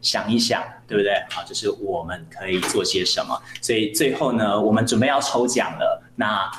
[0.00, 1.12] 想一想，对不对？
[1.30, 3.40] 好，就是我们可以做些什么。
[3.60, 6.02] 所以最后呢，我们准备要抽奖了。
[6.16, 6.50] 那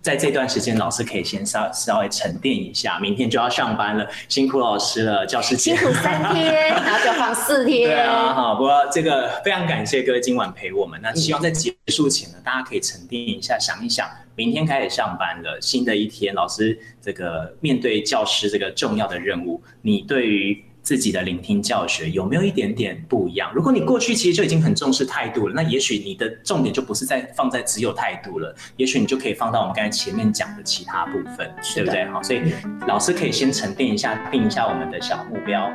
[0.00, 7.88] 在这段时间，老师可以先稍稍微沉淀一下，明天就要上班了，辛苦老师了，教师节辛苦三天， 然后就放四天。
[7.88, 10.98] 对啊，好，不过这个非常感谢各位今晚陪我们。
[11.00, 20.64] 那希望在结束前呢，大家可以沉淀一下，想一想，明天开始上班了，新的一天，老师这个面对教师这个重要的任务，你对于。
[20.82, 23.52] 自己的聆听教学有没有一点点不一样？
[23.54, 32.04] 如果你过去其实就已经很重视态度了，那也许你的重点就不是在放在只有态度了，也许你就可以放到我们刚才前面讲的其他部分，对不对？
[32.06, 32.40] 好，所以
[32.86, 35.70] 老师可以先沉淀一下，定一下我们的小目标。